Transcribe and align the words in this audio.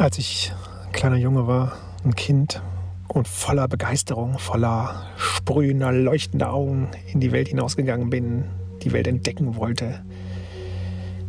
als 0.00 0.18
ich 0.18 0.52
kleiner 0.92 1.16
Junge 1.16 1.46
war, 1.46 1.72
ein 2.04 2.14
Kind 2.14 2.62
und 3.08 3.28
voller 3.28 3.68
Begeisterung, 3.68 4.38
voller 4.38 5.06
sprühender, 5.16 5.92
leuchtender 5.92 6.52
Augen 6.52 6.88
in 7.12 7.20
die 7.20 7.32
Welt 7.32 7.48
hinausgegangen 7.48 8.08
bin, 8.08 8.44
die 8.82 8.92
Welt 8.92 9.06
entdecken 9.06 9.56
wollte, 9.56 10.02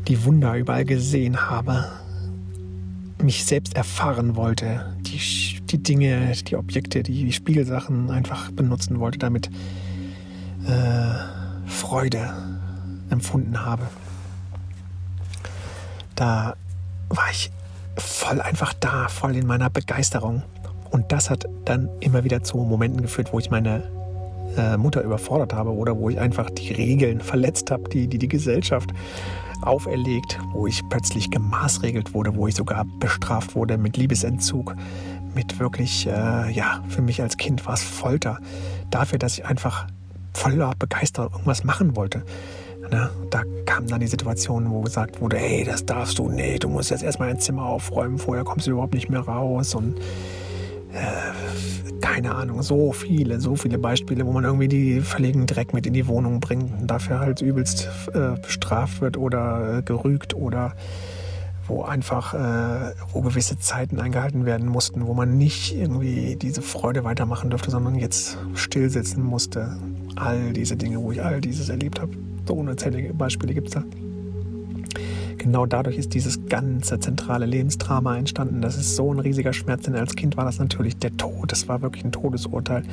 die 0.07 0.23
Wunder 0.23 0.55
überall 0.55 0.85
gesehen 0.85 1.49
habe, 1.49 1.91
mich 3.21 3.43
selbst 3.43 3.75
erfahren 3.75 4.35
wollte, 4.37 4.95
die, 5.01 5.19
die 5.65 5.83
Dinge, 5.83 6.31
die 6.47 6.55
Objekte, 6.55 7.03
die 7.03 7.31
Spiegelsachen 7.33 8.09
einfach 8.09 8.51
benutzen 8.51 8.99
wollte, 8.99 9.19
damit 9.19 9.47
äh, 10.67 11.69
Freude 11.69 12.33
empfunden 13.09 13.65
habe. 13.65 13.83
Da 16.15 16.55
war 17.09 17.29
ich 17.31 17.51
voll 17.97 18.41
einfach 18.41 18.73
da, 18.73 19.07
voll 19.07 19.35
in 19.35 19.47
meiner 19.47 19.69
Begeisterung. 19.69 20.43
Und 20.89 21.11
das 21.11 21.29
hat 21.29 21.45
dann 21.65 21.89
immer 21.99 22.23
wieder 22.23 22.43
zu 22.43 22.57
Momenten 22.57 23.01
geführt, 23.01 23.31
wo 23.31 23.39
ich 23.39 23.49
meine 23.49 23.83
äh, 24.57 24.77
Mutter 24.77 25.01
überfordert 25.01 25.53
habe 25.53 25.71
oder 25.71 25.97
wo 25.97 26.09
ich 26.09 26.19
einfach 26.19 26.49
die 26.49 26.73
Regeln 26.73 27.21
verletzt 27.21 27.71
habe, 27.71 27.89
die, 27.89 28.07
die 28.07 28.17
die 28.17 28.27
Gesellschaft 28.27 28.91
auferlegt, 29.61 30.39
wo 30.53 30.67
ich 30.67 30.81
plötzlich 30.89 31.31
gemaßregelt 31.31 32.13
wurde, 32.13 32.35
wo 32.35 32.47
ich 32.47 32.55
sogar 32.55 32.85
bestraft 32.99 33.55
wurde 33.55 33.77
mit 33.77 33.95
Liebesentzug, 33.95 34.75
mit 35.35 35.59
wirklich, 35.59 36.07
äh, 36.07 36.51
ja, 36.51 36.83
für 36.89 37.01
mich 37.01 37.21
als 37.21 37.37
Kind 37.37 37.65
war 37.65 37.75
es 37.75 37.83
Folter. 37.83 38.39
Dafür, 38.89 39.19
dass 39.19 39.37
ich 39.37 39.45
einfach 39.45 39.87
voller 40.33 40.73
Begeisterung 40.77 41.31
irgendwas 41.31 41.63
machen 41.63 41.95
wollte. 41.95 42.23
Ne? 42.91 43.09
Da 43.29 43.43
kam 43.65 43.87
dann 43.87 44.01
die 44.01 44.07
Situation, 44.07 44.69
wo 44.69 44.81
gesagt 44.81 45.21
wurde, 45.21 45.37
hey, 45.37 45.63
das 45.63 45.85
darfst 45.85 46.19
du, 46.19 46.29
nee, 46.29 46.59
du 46.59 46.67
musst 46.67 46.91
jetzt 46.91 47.03
erstmal 47.03 47.29
dein 47.29 47.39
Zimmer 47.39 47.65
aufräumen, 47.65 48.17
vorher 48.17 48.43
kommst 48.43 48.67
du 48.67 48.71
überhaupt 48.71 48.93
nicht 48.93 49.09
mehr 49.09 49.21
raus 49.21 49.73
und 49.75 49.97
äh, 50.93 52.01
keine 52.01 52.35
Ahnung, 52.35 52.61
so 52.63 52.91
viele, 52.91 53.39
so 53.39 53.55
viele 53.55 53.77
Beispiele, 53.77 54.25
wo 54.25 54.33
man 54.33 54.43
irgendwie 54.43 54.67
die 54.67 54.99
verlegen 54.99 55.47
Dreck 55.47 55.73
mit 55.73 55.87
in 55.87 55.93
die 55.93 56.07
Wohnung 56.07 56.41
bringt 56.41 56.81
und 56.81 56.87
dafür 56.87 57.19
halt 57.19 57.41
übelst 57.41 57.89
äh, 58.13 58.37
bestraft 58.41 58.99
wird 58.99 59.15
oder 59.15 59.77
äh, 59.77 59.81
gerügt 59.83 60.33
oder 60.35 60.73
wo 61.67 61.83
einfach, 61.83 62.33
äh, 62.33 62.93
wo 63.13 63.21
gewisse 63.21 63.57
Zeiten 63.57 64.01
eingehalten 64.01 64.45
werden 64.45 64.67
mussten, 64.67 65.07
wo 65.07 65.13
man 65.13 65.37
nicht 65.37 65.73
irgendwie 65.73 66.35
diese 66.35 66.61
Freude 66.61 67.05
weitermachen 67.05 67.49
durfte, 67.49 67.71
sondern 67.71 67.95
jetzt 67.95 68.37
stillsitzen 68.55 69.23
musste. 69.23 69.77
All 70.15 70.53
diese 70.53 70.75
Dinge, 70.75 71.01
wo 71.01 71.11
ich 71.11 71.21
all 71.23 71.41
dieses 71.41 71.69
erlebt 71.69 72.01
habe. 72.01 72.13
So 72.47 72.53
unzählige 72.55 73.13
Beispiele 73.13 73.53
gibt 73.53 73.69
es 73.69 73.73
da. 73.75 73.83
Genau 75.37 75.65
dadurch 75.65 75.97
ist 75.97 76.13
dieses 76.13 76.45
ganze 76.45 76.99
zentrale 76.99 77.45
Lebensdrama 77.45 78.17
entstanden. 78.17 78.61
Das 78.61 78.77
ist 78.77 78.95
so 78.95 79.11
ein 79.11 79.19
riesiger 79.19 79.53
Schmerz, 79.53 79.83
denn 79.83 79.95
als 79.95 80.15
Kind 80.15 80.37
war 80.37 80.45
das 80.45 80.59
natürlich 80.59 80.97
der 80.97 81.17
Tod. 81.17 81.51
Das 81.51 81.67
war 81.67 81.81
wirklich 81.81 82.05
ein 82.05 82.11
Todesurteil, 82.11 82.83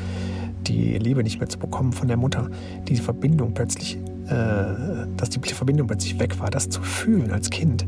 die 0.66 0.96
Liebe 0.96 1.22
nicht 1.22 1.40
mehr 1.40 1.48
zu 1.48 1.58
bekommen 1.58 1.92
von 1.92 2.08
der 2.08 2.16
Mutter. 2.16 2.50
Diese 2.88 3.02
Verbindung 3.02 3.52
plötzlich, 3.52 3.98
äh, 4.28 5.06
dass 5.16 5.28
die 5.30 5.40
Verbindung 5.40 5.88
plötzlich 5.88 6.18
weg 6.18 6.38
war, 6.40 6.48
das 6.48 6.70
zu 6.70 6.80
fühlen 6.80 7.32
als 7.32 7.50
Kind 7.50 7.86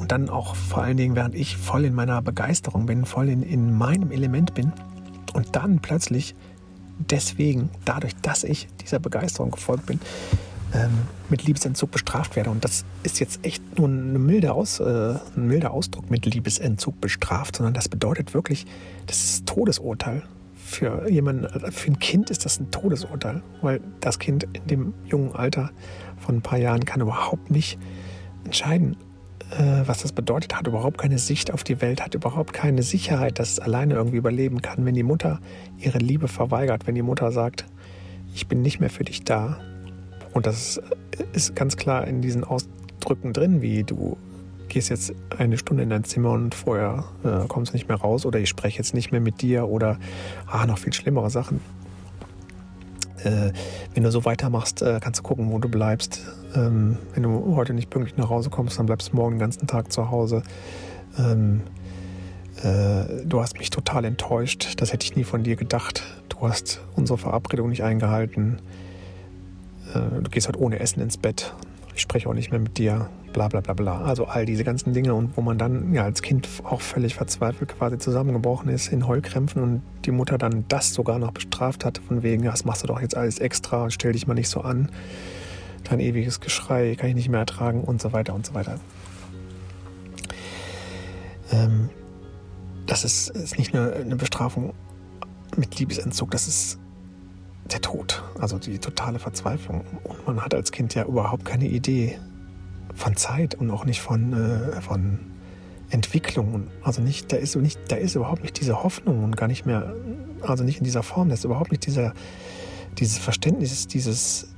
und 0.00 0.12
dann 0.12 0.30
auch 0.30 0.54
vor 0.56 0.82
allen 0.82 0.96
Dingen, 0.96 1.14
während 1.14 1.34
ich 1.34 1.58
voll 1.58 1.84
in 1.84 1.94
meiner 1.94 2.22
Begeisterung 2.22 2.86
bin, 2.86 3.04
voll 3.04 3.28
in, 3.28 3.42
in 3.42 3.76
meinem 3.76 4.10
Element 4.10 4.54
bin 4.54 4.72
und 5.34 5.54
dann 5.54 5.80
plötzlich 5.80 6.34
deswegen, 7.10 7.70
dadurch, 7.84 8.14
dass 8.22 8.44
ich 8.44 8.68
dieser 8.80 8.98
Begeisterung 8.98 9.50
gefolgt 9.50 9.86
bin, 9.86 10.00
ähm, 10.74 10.90
mit 11.28 11.44
Liebesentzug 11.44 11.90
bestraft 11.90 12.36
werde. 12.36 12.50
Und 12.50 12.64
das 12.64 12.84
ist 13.02 13.20
jetzt 13.20 13.44
echt 13.44 13.78
nur 13.78 13.88
eine 13.88 14.18
milde 14.18 14.52
Aus, 14.52 14.80
äh, 14.80 15.14
ein 15.36 15.46
milder 15.46 15.72
Ausdruck 15.72 16.10
mit 16.10 16.26
Liebesentzug 16.26 17.00
bestraft, 17.00 17.56
sondern 17.56 17.74
das 17.74 17.88
bedeutet 17.88 18.34
wirklich, 18.34 18.66
das 19.06 19.24
ist 19.24 19.46
Todesurteil. 19.46 20.22
Für 20.54 21.10
jemanden, 21.10 21.48
für 21.72 21.90
ein 21.90 21.98
Kind 21.98 22.30
ist 22.30 22.44
das 22.44 22.60
ein 22.60 22.70
Todesurteil, 22.70 23.42
weil 23.62 23.80
das 24.00 24.20
Kind 24.20 24.44
in 24.52 24.66
dem 24.66 24.94
jungen 25.06 25.34
Alter 25.34 25.70
von 26.18 26.36
ein 26.36 26.42
paar 26.42 26.58
Jahren 26.58 26.84
kann 26.84 27.00
überhaupt 27.00 27.50
nicht 27.50 27.78
entscheiden, 28.44 28.96
äh, 29.50 29.86
was 29.86 30.02
das 30.02 30.12
bedeutet, 30.12 30.54
hat 30.54 30.66
überhaupt 30.66 30.98
keine 30.98 31.18
Sicht 31.18 31.52
auf 31.52 31.64
die 31.64 31.80
Welt, 31.80 32.02
hat 32.04 32.14
überhaupt 32.14 32.52
keine 32.52 32.82
Sicherheit, 32.82 33.38
dass 33.38 33.52
es 33.52 33.58
alleine 33.58 33.94
irgendwie 33.94 34.16
überleben 34.16 34.62
kann, 34.62 34.84
wenn 34.84 34.94
die 34.94 35.02
Mutter 35.02 35.40
ihre 35.78 35.98
Liebe 35.98 36.28
verweigert, 36.28 36.86
wenn 36.86 36.94
die 36.94 37.02
Mutter 37.02 37.32
sagt, 37.32 37.66
ich 38.34 38.46
bin 38.46 38.62
nicht 38.62 38.80
mehr 38.80 38.90
für 38.90 39.04
dich 39.04 39.24
da. 39.24 39.58
Und 40.32 40.46
das 40.46 40.80
ist 41.32 41.56
ganz 41.56 41.76
klar 41.76 42.06
in 42.06 42.20
diesen 42.20 42.44
Ausdrücken 42.44 43.32
drin, 43.32 43.62
wie 43.62 43.82
du 43.82 44.16
gehst 44.68 44.88
jetzt 44.88 45.12
eine 45.36 45.58
Stunde 45.58 45.82
in 45.82 45.90
dein 45.90 46.04
Zimmer 46.04 46.30
und 46.30 46.54
vorher 46.54 47.04
äh, 47.24 47.46
kommst 47.48 47.72
du 47.72 47.76
nicht 47.76 47.88
mehr 47.88 47.96
raus 47.96 48.24
oder 48.24 48.38
ich 48.38 48.48
spreche 48.48 48.78
jetzt 48.78 48.94
nicht 48.94 49.10
mehr 49.10 49.20
mit 49.20 49.42
dir 49.42 49.68
oder 49.68 49.98
ah, 50.46 50.64
noch 50.64 50.78
viel 50.78 50.92
schlimmere 50.92 51.28
Sachen 51.28 51.60
äh, 53.24 53.52
wenn 53.94 54.02
du 54.02 54.10
so 54.10 54.24
weitermachst, 54.24 54.82
äh, 54.82 54.98
kannst 55.00 55.20
du 55.20 55.22
gucken, 55.22 55.50
wo 55.50 55.58
du 55.58 55.68
bleibst. 55.68 56.22
Ähm, 56.54 56.98
wenn 57.14 57.22
du 57.22 57.56
heute 57.56 57.74
nicht 57.74 57.90
pünktlich 57.90 58.16
nach 58.16 58.30
Hause 58.30 58.50
kommst, 58.50 58.78
dann 58.78 58.86
bleibst 58.86 59.12
du 59.12 59.16
morgen 59.16 59.36
den 59.36 59.40
ganzen 59.40 59.66
Tag 59.66 59.92
zu 59.92 60.10
Hause. 60.10 60.42
Ähm, 61.18 61.62
äh, 62.62 63.24
du 63.24 63.40
hast 63.40 63.58
mich 63.58 63.70
total 63.70 64.04
enttäuscht. 64.04 64.80
Das 64.80 64.92
hätte 64.92 65.04
ich 65.04 65.16
nie 65.16 65.24
von 65.24 65.42
dir 65.42 65.56
gedacht. 65.56 66.02
Du 66.28 66.48
hast 66.48 66.80
unsere 66.96 67.18
Verabredung 67.18 67.70
nicht 67.70 67.82
eingehalten. 67.82 68.58
Äh, 69.94 70.22
du 70.22 70.30
gehst 70.30 70.48
heute 70.48 70.60
ohne 70.60 70.80
Essen 70.80 71.00
ins 71.00 71.16
Bett. 71.16 71.54
Ich 72.00 72.04
spreche 72.04 72.30
auch 72.30 72.34
nicht 72.34 72.50
mehr 72.50 72.60
mit 72.60 72.78
dir 72.78 73.10
bla 73.34 73.48
bla 73.48 73.60
bla 73.60 73.74
bla. 73.74 74.00
Also 74.00 74.24
all 74.24 74.46
diese 74.46 74.64
ganzen 74.64 74.94
Dinge 74.94 75.12
und 75.12 75.36
wo 75.36 75.42
man 75.42 75.58
dann 75.58 75.92
ja 75.92 76.02
als 76.02 76.22
Kind 76.22 76.48
auch 76.64 76.80
völlig 76.80 77.14
verzweifelt 77.14 77.76
quasi 77.76 77.98
zusammengebrochen 77.98 78.70
ist 78.70 78.90
in 78.90 79.06
Heulkrämpfen 79.06 79.62
und 79.62 79.82
die 80.06 80.10
Mutter 80.10 80.38
dann 80.38 80.64
das 80.68 80.94
sogar 80.94 81.18
noch 81.18 81.32
bestraft 81.32 81.84
hat, 81.84 81.98
von 81.98 82.22
wegen, 82.22 82.44
das 82.44 82.64
machst 82.64 82.84
du 82.84 82.86
doch 82.86 83.02
jetzt 83.02 83.14
alles 83.18 83.38
extra 83.38 83.90
stell 83.90 84.12
dich 84.12 84.26
mal 84.26 84.32
nicht 84.32 84.48
so 84.48 84.62
an. 84.62 84.88
Dein 85.90 86.00
ewiges 86.00 86.40
Geschrei 86.40 86.94
kann 86.94 87.10
ich 87.10 87.16
nicht 87.16 87.28
mehr 87.28 87.40
ertragen 87.40 87.84
und 87.84 88.00
so 88.00 88.14
weiter 88.14 88.32
und 88.32 88.46
so 88.46 88.54
weiter. 88.54 88.80
Ähm, 91.52 91.90
das 92.86 93.04
ist, 93.04 93.28
ist 93.28 93.58
nicht 93.58 93.74
nur 93.74 93.92
eine 93.92 94.16
Bestrafung 94.16 94.72
mit 95.54 95.78
Liebesentzug, 95.78 96.30
das 96.30 96.48
ist 96.48 96.78
der 97.72 97.80
Tod, 97.80 98.22
also 98.38 98.58
die 98.58 98.78
totale 98.78 99.18
Verzweiflung. 99.18 99.84
Und 100.04 100.26
man 100.26 100.40
hat 100.40 100.54
als 100.54 100.72
Kind 100.72 100.94
ja 100.94 101.04
überhaupt 101.04 101.44
keine 101.44 101.66
Idee, 101.66 102.18
von 102.94 103.16
Zeit 103.16 103.54
und 103.54 103.70
auch 103.70 103.84
nicht 103.84 104.00
von, 104.00 104.32
äh, 104.32 104.80
von 104.80 105.18
Entwicklung. 105.90 106.68
Also 106.82 107.02
nicht, 107.02 107.32
da 107.32 107.36
ist 107.36 107.56
nicht, 107.56 107.80
da 107.88 107.96
ist 107.96 108.14
überhaupt 108.14 108.42
nicht 108.42 108.60
diese 108.60 108.82
Hoffnung 108.82 109.24
und 109.24 109.36
gar 109.36 109.48
nicht 109.48 109.66
mehr, 109.66 109.94
also 110.42 110.64
nicht 110.64 110.78
in 110.78 110.84
dieser 110.84 111.02
Form, 111.02 111.28
da 111.28 111.34
ist 111.34 111.44
überhaupt 111.44 111.70
nicht 111.70 111.86
dieser, 111.86 112.12
dieses 112.98 113.18
Verständnis, 113.18 113.86
dieses, 113.86 114.48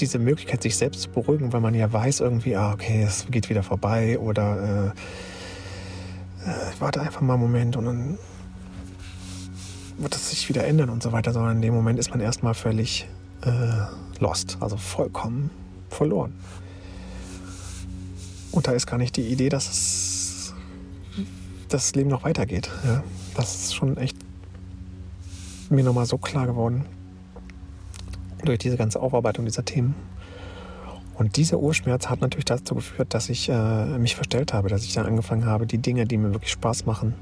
diese 0.00 0.18
Möglichkeit, 0.18 0.62
sich 0.62 0.76
selbst 0.76 1.02
zu 1.02 1.10
beruhigen, 1.10 1.52
weil 1.52 1.60
man 1.60 1.74
ja 1.74 1.92
weiß 1.92 2.20
irgendwie, 2.20 2.56
ah, 2.56 2.72
okay, 2.72 3.02
es 3.02 3.26
geht 3.30 3.48
wieder 3.48 3.62
vorbei 3.62 4.18
oder 4.18 4.94
äh, 6.46 6.48
äh, 6.48 6.72
ich 6.72 6.80
warte 6.80 7.00
einfach 7.00 7.20
mal 7.20 7.34
einen 7.34 7.42
Moment 7.42 7.76
und 7.76 7.84
dann 7.84 8.18
wird 9.98 10.14
es 10.14 10.30
sich 10.30 10.48
wieder 10.48 10.64
ändern 10.64 10.90
und 10.90 11.02
so 11.02 11.12
weiter, 11.12 11.32
sondern 11.32 11.56
in 11.56 11.62
dem 11.62 11.74
Moment 11.74 11.98
ist 11.98 12.10
man 12.10 12.20
erstmal 12.20 12.54
völlig 12.54 13.08
äh, 13.42 14.20
lost, 14.20 14.56
also 14.60 14.76
vollkommen 14.76 15.50
verloren. 15.90 16.34
Und 18.52 18.66
da 18.66 18.72
ist 18.72 18.86
gar 18.86 18.98
nicht 18.98 19.16
die 19.16 19.28
Idee, 19.28 19.48
dass 19.48 19.68
es, 19.68 20.54
das 21.68 21.94
Leben 21.94 22.08
noch 22.08 22.24
weitergeht. 22.24 22.70
Ja, 22.84 23.02
das 23.34 23.54
ist 23.56 23.74
schon 23.74 23.96
echt 23.96 24.16
mir 25.68 25.84
nochmal 25.84 26.06
so 26.06 26.16
klar 26.16 26.46
geworden 26.46 26.86
durch 28.44 28.58
diese 28.58 28.76
ganze 28.76 29.00
Aufarbeitung 29.00 29.44
dieser 29.44 29.64
Themen. 29.64 29.94
Und 31.14 31.36
dieser 31.36 31.58
Urschmerz 31.58 32.08
hat 32.08 32.20
natürlich 32.20 32.44
dazu 32.44 32.76
geführt, 32.76 33.12
dass 33.12 33.28
ich 33.28 33.48
äh, 33.48 33.98
mich 33.98 34.14
verstellt 34.14 34.52
habe, 34.52 34.68
dass 34.68 34.84
ich 34.84 34.94
dann 34.94 35.04
angefangen 35.04 35.46
habe, 35.46 35.66
die 35.66 35.78
Dinge, 35.78 36.06
die 36.06 36.16
mir 36.16 36.32
wirklich 36.32 36.52
Spaß 36.52 36.86
machen, 36.86 37.14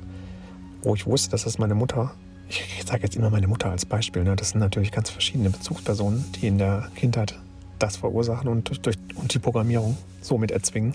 wo 0.83 0.95
ich 0.95 1.07
wusste, 1.07 1.31
dass 1.31 1.45
das 1.45 1.59
meine 1.59 1.75
Mutter, 1.75 2.13
ich 2.49 2.85
sage 2.87 3.03
jetzt 3.03 3.17
immer 3.17 3.31
meine 3.31 3.49
Mutter 3.49 3.71
als 3.71 3.85
Beispiel, 3.85 4.25
ne, 4.25 4.37
das 4.37 4.51
sind 4.51 4.61
natürlich 4.61 4.93
ganz 4.93 5.11
verschiedene 5.11 5.51
Bezugspersonen, 5.51 6.25
die 6.37 6.47
in 6.47 6.59
der 6.59 6.89
Kindheit 6.95 7.39
das 7.79 7.97
verursachen 7.97 8.49
und, 8.49 8.87
durch, 8.87 8.97
und 9.17 9.35
die 9.35 9.39
Programmierung 9.39 9.97
somit 10.21 10.51
erzwingen. 10.51 10.95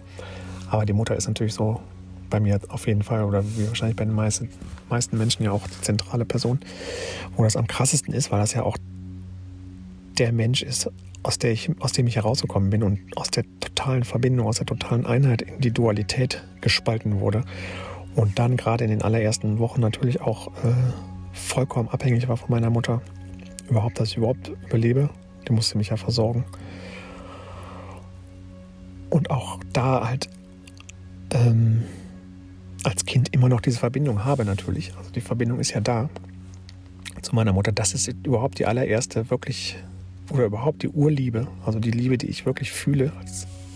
Aber 0.69 0.85
die 0.85 0.93
Mutter 0.93 1.15
ist 1.15 1.27
natürlich 1.27 1.53
so 1.53 1.81
bei 2.29 2.39
mir 2.39 2.59
auf 2.69 2.87
jeden 2.87 3.03
Fall 3.03 3.23
oder 3.23 3.43
wie 3.57 3.67
wahrscheinlich 3.67 3.97
bei 3.97 4.05
den 4.05 4.15
meisten, 4.15 4.49
meisten 4.89 5.17
Menschen 5.17 5.43
ja 5.43 5.51
auch 5.51 5.67
die 5.67 5.81
zentrale 5.81 6.25
Person, 6.25 6.59
wo 7.35 7.43
das 7.43 7.57
am 7.57 7.67
krassesten 7.67 8.13
ist, 8.13 8.31
weil 8.31 8.39
das 8.39 8.53
ja 8.53 8.63
auch 8.63 8.77
der 10.17 10.31
Mensch 10.31 10.63
ist, 10.63 10.89
aus, 11.23 11.37
der 11.37 11.51
ich, 11.51 11.69
aus 11.79 11.91
dem 11.91 12.07
ich 12.07 12.15
herausgekommen 12.15 12.69
bin 12.69 12.83
und 12.83 12.99
aus 13.15 13.29
der 13.29 13.43
totalen 13.59 14.03
Verbindung, 14.03 14.47
aus 14.47 14.57
der 14.57 14.65
totalen 14.65 15.05
Einheit 15.05 15.41
in 15.41 15.59
die 15.59 15.71
Dualität 15.71 16.43
gespalten 16.61 17.19
wurde. 17.19 17.43
Und 18.15 18.39
dann 18.39 18.57
gerade 18.57 18.83
in 18.83 18.89
den 18.89 19.01
allerersten 19.01 19.59
Wochen 19.59 19.81
natürlich 19.81 20.21
auch 20.21 20.47
äh, 20.63 20.73
vollkommen 21.33 21.89
abhängig 21.89 22.27
war 22.27 22.37
von 22.37 22.49
meiner 22.49 22.69
Mutter. 22.69 23.01
Überhaupt, 23.69 23.99
dass 23.99 24.09
ich 24.09 24.17
überhaupt 24.17 24.51
überlebe. 24.67 25.09
Die 25.47 25.53
musste 25.53 25.77
mich 25.77 25.89
ja 25.89 25.97
versorgen 25.97 26.45
und 29.11 29.29
auch 29.29 29.59
da 29.73 30.07
halt 30.07 30.29
ähm, 31.33 31.83
als 32.83 33.05
Kind 33.05 33.33
immer 33.33 33.49
noch 33.49 33.61
diese 33.61 33.77
Verbindung 33.77 34.25
habe 34.25 34.43
natürlich. 34.45 34.93
Also 34.97 35.11
die 35.11 35.21
Verbindung 35.21 35.59
ist 35.59 35.71
ja 35.71 35.81
da 35.81 36.09
zu 37.21 37.35
meiner 37.35 37.53
Mutter. 37.53 37.71
Das 37.71 37.93
ist 37.93 38.07
überhaupt 38.25 38.57
die 38.57 38.65
allererste 38.65 39.29
wirklich 39.29 39.77
oder 40.31 40.45
überhaupt 40.45 40.81
die 40.81 40.89
Urliebe. 40.89 41.47
Also 41.65 41.79
die 41.79 41.91
Liebe, 41.91 42.17
die 42.17 42.27
ich 42.27 42.45
wirklich 42.45 42.71
fühle 42.71 43.11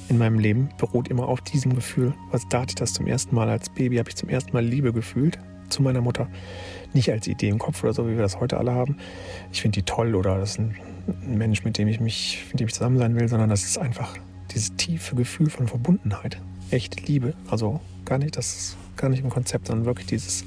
in 0.09 0.17
meinem 0.17 0.39
Leben, 0.39 0.69
beruht 0.77 1.09
immer 1.09 1.27
auf 1.27 1.41
diesem 1.41 1.75
Gefühl. 1.75 2.13
Also 2.31 2.47
da 2.49 2.61
hatte 2.61 2.71
ich 2.71 2.75
das 2.75 2.93
zum 2.93 3.05
ersten 3.05 3.35
Mal 3.35 3.49
als 3.49 3.69
Baby, 3.69 3.97
habe 3.97 4.09
ich 4.09 4.15
zum 4.15 4.29
ersten 4.29 4.53
Mal 4.53 4.65
Liebe 4.65 4.93
gefühlt 4.93 5.37
zu 5.69 5.83
meiner 5.83 6.01
Mutter. 6.01 6.27
Nicht 6.95 7.11
als 7.11 7.27
Idee 7.27 7.49
im 7.49 7.59
Kopf 7.59 7.83
oder 7.83 7.93
so, 7.93 8.07
wie 8.07 8.15
wir 8.15 8.21
das 8.21 8.39
heute 8.39 8.57
alle 8.57 8.71
haben. 8.71 8.95
Ich 9.51 9.61
finde 9.61 9.81
die 9.81 9.83
toll 9.83 10.15
oder 10.15 10.39
das 10.39 10.51
ist 10.51 10.59
ein 10.59 10.75
Mensch, 11.27 11.65
mit 11.65 11.77
dem 11.77 11.89
ich 11.89 11.99
mich, 11.99 12.45
mit 12.51 12.61
dem 12.61 12.67
ich 12.67 12.73
zusammen 12.73 12.97
sein 12.97 13.19
will, 13.19 13.27
sondern 13.27 13.49
das 13.49 13.65
ist 13.65 13.77
einfach 13.77 14.15
dieses 14.51 14.77
tiefe 14.77 15.13
Gefühl 15.15 15.49
von 15.49 15.67
Verbundenheit. 15.67 16.39
Echte 16.71 17.03
Liebe. 17.03 17.33
Also 17.49 17.81
gar 18.05 18.17
nicht, 18.17 18.37
das 18.37 18.77
gar 18.95 19.09
nicht 19.09 19.21
im 19.21 19.29
Konzept, 19.29 19.67
sondern 19.67 19.85
wirklich 19.85 20.07
dieses 20.07 20.45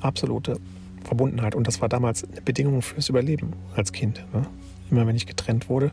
absolute 0.00 0.58
Verbundenheit. 1.04 1.54
Und 1.54 1.66
das 1.66 1.82
war 1.82 1.90
damals 1.90 2.24
eine 2.24 2.40
Bedingung 2.40 2.80
fürs 2.80 3.10
Überleben 3.10 3.52
als 3.74 3.92
Kind. 3.92 4.24
Ne? 4.32 4.46
Immer 4.90 5.06
wenn 5.06 5.16
ich 5.16 5.26
getrennt 5.26 5.68
wurde 5.68 5.92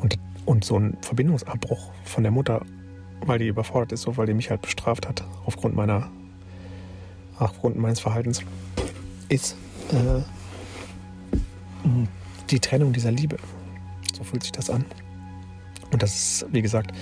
und, 0.00 0.18
und 0.44 0.64
so 0.64 0.76
ein 0.76 0.96
Verbindungsabbruch 1.02 1.92
von 2.02 2.24
der 2.24 2.32
Mutter, 2.32 2.66
weil 3.24 3.38
die 3.38 3.46
überfordert 3.46 3.92
ist, 3.92 4.02
so 4.02 4.16
weil 4.16 4.26
die 4.26 4.34
mich 4.34 4.50
halt 4.50 4.62
bestraft 4.62 5.06
hat 5.06 5.24
aufgrund 5.46 5.76
meiner 5.76 6.10
aufgrund 7.40 7.76
meines 7.76 8.00
Verhaltens, 8.00 8.42
ist 9.28 9.56
äh, 9.90 10.22
die 12.50 12.60
Trennung 12.60 12.92
dieser 12.92 13.10
Liebe. 13.10 13.36
So 14.16 14.24
fühlt 14.24 14.42
sich 14.42 14.52
das 14.52 14.70
an. 14.70 14.84
Und 15.92 16.02
das 16.02 16.14
ist, 16.14 16.46
wie 16.52 16.62
gesagt, 16.62 16.92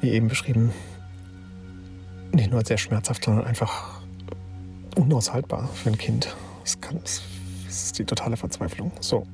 wie 0.00 0.10
eben 0.10 0.28
beschrieben, 0.28 0.72
nicht 2.32 2.50
nur 2.50 2.64
sehr 2.64 2.78
schmerzhaft, 2.78 3.24
sondern 3.24 3.46
einfach 3.46 4.02
unaushaltbar 4.96 5.68
für 5.68 5.90
ein 5.90 5.98
Kind. 5.98 6.36
Das, 6.62 6.80
kann, 6.80 7.00
das 7.02 7.22
ist 7.68 7.98
die 7.98 8.04
totale 8.04 8.36
Verzweiflung. 8.36 8.92
So. 9.00 9.26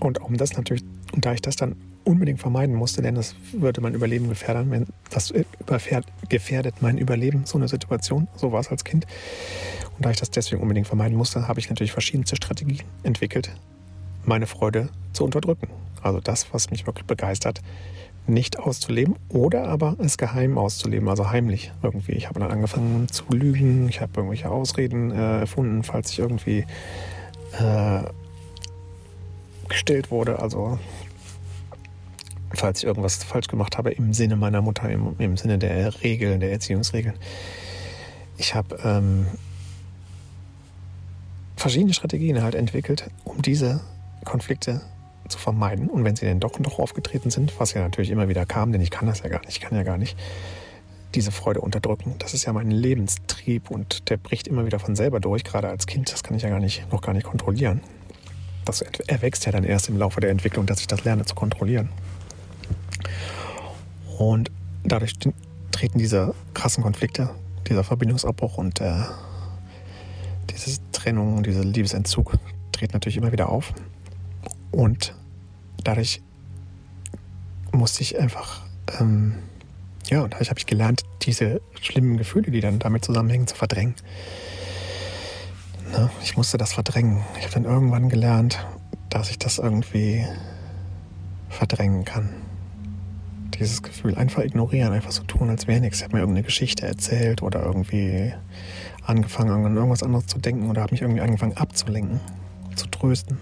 Und 0.00 0.20
um 0.20 0.36
das 0.36 0.56
natürlich, 0.56 0.84
und 1.12 1.24
da 1.24 1.32
ich 1.32 1.42
das 1.42 1.56
dann 1.56 1.76
unbedingt 2.08 2.40
vermeiden 2.40 2.74
musste, 2.74 3.02
denn 3.02 3.14
das 3.14 3.36
würde 3.52 3.82
mein 3.82 3.92
Überleben 3.92 4.30
gefährden, 4.30 4.70
wenn 4.70 4.86
das 5.10 5.32
gefährdet 6.28 6.76
mein 6.80 6.96
Überleben, 6.96 7.42
so 7.44 7.58
eine 7.58 7.68
Situation, 7.68 8.28
so 8.34 8.50
war 8.50 8.60
es 8.60 8.68
als 8.68 8.84
Kind. 8.84 9.06
Und 9.96 10.06
da 10.06 10.10
ich 10.10 10.18
das 10.18 10.30
deswegen 10.30 10.62
unbedingt 10.62 10.86
vermeiden 10.86 11.16
musste, 11.16 11.46
habe 11.46 11.60
ich 11.60 11.68
natürlich 11.68 11.92
verschiedenste 11.92 12.36
Strategien 12.36 12.86
entwickelt, 13.02 13.50
meine 14.24 14.46
Freude 14.46 14.88
zu 15.12 15.24
unterdrücken. 15.24 15.68
Also 16.02 16.20
das, 16.20 16.52
was 16.52 16.70
mich 16.70 16.86
wirklich 16.86 17.04
begeistert, 17.04 17.60
nicht 18.26 18.58
auszuleben 18.58 19.16
oder 19.28 19.68
aber 19.68 19.96
es 19.98 20.16
geheim 20.16 20.56
auszuleben, 20.56 21.08
also 21.08 21.30
heimlich 21.30 21.72
irgendwie. 21.82 22.12
Ich 22.12 22.28
habe 22.28 22.40
dann 22.40 22.50
angefangen 22.50 23.08
zu 23.08 23.24
lügen, 23.30 23.88
ich 23.88 24.00
habe 24.00 24.12
irgendwelche 24.16 24.50
Ausreden 24.50 25.10
äh, 25.10 25.40
erfunden, 25.40 25.82
falls 25.82 26.10
ich 26.10 26.18
irgendwie 26.18 26.64
äh, 27.58 28.02
gestellt 29.68 30.10
wurde, 30.10 30.38
also 30.38 30.78
falls 32.54 32.80
ich 32.80 32.84
irgendwas 32.84 33.22
falsch 33.24 33.48
gemacht 33.48 33.78
habe 33.78 33.90
im 33.90 34.12
Sinne 34.12 34.36
meiner 34.36 34.62
Mutter, 34.62 34.88
im, 34.88 35.14
im 35.18 35.36
Sinne 35.36 35.58
der 35.58 36.02
Regeln, 36.02 36.40
der 36.40 36.52
Erziehungsregeln. 36.52 37.14
Ich 38.36 38.54
habe 38.54 38.78
ähm, 38.84 39.26
verschiedene 41.56 41.92
Strategien 41.92 42.42
halt 42.42 42.54
entwickelt, 42.54 43.10
um 43.24 43.42
diese 43.42 43.80
Konflikte 44.24 44.80
zu 45.28 45.38
vermeiden. 45.38 45.88
Und 45.88 46.04
wenn 46.04 46.16
sie 46.16 46.24
denn 46.24 46.40
doch 46.40 46.56
und 46.56 46.66
doch 46.66 46.78
aufgetreten 46.78 47.30
sind, 47.30 47.58
was 47.58 47.74
ja 47.74 47.82
natürlich 47.82 48.10
immer 48.10 48.28
wieder 48.28 48.46
kam, 48.46 48.72
denn 48.72 48.80
ich 48.80 48.90
kann 48.90 49.06
das 49.06 49.20
ja 49.20 49.28
gar 49.28 49.40
nicht, 49.40 49.50
ich 49.50 49.60
kann 49.60 49.76
ja 49.76 49.82
gar 49.82 49.98
nicht 49.98 50.16
diese 51.14 51.32
Freude 51.32 51.60
unterdrücken. 51.60 52.14
Das 52.18 52.34
ist 52.34 52.44
ja 52.44 52.52
mein 52.52 52.70
Lebenstrieb 52.70 53.70
und 53.70 54.10
der 54.10 54.18
bricht 54.18 54.46
immer 54.46 54.66
wieder 54.66 54.78
von 54.78 54.94
selber 54.94 55.20
durch, 55.20 55.44
gerade 55.44 55.68
als 55.68 55.86
Kind. 55.86 56.12
Das 56.12 56.22
kann 56.22 56.36
ich 56.36 56.42
ja 56.42 56.48
gar 56.50 56.60
nicht, 56.60 56.90
noch 56.92 57.00
gar 57.00 57.14
nicht 57.14 57.24
kontrollieren. 57.24 57.80
Das 58.64 58.82
erwächst 58.82 59.46
ja 59.46 59.52
dann 59.52 59.64
erst 59.64 59.88
im 59.88 59.96
Laufe 59.96 60.20
der 60.20 60.30
Entwicklung, 60.30 60.66
dass 60.66 60.80
ich 60.80 60.86
das 60.86 61.04
lerne 61.04 61.24
zu 61.24 61.34
kontrollieren. 61.34 61.88
Und 64.18 64.50
dadurch 64.84 65.14
treten 65.70 65.98
diese 65.98 66.34
krassen 66.52 66.82
Konflikte, 66.82 67.30
dieser 67.68 67.84
Verbindungsabbruch 67.84 68.58
und 68.58 68.80
äh, 68.80 69.04
diese 70.50 70.80
Trennung 70.90 71.44
dieser 71.44 71.64
Liebesentzug 71.64 72.36
treten 72.72 72.94
natürlich 72.94 73.16
immer 73.16 73.30
wieder 73.30 73.48
auf. 73.48 73.72
Und 74.72 75.14
dadurch 75.84 76.20
musste 77.70 78.02
ich 78.02 78.18
einfach, 78.18 78.62
ähm, 78.98 79.36
ja, 80.10 80.22
und 80.22 80.32
dadurch 80.32 80.50
habe 80.50 80.58
ich 80.58 80.66
gelernt, 80.66 81.02
diese 81.22 81.60
schlimmen 81.80 82.16
Gefühle, 82.16 82.50
die 82.50 82.60
dann 82.60 82.80
damit 82.80 83.04
zusammenhängen, 83.04 83.46
zu 83.46 83.54
verdrängen. 83.54 83.94
Ne? 85.92 86.10
Ich 86.24 86.36
musste 86.36 86.58
das 86.58 86.72
verdrängen. 86.72 87.22
Ich 87.38 87.44
habe 87.44 87.54
dann 87.54 87.64
irgendwann 87.64 88.08
gelernt, 88.08 88.66
dass 89.10 89.30
ich 89.30 89.38
das 89.38 89.58
irgendwie 89.58 90.26
verdrängen 91.50 92.04
kann. 92.04 92.47
Dieses 93.58 93.82
Gefühl 93.82 94.14
einfach 94.14 94.42
ignorieren, 94.42 94.92
einfach 94.92 95.10
so 95.10 95.24
tun, 95.24 95.50
als 95.50 95.66
wäre 95.66 95.80
nichts. 95.80 95.98
Ich 95.98 96.04
habe 96.04 96.14
mir 96.14 96.20
irgendeine 96.20 96.44
Geschichte 96.44 96.86
erzählt 96.86 97.42
oder 97.42 97.64
irgendwie 97.64 98.32
angefangen, 99.04 99.64
an 99.64 99.74
irgendwas 99.74 100.02
anderes 100.02 100.26
zu 100.26 100.38
denken 100.38 100.70
oder 100.70 100.82
habe 100.82 100.92
mich 100.92 101.02
irgendwie 101.02 101.20
angefangen 101.20 101.56
abzulenken, 101.56 102.20
zu 102.76 102.86
trösten 102.86 103.38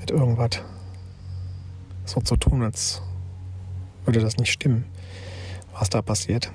mit 0.00 0.10
irgendwas 0.10 0.62
so 2.04 2.20
zu 2.20 2.36
tun, 2.36 2.62
als 2.62 3.02
würde 4.04 4.20
das 4.20 4.36
nicht 4.36 4.52
stimmen, 4.52 4.84
was 5.72 5.90
da 5.90 6.02
passiert. 6.02 6.50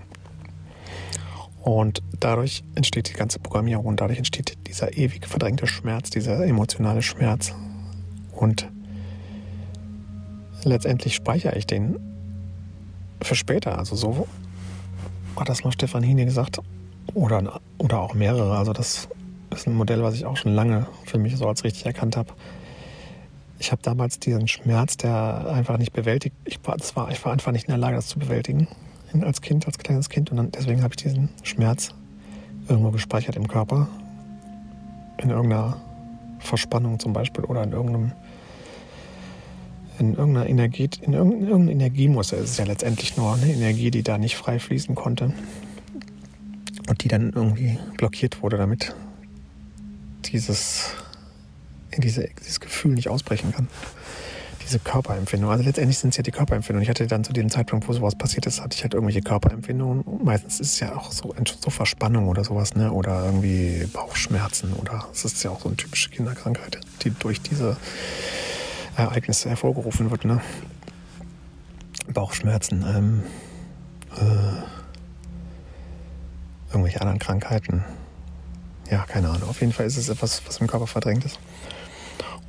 Und 1.62 2.02
dadurch 2.20 2.64
entsteht 2.76 3.10
die 3.10 3.14
ganze 3.14 3.40
Programmierung 3.40 3.86
und 3.86 4.02
dadurch 4.02 4.18
entsteht 4.18 4.58
dieser 4.68 4.98
ewig 4.98 5.28
verdrängte 5.28 5.68
Schmerz, 5.68 6.10
dieser 6.10 6.46
emotionale 6.46 7.02
Schmerz. 7.02 7.54
Und 8.32 8.70
letztendlich 10.64 11.16
speichere 11.16 11.58
ich 11.58 11.68
den 11.68 12.09
für 13.22 13.36
später. 13.36 13.78
Also 13.78 13.96
so 13.96 14.28
hat 15.36 15.50
das 15.50 15.64
mal 15.64 15.72
Stefan 15.72 16.04
Hine 16.04 16.26
gesagt. 16.26 16.60
Oder, 17.14 17.60
oder 17.78 18.00
auch 18.00 18.14
mehrere. 18.14 18.58
Also 18.58 18.74
das 18.74 19.08
ist 19.52 19.68
ein 19.68 19.74
Modell, 19.74 20.04
was 20.04 20.16
ich 20.16 20.26
auch 20.26 20.38
schon 20.38 20.54
lange 20.54 20.88
für 21.06 21.18
mich 21.18 21.36
so 21.38 21.48
als 21.48 21.64
richtig 21.64 21.86
erkannt 21.86 22.18
habe 22.18 22.34
ich 23.60 23.72
habe 23.72 23.82
damals 23.84 24.20
diesen 24.20 24.48
Schmerz, 24.48 24.98
der 24.98 25.52
einfach 25.54 25.78
nicht 25.78 25.92
bewältigt, 25.94 26.36
ich 26.46 26.60
war, 26.64 26.78
das 26.78 26.96
war, 26.96 27.12
ich 27.12 27.24
war 27.24 27.34
einfach 27.34 27.52
nicht 27.52 27.68
in 27.68 27.72
der 27.72 27.78
Lage, 27.78 27.98
das 27.98 28.08
zu 28.08 28.18
bewältigen 28.18 28.68
als 29.22 29.42
Kind, 29.42 29.68
als 29.68 29.78
kleines 29.78 30.10
Kind. 30.10 30.32
Und 30.32 30.38
dann, 30.38 30.52
deswegen 30.52 30.82
habe 30.82 30.94
ich 30.94 31.04
diesen 31.04 31.30
Schmerz 31.44 31.90
irgendwo 32.68 32.92
gespeichert 32.92 33.36
im 33.36 33.48
Körper. 33.48 33.88
In 35.18 35.30
irgendeiner 35.30 35.78
Verspannung 36.40 37.00
zum 37.00 37.12
Beispiel 37.12 37.44
oder 37.44 37.64
in 37.64 37.74
irgendeinem 37.74 38.14
in 40.00 40.16
irgendeiner 40.16 40.48
Energie, 40.48 40.90
in 41.02 41.14
irgendeiner 41.14 41.72
Energiemuster 41.72 42.38
ist 42.38 42.52
es 42.52 42.58
ja 42.58 42.66
letztendlich 42.66 43.18
nur 43.18 43.34
eine 43.34 43.52
Energie, 43.52 43.92
die 43.92 44.04
da 44.04 44.18
nicht 44.18 44.36
frei 44.36 44.60
fließen 44.60 44.96
konnte 44.96 45.34
und 46.88 47.04
die 47.04 47.08
dann 47.08 47.32
irgendwie 47.34 47.78
blockiert 47.98 48.42
wurde, 48.42 48.58
damit 48.58 48.96
dieses 50.26 50.94
diese, 51.98 52.28
dieses 52.40 52.60
Gefühl 52.60 52.94
nicht 52.94 53.10
ausbrechen 53.10 53.52
kann. 53.54 53.68
Diese 54.64 54.80
Körperempfindung. 54.80 55.50
Also 55.50 55.64
letztendlich 55.64 55.98
sind 55.98 56.12
es 56.12 56.18
ja 56.18 56.24
die 56.24 56.32
Körperempfindungen. 56.32 56.84
Ich 56.84 56.90
hatte 56.90 57.08
dann 57.08 57.24
zu 57.24 57.34
dem 57.34 57.50
Zeitpunkt, 57.50 57.88
wo 57.88 57.94
sowas 57.94 58.16
passiert 58.16 58.46
ist, 58.46 58.62
hatte 58.62 58.76
ich 58.76 58.84
halt 58.84 58.94
irgendwelche 58.94 59.22
Körperempfindungen. 59.22 60.04
Meistens 60.24 60.60
ist 60.60 60.74
es 60.74 60.80
ja 60.80 60.96
auch 60.96 61.12
so, 61.12 61.34
so 61.60 61.70
Verspannung 61.72 62.28
oder 62.28 62.44
sowas, 62.44 62.76
ne? 62.76 62.92
Oder 62.92 63.26
irgendwie 63.26 63.88
Bauchschmerzen 63.92 64.74
oder 64.74 65.08
es 65.12 65.26
ist 65.26 65.44
ja 65.44 65.50
auch 65.50 65.62
so 65.62 65.70
eine 65.70 65.78
typische 65.78 66.12
Kinderkrankheit, 66.12 66.80
die 67.02 67.10
durch 67.10 67.42
diese 67.42 67.78
Ereignisse 68.96 69.50
hervorgerufen 69.50 70.12
wird, 70.12 70.26
ne? 70.26 70.42
Bauchschmerzen, 72.14 72.84
ähm, 72.88 73.24
äh, 74.18 74.64
irgendwelche 76.72 77.02
anderen 77.02 77.20
Krankheiten. 77.20 77.84
Ja, 78.90 79.06
keine 79.08 79.30
Ahnung. 79.30 79.50
Auf 79.50 79.62
jeden 79.62 79.74
Fall 79.74 79.86
ist 79.86 79.98
es 79.98 80.10
etwas, 80.10 80.42
was 80.48 80.58
im 80.58 80.68
Körper 80.68 80.88
verdrängt 80.88 81.26
ist. 81.26 81.40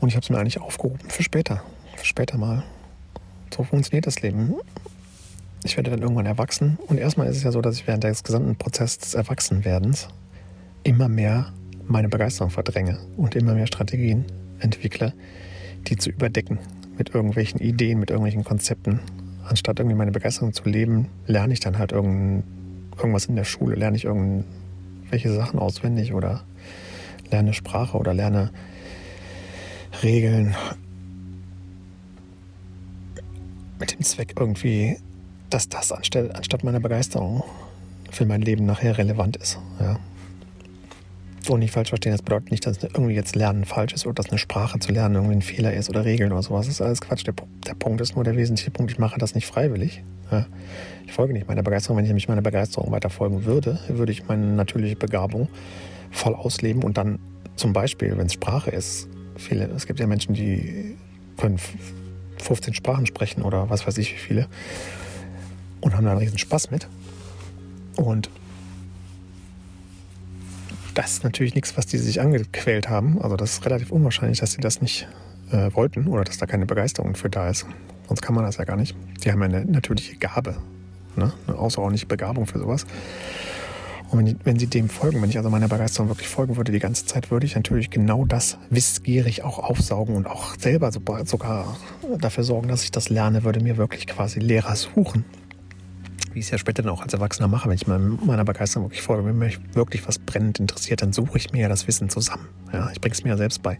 Und 0.00 0.08
ich 0.08 0.16
habe 0.16 0.24
es 0.24 0.30
mir 0.30 0.38
eigentlich 0.38 0.60
aufgehoben 0.60 0.98
für 1.08 1.22
später. 1.22 1.62
Für 1.96 2.06
später 2.06 2.38
mal. 2.38 2.62
So 3.54 3.64
funktioniert 3.64 4.06
das 4.06 4.22
Leben. 4.22 4.54
Ich 5.64 5.76
werde 5.76 5.90
dann 5.90 6.00
irgendwann 6.00 6.24
erwachsen. 6.24 6.78
Und 6.86 6.98
erstmal 6.98 7.26
ist 7.26 7.36
es 7.36 7.42
ja 7.42 7.52
so, 7.52 7.60
dass 7.60 7.76
ich 7.76 7.86
während 7.86 8.04
des 8.04 8.24
gesamten 8.24 8.56
Prozesses 8.56 8.98
des 8.98 9.14
Erwachsenwerdens 9.14 10.08
immer 10.82 11.08
mehr 11.08 11.52
meine 11.86 12.08
Begeisterung 12.08 12.50
verdränge 12.50 12.98
und 13.16 13.34
immer 13.36 13.52
mehr 13.54 13.66
Strategien 13.66 14.24
entwickle, 14.60 15.12
die 15.88 15.96
zu 15.96 16.10
überdecken 16.10 16.58
mit 16.96 17.14
irgendwelchen 17.14 17.60
Ideen, 17.60 17.98
mit 17.98 18.10
irgendwelchen 18.10 18.44
Konzepten. 18.44 19.00
Anstatt 19.48 19.78
irgendwie 19.80 19.96
meine 19.96 20.12
Begeisterung 20.12 20.52
zu 20.52 20.68
leben, 20.68 21.08
lerne 21.26 21.52
ich 21.52 21.60
dann 21.60 21.78
halt 21.78 21.92
irgendwas 21.92 23.26
in 23.26 23.36
der 23.36 23.44
Schule, 23.44 23.74
lerne 23.74 23.96
ich 23.96 24.04
irgendwelche 24.04 25.32
Sachen 25.32 25.58
auswendig 25.58 26.12
oder 26.12 26.44
lerne 27.30 27.52
Sprache 27.54 27.96
oder 27.96 28.14
lerne 28.14 28.50
Regeln 30.02 30.54
mit 33.78 33.92
dem 33.92 34.02
Zweck 34.02 34.34
irgendwie, 34.38 34.98
dass 35.48 35.68
das 35.68 35.90
anstatt, 35.90 36.36
anstatt 36.36 36.62
meiner 36.62 36.80
Begeisterung 36.80 37.42
für 38.10 38.26
mein 38.26 38.42
Leben 38.42 38.66
nachher 38.66 38.98
relevant 38.98 39.36
ist. 39.38 39.58
Ja. 39.80 39.98
So 41.50 41.56
nicht 41.56 41.72
falsch 41.72 41.88
verstehen, 41.88 42.12
das 42.12 42.22
bedeutet 42.22 42.52
nicht, 42.52 42.64
dass 42.64 42.80
irgendwie 42.80 43.14
jetzt 43.14 43.34
Lernen 43.34 43.64
falsch 43.64 43.92
ist 43.92 44.06
oder 44.06 44.14
dass 44.14 44.28
eine 44.28 44.38
Sprache 44.38 44.78
zu 44.78 44.92
lernen 44.92 45.16
irgendwie 45.16 45.34
ein 45.34 45.42
Fehler 45.42 45.72
ist 45.72 45.90
oder 45.90 46.04
Regeln 46.04 46.30
oder 46.30 46.44
sowas. 46.44 46.66
Das 46.66 46.76
ist 46.76 46.80
alles 46.80 47.00
Quatsch. 47.00 47.26
Der, 47.26 47.34
der 47.66 47.74
Punkt 47.74 48.00
ist 48.00 48.14
nur 48.14 48.22
der 48.22 48.36
wesentliche 48.36 48.70
Punkt, 48.70 48.92
ich 48.92 49.00
mache 49.00 49.18
das 49.18 49.34
nicht 49.34 49.48
freiwillig. 49.48 50.04
Ja. 50.30 50.46
Ich 51.06 51.12
folge 51.12 51.32
nicht 51.32 51.48
meiner 51.48 51.64
Begeisterung. 51.64 51.96
Wenn 51.96 52.04
ich 52.04 52.10
nämlich 52.10 52.28
meiner 52.28 52.40
Begeisterung 52.40 52.92
weiter 52.92 53.10
folgen 53.10 53.46
würde, 53.46 53.80
würde 53.88 54.12
ich 54.12 54.28
meine 54.28 54.46
natürliche 54.46 54.94
Begabung 54.94 55.48
voll 56.12 56.36
ausleben 56.36 56.84
und 56.84 56.96
dann 56.96 57.18
zum 57.56 57.72
Beispiel, 57.72 58.16
wenn 58.16 58.26
es 58.26 58.34
Sprache 58.34 58.70
ist, 58.70 59.08
viele, 59.34 59.64
es 59.74 59.88
gibt 59.88 59.98
ja 59.98 60.06
Menschen, 60.06 60.34
die 60.34 60.94
können 61.36 61.58
15 62.38 62.74
Sprachen 62.74 63.06
sprechen 63.06 63.42
oder 63.42 63.68
was 63.68 63.88
weiß 63.88 63.98
ich 63.98 64.12
wie 64.12 64.18
viele 64.18 64.46
und 65.80 65.96
haben 65.96 66.04
da 66.04 66.12
einen 66.12 66.20
riesen 66.20 66.38
Spaß 66.38 66.70
mit. 66.70 66.86
Und 67.96 68.30
das 71.00 71.12
ist 71.12 71.24
natürlich 71.24 71.54
nichts, 71.54 71.78
was 71.78 71.86
die 71.86 71.96
sich 71.96 72.20
angequält 72.20 72.90
haben. 72.90 73.22
Also 73.22 73.36
das 73.36 73.52
ist 73.52 73.64
relativ 73.64 73.90
unwahrscheinlich, 73.90 74.40
dass 74.40 74.52
sie 74.52 74.60
das 74.60 74.82
nicht 74.82 75.08
äh, 75.50 75.72
wollten 75.72 76.06
oder 76.06 76.24
dass 76.24 76.36
da 76.36 76.44
keine 76.44 76.66
Begeisterung 76.66 77.14
für 77.14 77.30
da 77.30 77.48
ist. 77.48 77.64
Sonst 78.06 78.20
kann 78.20 78.34
man 78.34 78.44
das 78.44 78.58
ja 78.58 78.64
gar 78.64 78.76
nicht. 78.76 78.94
Die 79.24 79.32
haben 79.32 79.40
ja 79.40 79.46
eine 79.46 79.64
natürliche 79.64 80.16
Gabe, 80.16 80.56
ne? 81.16 81.32
eine 81.46 81.56
außerordentliche 81.56 82.04
Begabung 82.04 82.44
für 82.46 82.58
sowas. 82.58 82.84
Und 84.10 84.18
wenn, 84.18 84.40
wenn, 84.44 84.58
sie 84.58 84.66
dem 84.66 84.90
folgen, 84.90 85.22
wenn 85.22 85.30
ich 85.30 85.38
also 85.38 85.48
meiner 85.48 85.68
Begeisterung 85.68 86.10
wirklich 86.10 86.28
folgen 86.28 86.58
würde 86.58 86.70
die 86.70 86.80
ganze 86.80 87.06
Zeit, 87.06 87.30
würde 87.30 87.46
ich 87.46 87.54
natürlich 87.54 87.88
genau 87.88 88.26
das 88.26 88.58
wissgierig 88.68 89.42
auch 89.42 89.58
aufsaugen 89.58 90.16
und 90.16 90.26
auch 90.26 90.54
selber 90.58 90.92
sogar 90.92 91.78
dafür 92.18 92.44
sorgen, 92.44 92.68
dass 92.68 92.84
ich 92.84 92.90
das 92.90 93.08
lerne, 93.08 93.42
würde 93.44 93.60
mir 93.60 93.78
wirklich 93.78 94.06
quasi 94.06 94.38
Lehrer 94.38 94.76
suchen 94.76 95.24
wie 96.32 96.38
ich 96.38 96.46
es 96.46 96.50
ja 96.50 96.58
später 96.58 96.82
dann 96.82 96.92
auch 96.92 97.02
als 97.02 97.12
Erwachsener 97.12 97.48
mache, 97.48 97.68
wenn 97.68 97.76
ich 97.76 97.86
meiner 97.86 98.44
Begeisterung 98.44 98.86
wirklich 98.86 99.02
folge, 99.02 99.24
wenn 99.26 99.38
mich 99.38 99.58
wirklich 99.74 100.06
was 100.06 100.18
brennend 100.18 100.60
interessiert, 100.60 101.02
dann 101.02 101.12
suche 101.12 101.38
ich 101.38 101.52
mir 101.52 101.62
ja 101.62 101.68
das 101.68 101.86
Wissen 101.88 102.08
zusammen. 102.08 102.48
Ja, 102.72 102.90
ich 102.92 103.00
bringe 103.00 103.14
es 103.14 103.24
mir 103.24 103.30
ja 103.30 103.36
selbst 103.36 103.62
bei. 103.62 103.78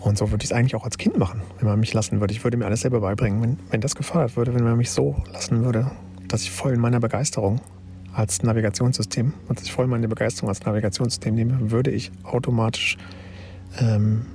Und 0.00 0.16
so 0.16 0.30
würde 0.30 0.44
ich 0.44 0.50
es 0.50 0.56
eigentlich 0.56 0.76
auch 0.76 0.84
als 0.84 0.98
Kind 0.98 1.18
machen, 1.18 1.42
wenn 1.58 1.66
man 1.66 1.80
mich 1.80 1.92
lassen 1.92 2.20
würde. 2.20 2.32
Ich 2.32 2.44
würde 2.44 2.56
mir 2.56 2.66
alles 2.66 2.82
selber 2.82 3.00
beibringen, 3.00 3.42
wenn, 3.42 3.58
wenn 3.70 3.80
das 3.80 3.96
gefördert 3.96 4.36
würde, 4.36 4.54
wenn 4.54 4.62
man 4.62 4.76
mich 4.76 4.90
so 4.90 5.16
lassen 5.32 5.64
würde, 5.64 5.90
dass 6.28 6.42
ich 6.42 6.50
voll 6.52 6.74
in 6.74 6.80
meiner 6.80 7.00
Begeisterung 7.00 7.60
als 8.12 8.42
Navigationssystem, 8.42 9.34
dass 9.48 9.64
ich 9.64 9.72
voll 9.72 9.86
meine 9.86 10.08
Begeisterung 10.08 10.48
als 10.48 10.64
Navigationssystem 10.64 11.34
nehme, 11.34 11.70
würde 11.70 11.90
ich 11.90 12.12
automatisch 12.22 12.96
ähm, 13.78 14.26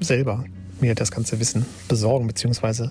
selber 0.00 0.44
mir 0.80 0.94
das 0.94 1.10
ganze 1.10 1.40
Wissen 1.40 1.64
besorgen, 1.88 2.26
beziehungsweise 2.26 2.90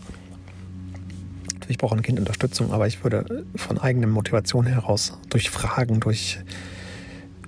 ich 1.68 1.78
brauche 1.78 1.96
ein 1.96 2.02
Kind 2.02 2.20
Unterstützung, 2.20 2.72
aber 2.72 2.88
ich 2.88 3.04
würde 3.04 3.46
von 3.56 3.78
eigener 3.78 4.08
Motivation 4.08 4.66
heraus, 4.66 5.18
durch 5.30 5.50
Fragen, 5.50 6.00
durch, 6.00 6.40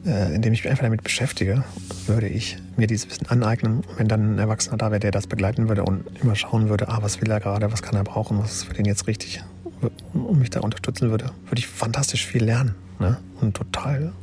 äh, 0.05 0.33
indem 0.33 0.53
ich 0.53 0.63
mich 0.63 0.69
einfach 0.69 0.83
damit 0.83 1.03
beschäftige, 1.03 1.63
würde 2.07 2.27
ich 2.27 2.57
mir 2.77 2.87
dieses 2.87 3.09
Wissen 3.09 3.27
aneignen. 3.27 3.83
Wenn 3.97 4.07
dann 4.07 4.35
ein 4.35 4.39
Erwachsener 4.39 4.77
da 4.77 4.91
wäre, 4.91 4.99
der 4.99 5.11
das 5.11 5.27
begleiten 5.27 5.69
würde 5.69 5.83
und 5.83 6.03
immer 6.21 6.35
schauen 6.35 6.69
würde, 6.69 6.89
ah, 6.89 6.99
was 7.01 7.21
will 7.21 7.29
er 7.29 7.39
gerade, 7.39 7.71
was 7.71 7.81
kann 7.81 7.95
er 7.95 8.03
brauchen, 8.03 8.39
was 8.39 8.51
ist 8.51 8.63
für 8.65 8.73
den 8.73 8.85
jetzt 8.85 9.07
richtig, 9.07 9.43
und 10.13 10.39
mich 10.39 10.49
da 10.49 10.61
unterstützen 10.61 11.09
würde, 11.11 11.31
würde 11.45 11.59
ich 11.59 11.67
fantastisch 11.67 12.25
viel 12.25 12.43
lernen 12.43 12.75
ne? 12.99 13.17
und 13.41 13.55
total 13.55 14.13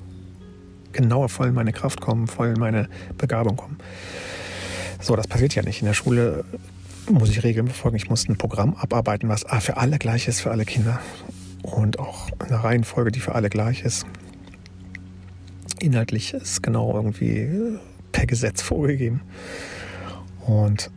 genauer 0.92 1.28
voll 1.28 1.48
in 1.48 1.54
meine 1.54 1.72
Kraft 1.72 2.00
kommen, 2.00 2.26
voll 2.26 2.48
in 2.48 2.58
meine 2.58 2.88
Begabung 3.18 3.56
kommen. 3.56 3.78
So, 5.00 5.16
das 5.16 5.26
passiert 5.26 5.54
ja 5.54 5.62
nicht. 5.62 5.80
In 5.80 5.86
der 5.86 5.94
Schule 5.94 6.44
muss 7.10 7.30
ich 7.30 7.42
Regeln 7.42 7.66
befolgen. 7.66 7.96
Ich 7.96 8.08
muss 8.08 8.28
ein 8.28 8.36
Programm 8.36 8.74
abarbeiten, 8.74 9.28
was 9.28 9.44
für 9.60 9.76
alle 9.76 9.98
gleich 9.98 10.28
ist, 10.28 10.40
für 10.40 10.50
alle 10.50 10.64
Kinder. 10.64 11.00
Und 11.62 11.98
auch 11.98 12.30
eine 12.38 12.62
Reihenfolge, 12.62 13.10
die 13.10 13.20
für 13.20 13.34
alle 13.34 13.48
gleich 13.48 13.82
ist. 13.82 14.06
Inhaltlich 15.80 16.34
ist 16.34 16.62
genau 16.62 16.94
irgendwie 16.94 17.78
per 18.12 18.26
Gesetz 18.26 18.62
vorgegeben. 18.62 19.20
Und 20.46 20.90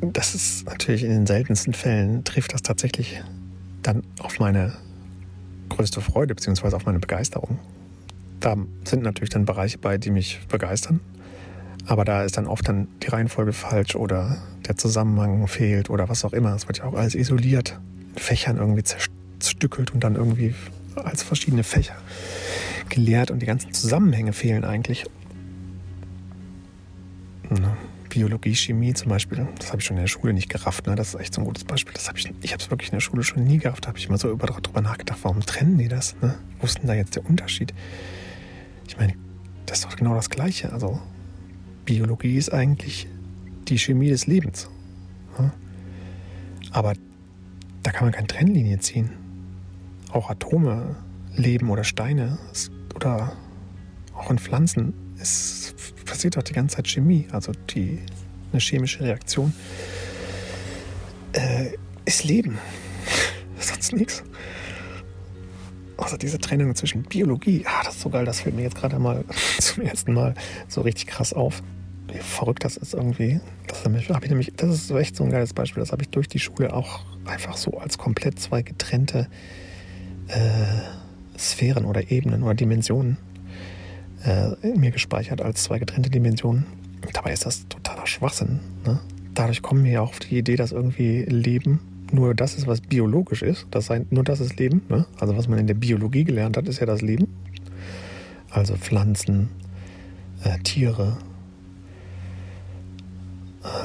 das 0.00 0.34
ist 0.34 0.66
natürlich 0.66 1.02
in 1.04 1.10
den 1.10 1.26
seltensten 1.26 1.74
Fällen 1.74 2.24
trifft 2.24 2.52
das 2.52 2.62
tatsächlich 2.62 3.22
dann 3.82 4.02
auf 4.20 4.38
meine 4.38 4.74
größte 5.68 6.00
Freude 6.00 6.34
beziehungsweise 6.34 6.76
auf 6.76 6.86
meine 6.86 6.98
Begeisterung. 6.98 7.58
Da 8.40 8.56
sind 8.84 9.02
natürlich 9.02 9.30
dann 9.30 9.44
Bereiche 9.44 9.78
bei, 9.78 9.98
die 9.98 10.10
mich 10.10 10.40
begeistern. 10.48 11.00
Aber 11.86 12.04
da 12.04 12.24
ist 12.24 12.36
dann 12.36 12.46
oft 12.46 12.68
dann 12.68 12.88
die 13.02 13.08
Reihenfolge 13.08 13.52
falsch 13.52 13.94
oder 13.94 14.38
der 14.68 14.76
Zusammenhang 14.76 15.46
fehlt 15.46 15.90
oder 15.90 16.08
was 16.08 16.24
auch 16.24 16.32
immer. 16.32 16.54
Es 16.54 16.66
wird 16.66 16.78
ja 16.78 16.84
auch 16.84 16.94
alles 16.94 17.14
isoliert, 17.14 17.78
in 18.14 18.18
Fächern 18.20 18.56
irgendwie 18.56 18.82
zerstückelt 18.82 19.92
und 19.92 20.02
dann 20.02 20.14
irgendwie 20.14 20.54
als 20.96 21.22
verschiedene 21.22 21.64
Fächer 21.64 21.96
gelehrt 22.88 23.30
und 23.30 23.40
die 23.40 23.46
ganzen 23.46 23.72
Zusammenhänge 23.72 24.32
fehlen 24.32 24.64
eigentlich. 24.64 25.04
Ne? 27.50 27.76
Biologie, 28.08 28.54
Chemie 28.54 28.94
zum 28.94 29.08
Beispiel, 29.08 29.46
das 29.58 29.70
habe 29.70 29.80
ich 29.80 29.86
schon 29.86 29.96
in 29.96 30.04
der 30.04 30.08
Schule 30.08 30.32
nicht 30.32 30.48
gerafft. 30.48 30.86
Ne? 30.86 30.94
Das 30.94 31.14
ist 31.14 31.20
echt 31.20 31.34
so 31.34 31.40
ein 31.40 31.44
gutes 31.44 31.64
Beispiel. 31.64 31.92
Das 31.94 32.08
hab 32.08 32.16
ich 32.16 32.32
ich 32.42 32.52
habe 32.52 32.62
es 32.62 32.70
wirklich 32.70 32.90
in 32.90 32.96
der 32.96 33.00
Schule 33.00 33.24
schon 33.24 33.42
nie 33.42 33.58
gerafft. 33.58 33.84
Da 33.84 33.88
habe 33.88 33.98
ich 33.98 34.08
mal 34.08 34.18
so 34.18 34.30
über, 34.30 34.46
drüber 34.46 34.80
nachgedacht, 34.80 35.18
warum 35.22 35.40
trennen 35.40 35.78
die 35.78 35.88
das? 35.88 36.14
Ne? 36.22 36.36
Wo 36.60 36.66
ist 36.66 36.78
denn 36.78 36.86
da 36.86 36.94
jetzt 36.94 37.16
der 37.16 37.26
Unterschied? 37.26 37.74
Ich 38.86 38.96
meine, 38.96 39.14
das 39.66 39.78
ist 39.78 39.84
doch 39.86 39.96
genau 39.96 40.14
das 40.14 40.30
Gleiche. 40.30 40.72
Also 40.72 41.00
Biologie 41.84 42.36
ist 42.36 42.52
eigentlich 42.52 43.08
die 43.68 43.78
Chemie 43.78 44.10
des 44.10 44.26
Lebens. 44.26 44.68
Aber 46.70 46.94
da 47.82 47.90
kann 47.92 48.04
man 48.04 48.12
keine 48.12 48.26
Trennlinie 48.26 48.78
ziehen. 48.78 49.10
Auch 50.10 50.30
Atome, 50.30 50.96
Leben 51.36 51.70
oder 51.70 51.84
Steine 51.84 52.38
oder 52.94 53.32
auch 54.14 54.30
in 54.30 54.38
Pflanzen 54.38 54.94
es 55.24 55.74
passiert 56.04 56.36
doch 56.36 56.42
die 56.42 56.52
ganze 56.52 56.76
Zeit 56.76 56.88
Chemie, 56.88 57.26
also 57.32 57.52
die, 57.70 57.98
eine 58.52 58.60
chemische 58.60 59.00
Reaktion 59.00 59.52
äh, 61.32 61.70
ist 62.04 62.24
Leben. 62.24 62.58
Sonst 63.58 63.92
nichts. 63.92 64.22
Also 65.96 66.16
diese 66.16 66.38
Trennung 66.38 66.74
zwischen 66.74 67.04
Biologie, 67.04 67.64
ah, 67.66 67.82
das 67.84 67.94
ist 67.94 68.02
so 68.02 68.10
geil, 68.10 68.24
das 68.24 68.40
fällt 68.40 68.56
mir 68.56 68.62
jetzt 68.62 68.76
gerade 68.76 68.98
mal 68.98 69.24
zum 69.60 69.84
ersten 69.84 70.12
Mal 70.12 70.34
so 70.68 70.82
richtig 70.82 71.06
krass 71.06 71.32
auf 71.32 71.62
wie 72.12 72.18
verrückt 72.18 72.64
das 72.64 72.76
ist 72.76 72.94
irgendwie. 72.94 73.40
Das, 73.66 73.84
ich 73.86 74.28
nämlich, 74.28 74.52
das 74.56 74.70
ist 74.70 74.90
echt 74.90 75.16
so 75.16 75.24
ein 75.24 75.30
geiles 75.30 75.52
Beispiel. 75.52 75.80
Das 75.80 75.92
habe 75.92 76.02
ich 76.02 76.10
durch 76.10 76.28
die 76.28 76.38
Schule 76.38 76.72
auch 76.72 77.00
einfach 77.24 77.56
so 77.56 77.78
als 77.78 77.98
komplett 77.98 78.38
zwei 78.38 78.62
getrennte 78.62 79.28
äh, 80.28 81.38
Sphären 81.38 81.84
oder 81.84 82.10
Ebenen 82.10 82.42
oder 82.42 82.54
Dimensionen 82.54 83.16
äh, 84.24 84.54
in 84.62 84.80
mir 84.80 84.90
gespeichert, 84.90 85.40
als 85.40 85.64
zwei 85.64 85.78
getrennte 85.78 86.10
Dimensionen. 86.10 86.66
Dabei 87.12 87.32
ist 87.32 87.46
das 87.46 87.68
totaler 87.68 88.06
Schwachsinn. 88.06 88.60
Ne? 88.86 89.00
Dadurch 89.34 89.62
kommen 89.62 89.84
wir 89.84 89.92
ja 89.92 90.00
auch 90.00 90.10
auf 90.10 90.18
die 90.20 90.38
Idee, 90.38 90.56
dass 90.56 90.72
irgendwie 90.72 91.22
Leben 91.24 91.80
nur 92.12 92.34
das 92.34 92.54
ist, 92.54 92.66
was 92.66 92.80
biologisch 92.80 93.42
ist. 93.42 93.66
Das 93.70 93.86
sei, 93.86 94.04
nur 94.10 94.24
das 94.24 94.40
ist 94.40 94.58
Leben. 94.58 94.82
Ne? 94.88 95.06
Also 95.18 95.36
was 95.36 95.48
man 95.48 95.58
in 95.58 95.66
der 95.66 95.74
Biologie 95.74 96.24
gelernt 96.24 96.56
hat, 96.56 96.68
ist 96.68 96.80
ja 96.80 96.86
das 96.86 97.02
Leben. 97.02 97.28
Also 98.50 98.76
Pflanzen, 98.76 99.48
äh, 100.44 100.58
Tiere, 100.60 101.18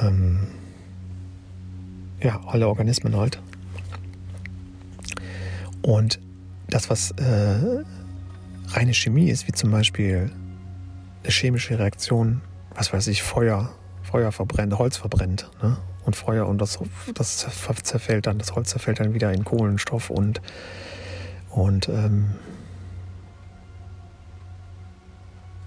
ähm, 0.02 0.46
ja, 2.22 2.40
alle 2.46 2.68
Organismen 2.68 3.16
halt. 3.16 3.40
Und 5.82 6.20
das, 6.68 6.90
was 6.90 7.12
äh, 7.12 7.84
reine 8.68 8.94
Chemie 8.94 9.30
ist, 9.30 9.48
wie 9.48 9.52
zum 9.52 9.70
Beispiel 9.70 10.30
eine 11.22 11.32
chemische 11.32 11.78
Reaktion, 11.78 12.42
was 12.74 12.92
weiß 12.92 13.08
ich, 13.08 13.22
Feuer, 13.22 13.70
Feuer 14.02 14.32
verbrennt, 14.32 14.78
Holz 14.78 14.96
verbrennt, 14.96 15.50
ne? 15.62 15.76
Und 16.06 16.16
Feuer 16.16 16.46
und 16.46 16.58
das, 16.58 16.78
das 17.14 17.46
zerfällt 17.82 18.26
dann, 18.26 18.38
das 18.38 18.54
Holz 18.54 18.70
zerfällt 18.70 19.00
dann 19.00 19.12
wieder 19.12 19.32
in 19.32 19.44
Kohlenstoff 19.44 20.08
und, 20.08 20.40
und 21.50 21.90
ähm, 21.90 22.30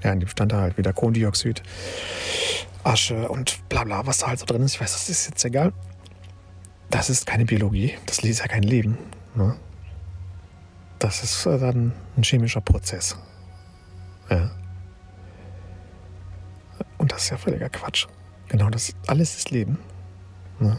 ja, 0.04 0.12
in 0.12 0.20
dem 0.20 0.28
stand 0.28 0.52
halt 0.52 0.78
wieder 0.78 0.92
Kohlendioxid. 0.92 1.62
Asche 2.84 3.30
und 3.30 3.68
bla 3.70 3.84
bla, 3.84 4.06
was 4.06 4.20
da 4.20 4.28
halt 4.28 4.40
so 4.40 4.46
drin 4.46 4.62
ist. 4.62 4.76
Ich 4.76 4.82
weiß, 4.82 4.92
das 4.92 5.10
ist 5.10 5.28
jetzt 5.28 5.46
egal. 5.46 5.74
Das 6.90 7.10
ist 7.10 7.26
keine 7.26 7.46
Biologie. 7.46 7.96
Das 8.06 8.20
ist 8.20 8.40
ja 8.40 8.48
kein 8.48 8.64
Leben. 8.64 8.98
Ne? 9.36 9.56
Das 11.00 11.24
ist 11.24 11.46
äh, 11.46 11.58
dann 11.58 11.94
ein 12.16 12.24
chemischer 12.24 12.62
Prozess. 12.62 13.18
Ja. 14.30 14.52
Und 16.98 17.12
das 17.12 17.24
ist 17.24 17.30
ja 17.32 17.38
völliger 17.38 17.70
Quatsch. 17.70 18.08
Genau, 18.48 18.70
das 18.70 18.94
alles 19.08 19.36
ist 19.36 19.52
Leben. 19.52 19.80
Ne? 20.60 20.78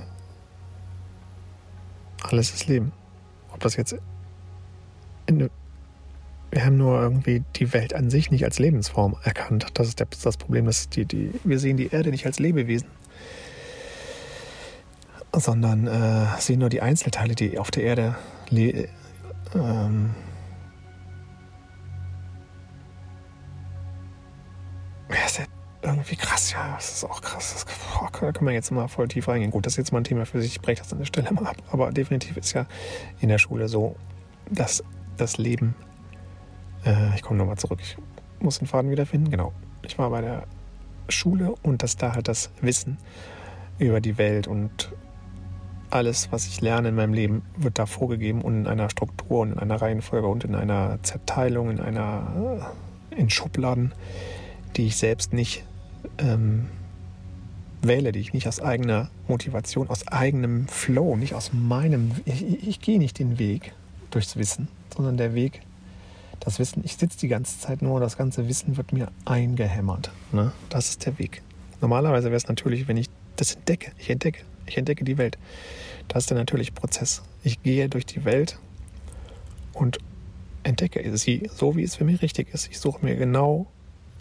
Alles 2.22 2.54
ist 2.54 2.66
Leben. 2.68 2.92
Ob 3.52 3.60
das 3.60 3.76
jetzt 3.76 3.96
in, 5.26 5.50
wir 6.54 6.64
haben 6.64 6.76
nur 6.76 7.00
irgendwie 7.00 7.42
die 7.56 7.72
Welt 7.72 7.94
an 7.94 8.10
sich 8.10 8.30
nicht 8.30 8.44
als 8.44 8.60
Lebensform 8.60 9.16
erkannt. 9.24 9.66
Das 9.74 9.88
ist 9.88 10.00
das 10.00 10.36
Problem. 10.36 10.66
Dass 10.66 10.88
die, 10.88 11.04
die, 11.04 11.32
wir 11.42 11.58
sehen 11.58 11.76
die 11.76 11.88
Erde 11.92 12.10
nicht 12.10 12.26
als 12.26 12.38
Lebewesen, 12.38 12.86
sondern 15.32 15.88
äh, 15.88 16.26
sehen 16.38 16.60
nur 16.60 16.68
die 16.68 16.80
Einzelteile, 16.80 17.34
die 17.34 17.58
auf 17.58 17.72
der 17.72 17.82
Erde 17.82 18.14
ähm, 18.52 20.14
ja, 25.10 25.26
ist 25.26 25.38
ja 25.38 25.44
irgendwie 25.82 26.14
krass, 26.14 26.52
ja, 26.52 26.76
das 26.76 26.94
ist 26.94 27.04
auch 27.04 27.20
krass. 27.20 27.52
Das, 27.52 27.64
boah, 27.64 28.08
da 28.12 28.30
können 28.30 28.46
wir 28.46 28.54
jetzt 28.54 28.70
mal 28.70 28.86
voll 28.86 29.08
tief 29.08 29.26
reingehen. 29.26 29.50
Gut, 29.50 29.66
das 29.66 29.72
ist 29.72 29.78
jetzt 29.78 29.92
mal 29.92 29.98
ein 29.98 30.04
Thema 30.04 30.24
für 30.24 30.40
sich, 30.40 30.52
ich 30.52 30.60
breche 30.60 30.82
das 30.82 30.92
an 30.92 31.00
der 31.00 31.06
Stelle 31.06 31.32
mal 31.32 31.48
ab. 31.48 31.56
Aber 31.72 31.90
definitiv 31.90 32.36
ist 32.36 32.52
ja 32.52 32.66
in 33.20 33.28
der 33.28 33.38
Schule 33.38 33.66
so, 33.66 33.96
dass 34.52 34.84
das 35.16 35.36
Leben, 35.36 35.74
äh, 36.84 37.14
ich 37.14 37.22
komme 37.22 37.38
nochmal 37.38 37.58
zurück, 37.58 37.80
ich 37.82 37.96
muss 38.40 38.58
den 38.58 38.66
Faden 38.66 38.90
wiederfinden, 38.90 39.30
genau. 39.30 39.52
Ich 39.82 39.98
war 39.98 40.10
bei 40.10 40.20
der 40.20 40.44
Schule 41.08 41.54
und 41.62 41.82
dass 41.82 41.96
da 41.96 42.14
halt 42.14 42.28
das 42.28 42.50
Wissen 42.60 42.98
über 43.78 44.00
die 44.00 44.18
Welt 44.18 44.46
und 44.46 44.92
alles, 45.90 46.32
was 46.32 46.46
ich 46.46 46.60
lerne 46.60 46.88
in 46.88 46.94
meinem 46.94 47.14
Leben, 47.14 47.42
wird 47.56 47.78
da 47.78 47.86
vorgegeben 47.86 48.42
und 48.42 48.60
in 48.60 48.66
einer 48.66 48.90
Struktur 48.90 49.40
und 49.40 49.52
in 49.52 49.58
einer 49.58 49.80
Reihenfolge 49.80 50.26
und 50.26 50.44
in 50.44 50.54
einer 50.54 50.98
Zerteilung, 51.02 51.70
in 51.70 51.80
einer 51.80 52.72
in 53.10 53.30
Schubladen, 53.30 53.92
die 54.76 54.86
ich 54.86 54.96
selbst 54.96 55.32
nicht 55.32 55.64
ähm, 56.18 56.66
wähle, 57.82 58.12
die 58.12 58.20
ich 58.20 58.32
nicht 58.32 58.48
aus 58.48 58.60
eigener 58.60 59.10
Motivation, 59.28 59.88
aus 59.88 60.08
eigenem 60.08 60.66
Flow, 60.68 61.16
nicht 61.16 61.34
aus 61.34 61.52
meinem, 61.52 62.12
ich, 62.24 62.44
ich, 62.44 62.68
ich 62.68 62.80
gehe 62.80 62.98
nicht 62.98 63.18
den 63.18 63.38
Weg 63.38 63.72
durchs 64.10 64.36
Wissen, 64.36 64.68
sondern 64.94 65.16
der 65.16 65.34
Weg, 65.34 65.60
das 66.44 66.58
Wissen, 66.58 66.82
ich 66.84 66.96
sitze 66.96 67.18
die 67.18 67.28
ganze 67.28 67.58
Zeit 67.58 67.80
nur, 67.80 68.00
das 68.00 68.18
ganze 68.18 68.48
Wissen 68.48 68.76
wird 68.76 68.92
mir 68.92 69.08
eingehämmert. 69.24 70.10
Ne? 70.32 70.52
Das 70.68 70.90
ist 70.90 71.06
der 71.06 71.18
Weg. 71.18 71.42
Normalerweise 71.80 72.26
wäre 72.26 72.36
es 72.36 72.48
natürlich, 72.48 72.86
wenn 72.86 72.96
ich 72.96 73.08
das 73.36 73.54
entdecke, 73.54 73.92
ich 73.98 74.10
entdecke, 74.10 74.44
ich 74.66 74.76
entdecke 74.76 75.04
die 75.04 75.18
Welt. 75.18 75.38
Das 76.08 76.24
ist 76.24 76.30
der 76.30 76.36
natürliche 76.36 76.72
Prozess. 76.72 77.22
Ich 77.42 77.62
gehe 77.62 77.88
durch 77.88 78.06
die 78.06 78.24
Welt 78.24 78.58
und 79.72 79.98
entdecke 80.62 81.16
sie 81.16 81.48
so, 81.52 81.76
wie 81.76 81.82
es 81.82 81.96
für 81.96 82.04
mich 82.04 82.22
richtig 82.22 82.52
ist. 82.52 82.68
Ich 82.70 82.78
suche 82.78 83.04
mir 83.04 83.16
genau, 83.16 83.66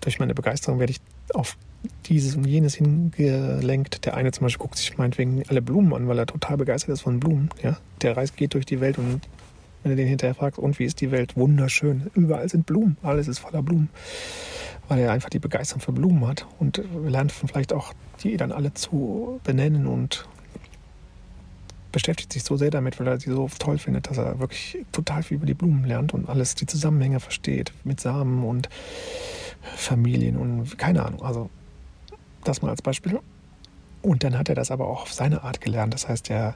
durch 0.01 0.19
meine 0.19 0.33
Begeisterung 0.33 0.79
werde 0.79 0.91
ich 0.91 1.01
auf 1.33 1.57
dieses 2.05 2.35
und 2.35 2.45
jenes 2.45 2.75
hingelenkt. 2.75 4.05
Der 4.05 4.15
eine 4.15 4.31
zum 4.31 4.45
Beispiel 4.45 4.61
guckt 4.61 4.77
sich 4.77 4.97
meinetwegen 4.97 5.43
alle 5.49 5.61
Blumen 5.61 5.93
an, 5.93 6.07
weil 6.07 6.17
er 6.17 6.25
total 6.25 6.57
begeistert 6.57 6.93
ist 6.93 7.01
von 7.01 7.19
Blumen. 7.19 7.49
Ja? 7.61 7.77
Der 8.01 8.15
reist, 8.15 8.37
geht 8.37 8.53
durch 8.53 8.65
die 8.65 8.79
Welt 8.79 8.97
und 8.97 9.21
wenn 9.83 9.91
du 9.91 9.95
den 9.95 10.07
hinterher 10.07 10.33
fragst, 10.33 10.57
und 10.57 10.79
wie 10.79 10.85
ist 10.85 11.01
die 11.01 11.11
Welt? 11.11 11.35
Wunderschön. 11.37 12.09
Überall 12.15 12.49
sind 12.49 12.65
Blumen. 12.65 12.97
Alles 13.03 13.27
ist 13.27 13.39
voller 13.39 13.61
Blumen. 13.61 13.89
Weil 14.87 14.99
er 14.99 15.11
einfach 15.11 15.29
die 15.29 15.39
Begeisterung 15.39 15.81
für 15.81 15.91
Blumen 15.91 16.27
hat 16.27 16.47
und 16.59 16.81
lernt 17.05 17.31
vielleicht 17.31 17.73
auch 17.73 17.93
die 18.21 18.37
dann 18.37 18.51
alle 18.51 18.73
zu 18.73 19.39
benennen 19.43 19.87
und 19.87 20.27
beschäftigt 21.91 22.33
sich 22.33 22.43
so 22.43 22.57
sehr 22.57 22.71
damit, 22.71 22.99
weil 22.99 23.07
er 23.07 23.19
sie 23.19 23.29
so 23.29 23.47
toll 23.59 23.77
findet, 23.77 24.09
dass 24.09 24.17
er 24.17 24.39
wirklich 24.39 24.83
total 24.91 25.23
viel 25.23 25.37
über 25.37 25.45
die 25.45 25.53
Blumen 25.53 25.85
lernt 25.85 26.13
und 26.13 26.27
alles 26.27 26.55
die 26.55 26.65
Zusammenhänge 26.65 27.19
versteht 27.19 27.71
mit 27.83 28.01
Samen 28.01 28.43
und 28.43 28.67
Familien 29.75 30.37
und 30.37 30.77
keine 30.77 31.05
Ahnung. 31.05 31.21
Also 31.21 31.49
das 32.43 32.61
mal 32.61 32.69
als 32.69 32.81
Beispiel. 32.81 33.19
Und 34.01 34.23
dann 34.23 34.37
hat 34.37 34.49
er 34.49 34.55
das 34.55 34.71
aber 34.71 34.87
auch 34.87 35.03
auf 35.03 35.13
seine 35.13 35.43
Art 35.43 35.61
gelernt. 35.61 35.93
Das 35.93 36.09
heißt, 36.09 36.29
er 36.29 36.55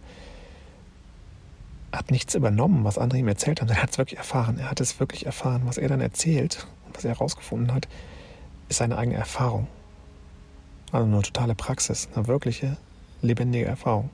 hat 1.98 2.12
nichts 2.12 2.36
übernommen, 2.36 2.84
was 2.84 2.98
andere 2.98 3.20
ihm 3.20 3.28
erzählt 3.28 3.62
haben. 3.62 3.70
Er 3.70 3.82
hat 3.82 3.92
es 3.92 3.98
wirklich 3.98 4.18
erfahren. 4.18 4.58
Er 4.60 4.70
hat 4.70 4.80
es 4.82 5.00
wirklich 5.00 5.26
erfahren. 5.26 5.64
Was 5.66 5.78
er 5.78 5.90
dann 5.90 6.02
erzählt 6.02 6.68
was 6.98 7.06
er 7.06 7.12
herausgefunden 7.12 7.74
hat, 7.74 7.88
ist 8.70 8.78
seine 8.78 8.98
eigene 8.98 9.18
Erfahrung. 9.18 9.68
Also 10.92 11.06
eine 11.06 11.22
totale 11.22 11.56
Praxis, 11.56 12.10
eine 12.16 12.28
wirkliche, 12.28 12.78
lebendige 13.22 13.66
Erfahrung. 13.66 14.10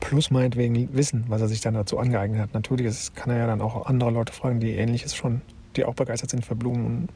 Plus 0.00 0.30
meinetwegen 0.30 0.94
Wissen, 0.94 1.24
was 1.28 1.42
er 1.42 1.48
sich 1.48 1.60
dann 1.60 1.74
dazu 1.74 1.98
angeeignet 1.98 2.40
hat. 2.40 2.54
Natürlich 2.54 3.14
kann 3.14 3.30
er 3.30 3.38
ja 3.38 3.46
dann 3.46 3.60
auch 3.60 3.86
andere 3.86 4.10
Leute 4.10 4.32
fragen, 4.32 4.60
die 4.60 4.72
ähnliches 4.72 5.14
schon, 5.14 5.42
die 5.76 5.84
auch 5.84 5.94
begeistert 5.94 6.30
sind 6.30 6.44
für 6.44 6.54
Blumen 6.54 6.86
und 6.86 7.08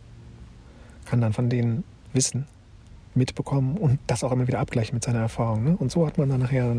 kann 1.07 1.21
dann 1.21 1.33
von 1.33 1.49
denen 1.49 1.85
Wissen 2.13 2.47
mitbekommen 3.15 3.79
und 3.79 3.99
das 4.07 4.25
auch 4.25 4.33
immer 4.33 4.47
wieder 4.47 4.59
abgleichen 4.59 4.95
mit 4.95 5.05
seiner 5.05 5.21
Erfahrung. 5.21 5.65
Ne? 5.65 5.77
Und 5.79 5.91
so 5.91 6.07
hat 6.07 6.19
man 6.19 6.29
dann 6.29 6.41
nachher, 6.41 6.75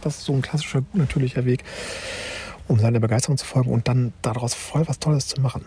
das 0.00 0.18
ist 0.18 0.24
so 0.24 0.32
ein 0.32 0.42
klassischer, 0.42 0.82
natürlicher 0.92 1.44
Weg, 1.44 1.64
um 2.68 2.78
seiner 2.78 3.00
Begeisterung 3.00 3.36
zu 3.36 3.44
folgen 3.44 3.70
und 3.70 3.88
dann 3.88 4.12
daraus 4.22 4.54
voll 4.54 4.86
was 4.88 4.98
Tolles 4.98 5.28
zu 5.28 5.40
machen. 5.40 5.64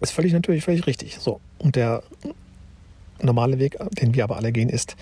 Ist 0.00 0.12
völlig 0.12 0.32
natürlich, 0.32 0.64
völlig 0.64 0.86
richtig. 0.86 1.18
So. 1.18 1.40
Und 1.58 1.76
der 1.76 2.02
normale 3.20 3.58
Weg, 3.58 3.76
den 4.00 4.14
wir 4.14 4.24
aber 4.24 4.36
alle 4.36 4.52
gehen, 4.52 4.68
ist, 4.68 4.96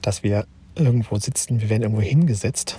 dass 0.00 0.22
wir 0.22 0.46
irgendwo 0.74 1.18
sitzen, 1.18 1.60
wir 1.60 1.68
werden 1.68 1.82
irgendwo 1.82 2.02
hingesetzt. 2.02 2.78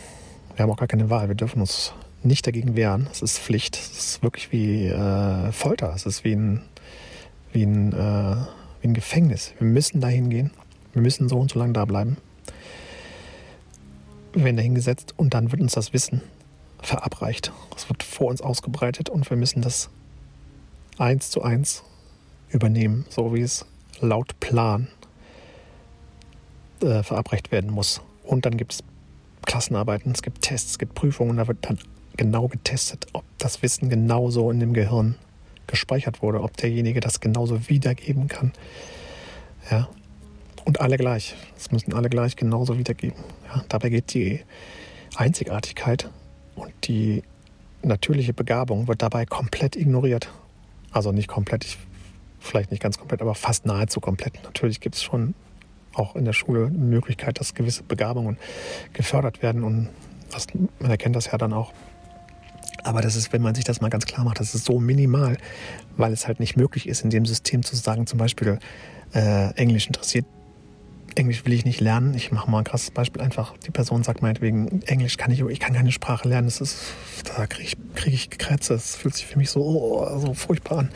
Wir 0.56 0.64
haben 0.64 0.72
auch 0.72 0.78
gar 0.78 0.88
keine 0.88 1.10
Wahl, 1.10 1.28
wir 1.28 1.36
dürfen 1.36 1.62
uns 1.62 1.94
nicht 2.24 2.48
dagegen 2.48 2.76
wehren. 2.76 3.08
Es 3.12 3.22
ist 3.22 3.38
Pflicht. 3.38 3.76
Es 3.76 3.98
ist 3.98 4.24
wirklich 4.24 4.52
wie 4.52 4.88
äh, 4.88 5.52
Folter. 5.52 5.94
Es 5.96 6.06
ist 6.06 6.24
wie 6.24 6.34
ein, 6.34 6.62
wie 7.54 7.64
ein 7.64 7.94
äh, 7.94 8.36
wie 8.82 8.88
ein 8.88 8.94
Gefängnis. 8.94 9.54
Wir 9.60 9.68
müssen 9.68 10.02
da 10.02 10.08
hingehen. 10.08 10.52
Wir 10.94 11.02
müssen 11.04 11.30
so 11.30 11.38
und 11.38 11.52
so 11.52 11.60
lange 11.60 11.74
da 11.74 11.86
bleiben. 11.86 12.18
Wir 14.34 14.44
werden 14.44 14.58
da 14.58 14.64
hingesetzt 14.64 15.14
und 15.18 15.34
dann 15.36 15.52
wird 15.52 15.62
uns 15.62 15.74
das 15.74 15.94
Wissen 15.94 16.22
verabreicht. 16.82 17.52
Es 17.76 17.90
wird 17.90 18.04
vor 18.04 18.28
uns 18.28 18.42
ausgebreitet 18.42 19.10
und 19.10 19.30
wir 19.30 19.38
müssen 19.38 19.62
das 19.62 19.90
eins 20.98 21.30
zu 21.30 21.42
eins 21.42 21.84
übernehmen, 22.50 23.06
so 23.10 23.34
wie 23.34 23.42
es 23.42 23.66
laut 24.00 24.40
Plan 24.40 24.88
äh, 26.82 27.04
verabreicht 27.04 27.52
werden 27.52 27.72
muss. 27.72 28.02
Und 28.24 28.46
dann 28.46 28.58
gibt 28.58 28.74
es 28.74 28.84
Klassenarbeiten, 29.46 30.12
es 30.12 30.22
gibt 30.22 30.42
Tests, 30.42 30.72
es 30.72 30.80
gibt 30.80 30.94
Prüfungen, 30.94 31.38
da 31.38 31.48
wird 31.48 31.60
dann 31.62 31.80
genau 32.18 32.48
getestet, 32.48 33.08
ob 33.14 33.24
das 33.38 33.62
Wissen 33.62 33.90
genauso 33.90 34.52
in 34.52 34.60
dem 34.60 34.74
Gehirn 34.74 35.16
gespeichert 35.68 36.22
wurde, 36.22 36.42
ob 36.42 36.58
derjenige 36.58 37.00
das 37.00 37.20
genauso 37.20 37.70
wiedergeben 37.70 38.28
kann. 38.28 38.54
Ja. 39.70 39.90
Und 40.66 40.82
alle 40.82 40.98
gleich. 40.98 41.36
Das 41.56 41.72
müssen 41.72 41.94
alle 41.94 42.10
gleich 42.10 42.36
genauso 42.36 42.78
wiedergeben. 42.78 43.20
Ja. 43.48 43.64
Dabei 43.70 43.90
geht 43.90 44.14
die 44.14 44.42
Einzigartigkeit 45.16 46.10
und 46.58 46.74
die 46.84 47.24
natürliche 47.84 48.34
Begabung 48.34 48.88
wird 48.88 49.02
dabei 49.02 49.26
komplett 49.26 49.76
ignoriert. 49.76 50.30
Also 50.92 51.12
nicht 51.12 51.28
komplett, 51.28 51.64
ich, 51.64 51.78
vielleicht 52.40 52.72
nicht 52.72 52.82
ganz 52.82 52.98
komplett, 52.98 53.22
aber 53.22 53.36
fast 53.36 53.66
nahezu 53.66 54.00
komplett. 54.00 54.44
Natürlich 54.44 54.80
gibt 54.80 54.96
es 54.96 55.04
schon 55.04 55.36
auch 55.94 56.16
in 56.16 56.26
der 56.26 56.34
Schule 56.34 56.68
eine 56.68 56.78
Möglichkeit, 56.78 57.40
dass 57.40 57.54
gewisse 57.54 57.84
Begabungen 57.84 58.38
gefördert 58.94 59.42
werden 59.42 59.64
und 59.64 59.90
das, 60.32 60.48
man 60.80 60.92
erkennt 60.92 61.16
das 61.16 61.28
ja 61.28 61.38
dann 61.38 61.54
auch 61.54 61.72
aber 62.84 63.02
das 63.02 63.16
ist, 63.18 63.34
wenn 63.34 63.42
man 63.42 63.54
sich 63.54 63.66
das 63.66 63.82
mal 63.82 63.90
ganz 63.90 64.06
klar 64.06 64.24
macht, 64.24 64.40
das 64.40 64.56
ist 64.56 64.66
so 64.66 64.80
minimal, 64.80 65.38
weil 65.98 66.14
es 66.14 66.26
halt 66.26 66.40
nicht 66.40 66.56
möglich 66.56 66.88
ist, 66.88 67.04
in 67.04 67.10
dem 67.10 67.26
System 67.26 67.64
zu 67.64 67.76
sagen, 67.76 68.08
zum 68.08 68.18
Beispiel, 68.18 68.60
äh, 69.14 69.54
Englisch 69.56 69.88
interessiert 69.88 70.26
Englisch 71.16 71.46
will 71.46 71.54
ich 71.54 71.66
nicht 71.66 71.82
lernen. 71.82 72.14
Ich 72.14 72.32
mache 72.32 72.50
mal 72.50 72.60
ein 72.60 72.64
krasses 72.64 72.92
Beispiel 72.92 73.22
einfach. 73.22 73.54
Die 73.66 73.72
Person 73.72 74.04
sagt 74.04 74.22
meinetwegen, 74.22 74.82
Englisch 74.84 75.18
kann 75.18 75.32
ich, 75.32 75.42
ich 75.42 75.60
kann 75.60 75.74
keine 75.74 75.92
Sprache 75.92 76.28
lernen. 76.28 76.48
Das 76.48 76.62
ist, 76.62 76.78
da 77.24 77.48
kriege 77.48 77.70
ich, 77.70 77.78
krieg 77.96 78.14
ich 78.14 78.30
Krätze. 78.30 78.74
Das 78.74 78.96
fühlt 78.96 79.16
sich 79.16 79.26
für 79.26 79.38
mich 79.38 79.50
so, 79.50 79.62
oh, 79.62 80.20
so 80.20 80.34
furchtbar 80.34 80.80
an. 80.80 80.90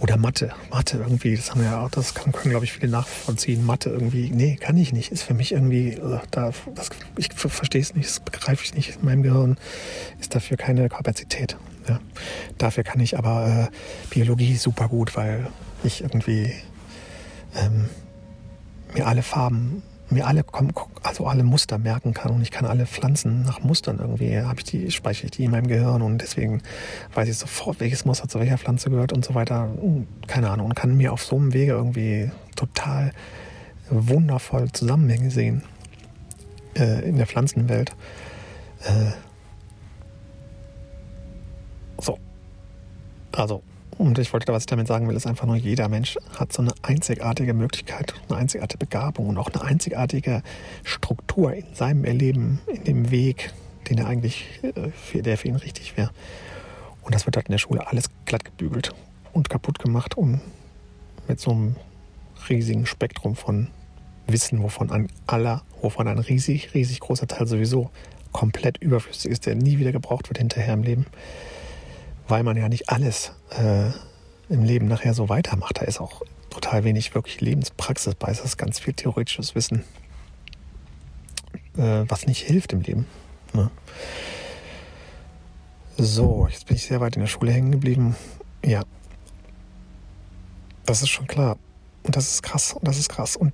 Oder 0.00 0.16
Mathe. 0.16 0.52
Mathe 0.70 0.98
irgendwie, 0.98 1.36
das 1.36 1.50
haben 1.50 1.60
wir 1.60 1.70
ja 1.70 1.84
auch, 1.84 1.90
das 1.90 2.14
kann, 2.14 2.32
können, 2.32 2.50
glaube 2.50 2.64
ich, 2.64 2.72
viele 2.72 2.90
nachvollziehen. 2.90 3.64
Mathe 3.64 3.90
irgendwie, 3.90 4.30
nee, 4.30 4.56
kann 4.56 4.76
ich 4.76 4.92
nicht. 4.92 5.12
Ist 5.12 5.22
für 5.22 5.34
mich 5.34 5.52
irgendwie, 5.52 5.90
äh, 5.90 6.18
da, 6.30 6.50
das, 6.74 6.90
ich 7.16 7.28
verstehe 7.32 7.80
es 7.80 7.94
nicht, 7.94 8.08
das 8.08 8.20
begreife 8.20 8.64
ich 8.64 8.74
nicht. 8.74 8.96
In 8.96 9.04
meinem 9.04 9.22
Gehirn 9.22 9.56
ist 10.20 10.34
dafür 10.34 10.56
keine 10.56 10.88
Kapazität. 10.88 11.56
Ja. 11.88 12.00
Dafür 12.58 12.84
kann 12.84 13.00
ich 13.00 13.16
aber 13.16 13.70
äh, 13.70 14.10
Biologie 14.10 14.56
super 14.56 14.88
gut, 14.88 15.16
weil 15.16 15.46
ich 15.82 16.02
irgendwie 16.02 16.52
ähm, 17.56 17.88
mir 18.94 19.06
alle 19.06 19.22
Farben, 19.22 19.82
mir 20.10 20.26
alle, 20.26 20.44
also 21.02 21.26
alle 21.26 21.44
Muster 21.44 21.78
merken 21.78 22.14
kann 22.14 22.32
und 22.32 22.42
ich 22.42 22.50
kann 22.50 22.66
alle 22.66 22.86
Pflanzen 22.86 23.42
nach 23.42 23.60
Mustern 23.60 23.98
irgendwie, 23.98 24.40
habe 24.40 24.58
ich 24.58 24.64
die, 24.64 24.90
speichere 24.90 25.26
ich 25.26 25.30
die 25.32 25.44
in 25.44 25.50
meinem 25.52 25.68
Gehirn 25.68 26.02
und 26.02 26.18
deswegen 26.18 26.62
weiß 27.14 27.28
ich 27.28 27.38
sofort, 27.38 27.80
welches 27.80 28.04
Muster 28.04 28.28
zu 28.28 28.40
welcher 28.40 28.58
Pflanze 28.58 28.90
gehört 28.90 29.12
und 29.12 29.24
so 29.24 29.34
weiter. 29.34 29.68
Keine 30.26 30.50
Ahnung. 30.50 30.66
Und 30.66 30.74
kann 30.74 30.96
mir 30.96 31.12
auf 31.12 31.24
so 31.24 31.36
einem 31.36 31.52
Wege 31.52 31.72
irgendwie 31.72 32.30
total 32.56 33.12
wundervoll 33.88 34.70
Zusammenhänge 34.72 35.30
sehen 35.30 35.62
äh, 36.76 37.08
in 37.08 37.16
der 37.16 37.26
Pflanzenwelt. 37.26 37.90
Äh, 38.84 39.12
so. 42.00 42.18
Also, 43.32 43.62
und 44.00 44.18
ich 44.18 44.32
wollte, 44.32 44.50
was 44.50 44.62
ich 44.62 44.66
damit 44.66 44.86
sagen 44.86 45.08
will, 45.08 45.14
ist 45.14 45.26
einfach 45.26 45.46
nur, 45.46 45.56
jeder 45.56 45.90
Mensch 45.90 46.16
hat 46.34 46.54
so 46.54 46.62
eine 46.62 46.72
einzigartige 46.80 47.52
Möglichkeit, 47.52 48.14
eine 48.30 48.38
einzigartige 48.38 48.78
Begabung 48.78 49.28
und 49.28 49.36
auch 49.36 49.50
eine 49.50 49.62
einzigartige 49.62 50.42
Struktur 50.84 51.52
in 51.52 51.66
seinem 51.74 52.06
Erleben, 52.06 52.60
in 52.66 52.84
dem 52.84 53.10
Weg, 53.10 53.52
den 53.90 53.98
er 53.98 54.06
eigentlich, 54.06 54.46
äh, 54.62 55.20
der 55.20 55.36
für 55.36 55.48
ihn 55.48 55.56
richtig 55.56 55.98
wäre. 55.98 56.10
Und 57.02 57.14
das 57.14 57.26
wird 57.26 57.36
halt 57.36 57.48
in 57.48 57.52
der 57.52 57.58
Schule 57.58 57.88
alles 57.88 58.06
glatt 58.24 58.46
gebügelt 58.46 58.94
und 59.34 59.50
kaputt 59.50 59.78
gemacht 59.78 60.16
und 60.16 60.40
mit 61.28 61.38
so 61.38 61.50
einem 61.50 61.76
riesigen 62.48 62.86
Spektrum 62.86 63.36
von 63.36 63.68
Wissen, 64.26 64.62
wovon 64.62 64.90
ein 64.90 65.08
aller, 65.26 65.62
wovon 65.82 66.08
ein 66.08 66.18
riesig, 66.18 66.72
riesig 66.72 67.00
großer 67.00 67.26
Teil 67.26 67.46
sowieso 67.46 67.90
komplett 68.32 68.78
überflüssig 68.78 69.30
ist, 69.30 69.44
der 69.44 69.56
nie 69.56 69.78
wieder 69.78 69.92
gebraucht 69.92 70.30
wird 70.30 70.38
hinterher 70.38 70.72
im 70.72 70.84
Leben 70.84 71.04
weil 72.30 72.42
man 72.42 72.56
ja 72.56 72.68
nicht 72.68 72.88
alles 72.88 73.32
äh, 73.50 73.90
im 74.48 74.64
Leben 74.64 74.86
nachher 74.86 75.14
so 75.14 75.28
weitermacht. 75.28 75.80
Da 75.80 75.84
ist 75.84 76.00
auch 76.00 76.22
total 76.48 76.84
wenig 76.84 77.14
wirklich 77.14 77.40
Lebenspraxis 77.40 78.14
bei. 78.14 78.30
Es 78.30 78.40
ist 78.40 78.56
ganz 78.56 78.78
viel 78.78 78.94
theoretisches 78.94 79.54
Wissen, 79.54 79.84
äh, 81.76 82.04
was 82.08 82.26
nicht 82.26 82.42
hilft 82.42 82.72
im 82.72 82.80
Leben. 82.80 83.06
Ne? 83.52 83.70
So, 85.98 86.48
jetzt 86.50 86.66
bin 86.66 86.76
ich 86.76 86.84
sehr 86.84 87.00
weit 87.00 87.16
in 87.16 87.20
der 87.20 87.28
Schule 87.28 87.52
hängen 87.52 87.72
geblieben. 87.72 88.16
Ja, 88.64 88.84
das 90.86 91.02
ist 91.02 91.10
schon 91.10 91.26
klar. 91.26 91.56
Und 92.02 92.16
das 92.16 92.32
ist 92.32 92.42
krass. 92.42 92.72
Und 92.72 92.88
das 92.88 92.98
ist 92.98 93.08
krass. 93.08 93.36
Und, 93.36 93.52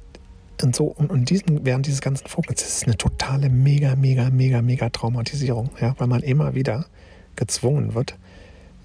und 0.62 0.76
so, 0.76 0.86
und, 0.86 1.10
und 1.10 1.28
diesen, 1.28 1.64
während 1.64 1.86
dieses 1.86 2.00
ganzen 2.00 2.28
Fokus 2.28 2.62
ist 2.62 2.78
es 2.78 2.84
eine 2.84 2.96
totale 2.96 3.48
mega, 3.50 3.96
mega, 3.96 4.30
mega, 4.30 4.62
mega 4.62 4.88
Traumatisierung. 4.90 5.70
Ja, 5.80 5.94
weil 5.98 6.06
man 6.06 6.22
immer 6.22 6.54
wieder 6.54 6.86
gezwungen 7.34 7.94
wird, 7.94 8.16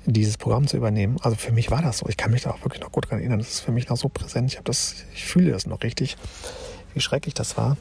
dieses 0.06 0.38
Programm 0.38 0.68
zu 0.68 0.78
übernehmen. 0.78 1.18
Also 1.22 1.38
für 1.38 1.52
mich 1.52 1.72
war 1.72 1.82
das 1.82 2.00
so. 2.00 2.08
Ich 2.10 2.18
kann 2.18 2.32
mich 2.32 2.44
da 2.44 2.52
auch 2.52 2.64
wirklich 2.64 2.82
noch 2.82 2.92
gut 2.92 3.10
dran 3.10 3.20
erinnern. 3.20 3.40
Das 3.40 3.50
ist 3.50 3.60
für 3.60 3.72
mich 3.72 3.90
noch 3.90 3.98
so 3.98 4.10
präsent. 4.10 4.54
Ich 4.54 4.60
das, 4.64 4.96
ich 5.14 5.26
fühle 5.26 5.52
das 5.52 5.66
noch 5.66 5.84
richtig, 5.84 6.18
wie 6.94 7.00
schrecklich 7.00 7.34
das 7.34 7.58
war, 7.58 7.78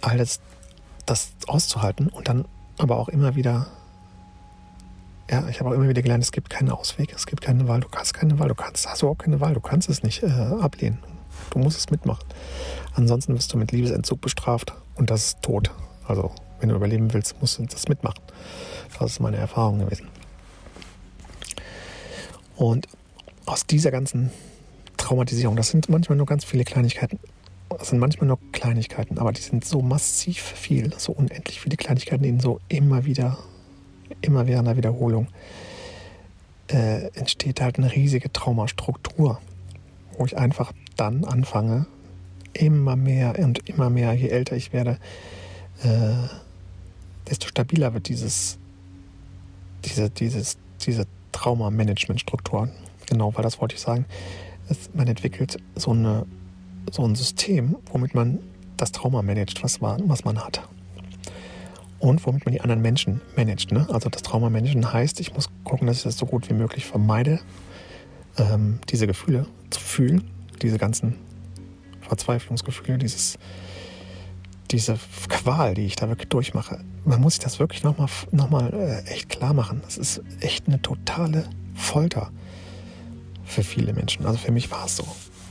alles 0.00 0.40
das 1.06 1.32
auszuhalten 1.46 2.08
und 2.08 2.28
dann 2.28 2.46
aber 2.78 2.96
auch 2.96 3.08
immer 3.08 3.34
wieder 3.34 3.68
ja, 5.30 5.48
ich 5.48 5.60
habe 5.60 5.70
auch 5.70 5.74
immer 5.74 5.88
wieder 5.88 6.02
gelernt, 6.02 6.24
es 6.24 6.32
gibt 6.32 6.50
keinen 6.50 6.70
Ausweg, 6.70 7.12
es 7.14 7.24
gibt 7.24 7.40
keine 7.40 7.68
Wahl, 7.68 7.78
du 7.78 7.88
kannst 7.88 8.14
keine 8.14 8.38
Wahl, 8.40 8.48
du 8.48 8.54
kannst, 8.56 8.88
hast 8.88 9.02
überhaupt 9.02 9.22
keine 9.22 9.40
Wahl, 9.40 9.54
du 9.54 9.60
kannst 9.60 9.88
es 9.88 10.02
nicht 10.02 10.24
äh, 10.24 10.26
ablehnen. 10.26 10.98
Du 11.50 11.60
musst 11.60 11.78
es 11.78 11.90
mitmachen. 11.90 12.24
Ansonsten 12.94 13.34
wirst 13.34 13.52
du 13.52 13.56
mit 13.56 13.70
Liebesentzug 13.70 14.20
bestraft 14.20 14.74
und 14.96 15.10
das 15.10 15.26
ist 15.26 15.42
tot. 15.42 15.70
Also, 16.06 16.32
wenn 16.58 16.68
du 16.68 16.74
überleben 16.74 17.12
willst, 17.12 17.40
musst 17.40 17.58
du 17.58 17.64
das 17.64 17.88
mitmachen. 17.88 18.20
Das 18.98 19.12
ist 19.12 19.20
meine 19.20 19.36
Erfahrung 19.36 19.78
gewesen. 19.78 20.08
Und 22.60 22.88
aus 23.46 23.64
dieser 23.64 23.90
ganzen 23.90 24.30
Traumatisierung, 24.98 25.56
das 25.56 25.70
sind 25.70 25.88
manchmal 25.88 26.18
nur 26.18 26.26
ganz 26.26 26.44
viele 26.44 26.64
Kleinigkeiten. 26.64 27.18
Das 27.70 27.88
sind 27.88 27.98
manchmal 27.98 28.26
nur 28.26 28.38
Kleinigkeiten, 28.52 29.18
aber 29.18 29.32
die 29.32 29.40
sind 29.40 29.64
so 29.64 29.80
massiv 29.80 30.42
viel, 30.42 30.92
so 30.98 31.12
unendlich 31.12 31.58
viele 31.58 31.78
Kleinigkeiten, 31.78 32.22
die 32.22 32.38
so 32.38 32.60
immer 32.68 33.06
wieder 33.06 33.38
immer 34.20 34.46
während 34.46 34.68
der 34.68 34.76
Wiederholung, 34.76 35.28
äh, 36.68 37.06
entsteht 37.14 37.62
halt 37.62 37.78
eine 37.78 37.94
riesige 37.94 38.30
Traumastruktur, 38.30 39.40
wo 40.18 40.26
ich 40.26 40.36
einfach 40.36 40.72
dann 40.96 41.24
anfange, 41.24 41.86
immer 42.52 42.94
mehr 42.94 43.38
und 43.38 43.66
immer 43.70 43.88
mehr, 43.88 44.12
je 44.12 44.28
älter 44.28 44.54
ich 44.54 44.74
werde, 44.74 44.98
äh, 45.82 46.12
desto 47.26 47.48
stabiler 47.48 47.94
wird 47.94 48.08
dieses, 48.08 48.58
diese, 49.86 50.10
dieses, 50.10 50.58
diese 50.82 51.06
Trauma-Management-Struktur. 51.32 52.68
Genau, 53.06 53.34
weil 53.34 53.42
das 53.42 53.60
wollte 53.60 53.74
ich 53.74 53.80
sagen. 53.80 54.04
Es, 54.68 54.90
man 54.94 55.08
entwickelt 55.08 55.58
so, 55.74 55.90
eine, 55.92 56.26
so 56.90 57.04
ein 57.04 57.14
System, 57.14 57.76
womit 57.92 58.14
man 58.14 58.38
das 58.76 58.92
Trauma 58.92 59.22
managt, 59.22 59.62
was 59.62 59.80
man, 59.80 60.08
was 60.08 60.24
man 60.24 60.38
hat 60.38 60.62
und 62.00 62.26
womit 62.26 62.44
man 62.46 62.52
die 62.52 62.60
anderen 62.60 62.82
Menschen 62.82 63.20
managt. 63.36 63.72
Ne? 63.72 63.86
Also 63.90 64.08
das 64.08 64.22
Trauma 64.22 64.50
managen 64.50 64.92
heißt, 64.92 65.20
ich 65.20 65.34
muss 65.34 65.48
gucken, 65.64 65.86
dass 65.86 65.98
ich 65.98 66.02
das 66.02 66.16
so 66.16 66.26
gut 66.26 66.48
wie 66.48 66.54
möglich 66.54 66.86
vermeide, 66.86 67.40
ähm, 68.38 68.80
diese 68.88 69.06
Gefühle 69.06 69.46
zu 69.68 69.80
fühlen, 69.80 70.24
diese 70.62 70.78
ganzen 70.78 71.16
Verzweiflungsgefühle, 72.00 72.98
dieses, 72.98 73.38
diese 74.70 74.98
Qual, 75.28 75.74
die 75.74 75.86
ich 75.86 75.96
da 75.96 76.08
wirklich 76.08 76.28
durchmache. 76.28 76.84
Man 77.04 77.20
muss 77.20 77.34
sich 77.34 77.44
das 77.44 77.58
wirklich 77.58 77.82
nochmal 77.82 78.08
noch 78.30 78.50
mal, 78.50 78.72
äh, 78.72 79.10
echt 79.10 79.28
klar 79.28 79.54
machen. 79.54 79.80
Das 79.84 79.98
ist 79.98 80.22
echt 80.40 80.68
eine 80.68 80.80
totale 80.80 81.48
Folter 81.74 82.30
für 83.44 83.64
viele 83.64 83.92
Menschen. 83.92 84.26
Also 84.26 84.38
für 84.38 84.52
mich 84.52 84.70
war 84.70 84.86
es 84.86 84.96
so. 84.96 85.06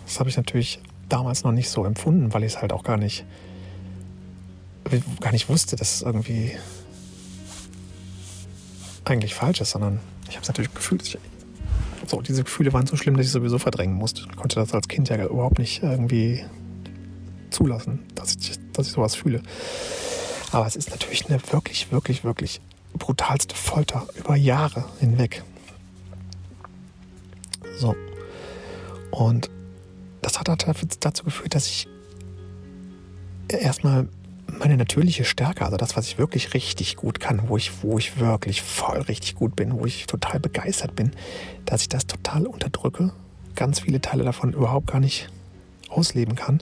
Das 0.05 0.19
habe 0.19 0.29
ich 0.29 0.37
natürlich 0.37 0.79
damals 1.09 1.43
noch 1.43 1.51
nicht 1.51 1.69
so 1.69 1.85
empfunden, 1.85 2.33
weil 2.33 2.43
ich 2.43 2.53
es 2.53 2.61
halt 2.61 2.71
auch 2.71 2.83
gar 2.83 2.97
nicht 2.97 3.25
gar 5.19 5.31
nicht 5.31 5.49
wusste, 5.49 5.75
dass 5.75 5.95
es 5.95 6.01
irgendwie 6.01 6.53
eigentlich 9.05 9.35
falsch 9.35 9.61
ist, 9.61 9.71
sondern 9.71 9.99
ich 10.29 10.35
habe 10.35 10.43
es 10.43 10.47
natürlich 10.47 10.73
gefühlt. 10.73 11.19
So, 12.07 12.21
diese 12.21 12.43
Gefühle 12.43 12.73
waren 12.73 12.87
so 12.87 12.95
schlimm, 12.95 13.17
dass 13.17 13.25
ich 13.25 13.31
sowieso 13.31 13.59
verdrängen 13.59 13.95
musste. 13.95 14.23
Ich 14.29 14.35
konnte 14.35 14.55
das 14.55 14.73
als 14.73 14.87
Kind 14.87 15.09
ja 15.09 15.23
überhaupt 15.25 15.59
nicht 15.59 15.83
irgendwie 15.83 16.43
zulassen, 17.49 18.05
dass 18.15 18.35
ich, 18.35 18.59
dass 18.73 18.87
ich 18.87 18.93
sowas 18.93 19.15
fühle. 19.15 19.41
Aber 20.51 20.65
es 20.65 20.75
ist 20.75 20.89
natürlich 20.89 21.27
eine 21.29 21.39
wirklich, 21.51 21.91
wirklich, 21.91 22.23
wirklich 22.23 22.61
brutalste 22.93 23.55
Folter 23.55 24.07
über 24.15 24.35
Jahre 24.35 24.85
hinweg. 24.99 25.43
So. 27.77 27.95
Und 29.11 29.49
das 30.21 30.39
hat 30.39 30.47
dazu 30.47 31.23
geführt, 31.23 31.55
dass 31.55 31.67
ich 31.67 31.87
erstmal 33.47 34.07
meine 34.57 34.77
natürliche 34.77 35.25
Stärke, 35.25 35.65
also 35.65 35.77
das, 35.77 35.95
was 35.95 36.07
ich 36.07 36.17
wirklich 36.17 36.53
richtig 36.53 36.95
gut 36.95 37.19
kann, 37.19 37.47
wo 37.47 37.57
ich, 37.57 37.83
wo 37.83 37.97
ich 37.97 38.19
wirklich 38.19 38.61
voll 38.61 38.99
richtig 39.01 39.35
gut 39.35 39.55
bin, 39.55 39.79
wo 39.79 39.85
ich 39.85 40.07
total 40.07 40.39
begeistert 40.39 40.95
bin, 40.95 41.11
dass 41.65 41.81
ich 41.81 41.89
das 41.89 42.07
total 42.07 42.47
unterdrücke, 42.47 43.11
ganz 43.55 43.79
viele 43.79 44.01
Teile 44.01 44.23
davon 44.23 44.53
überhaupt 44.53 44.87
gar 44.87 44.99
nicht 44.99 45.29
ausleben 45.89 46.35
kann. 46.35 46.61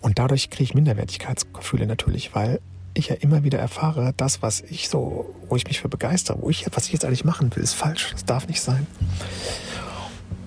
Und 0.00 0.18
dadurch 0.18 0.50
kriege 0.50 0.64
ich 0.64 0.74
Minderwertigkeitsgefühle 0.74 1.86
natürlich, 1.86 2.34
weil 2.34 2.60
ich 2.94 3.08
ja 3.08 3.16
immer 3.16 3.44
wieder 3.44 3.58
erfahre, 3.58 4.14
das, 4.16 4.42
was 4.42 4.60
ich 4.60 4.88
so, 4.88 5.34
wo 5.48 5.56
ich 5.56 5.66
mich 5.66 5.80
für 5.80 5.88
begeistere, 5.88 6.40
wo 6.40 6.50
ich, 6.50 6.66
was 6.72 6.86
ich 6.86 6.92
jetzt 6.92 7.04
eigentlich 7.04 7.24
machen 7.24 7.54
will, 7.54 7.62
ist 7.62 7.74
falsch. 7.74 8.10
Das 8.12 8.24
darf 8.24 8.48
nicht 8.48 8.60
sein. 8.60 8.86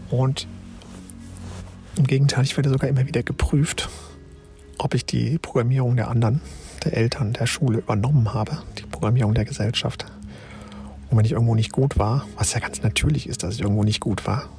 Und 0.10 0.48
im 1.98 2.08
Gegenteil, 2.08 2.44
ich 2.44 2.58
werde 2.58 2.70
sogar 2.70 2.90
immer 2.90 3.08
wieder 3.08 3.24
geprüft 3.24 3.90
ob 4.84 4.96
ich 4.96 5.06
die 5.06 5.38
Programmierung 5.38 5.96
der 5.96 6.08
anderen, 6.08 6.42
der 6.84 6.98
Eltern, 6.98 7.34
der 7.34 7.46
Schule 7.46 7.80
übernommen 7.80 8.34
habe, 8.34 8.64
die 8.80 8.84
Programmierung 8.84 9.36
der 9.36 9.46
Gesellschaft. 9.46 10.06
Und 11.10 11.18
wenn 11.18 11.26
ich 11.26 11.34
irgendwo 11.34 11.54
nicht 11.54 11.72
gut 11.72 12.00
war, 12.00 12.26
was 12.36 12.54
ja 12.54 12.60
ganz 12.60 12.82
natürlich 12.82 13.30
ist, 13.30 13.44
dass 13.44 13.56
ich 13.56 13.62
irgendwo 13.62 13.84
nicht 13.84 14.00
gut 14.00 14.26
war, 14.26 14.50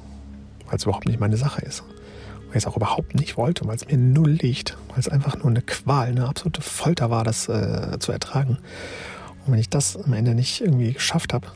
weil 0.67 0.77
es 0.77 0.83
überhaupt 0.83 1.07
nicht 1.07 1.19
meine 1.19 1.35
Sache 1.35 1.61
ist. 1.61 1.81
Und 1.81 2.51
ich 2.51 2.55
es 2.55 2.67
auch 2.67 2.77
überhaupt 2.77 3.15
nicht 3.15 3.35
wollte, 3.35 3.67
weil 3.67 3.75
es 3.75 3.85
mir 3.85 3.97
null 3.97 4.31
liegt, 4.31 4.77
weil 4.93 4.99
es 4.99 5.09
einfach 5.09 5.37
nur 5.37 5.47
eine 5.47 5.63
Qual, 5.63 6.07
eine 6.07 6.27
absolute 6.27 6.61
Folter 6.61 7.09
war, 7.09 7.23
das 7.23 7.49
äh, 7.49 7.97
zu 7.99 8.11
ertragen. 8.11 8.59
Und 9.45 9.53
wenn 9.53 9.59
ich 9.59 9.69
das 9.69 9.97
am 9.97 10.13
Ende 10.13 10.35
nicht 10.35 10.61
irgendwie 10.61 10.93
geschafft 10.93 11.33
habe, 11.33 11.47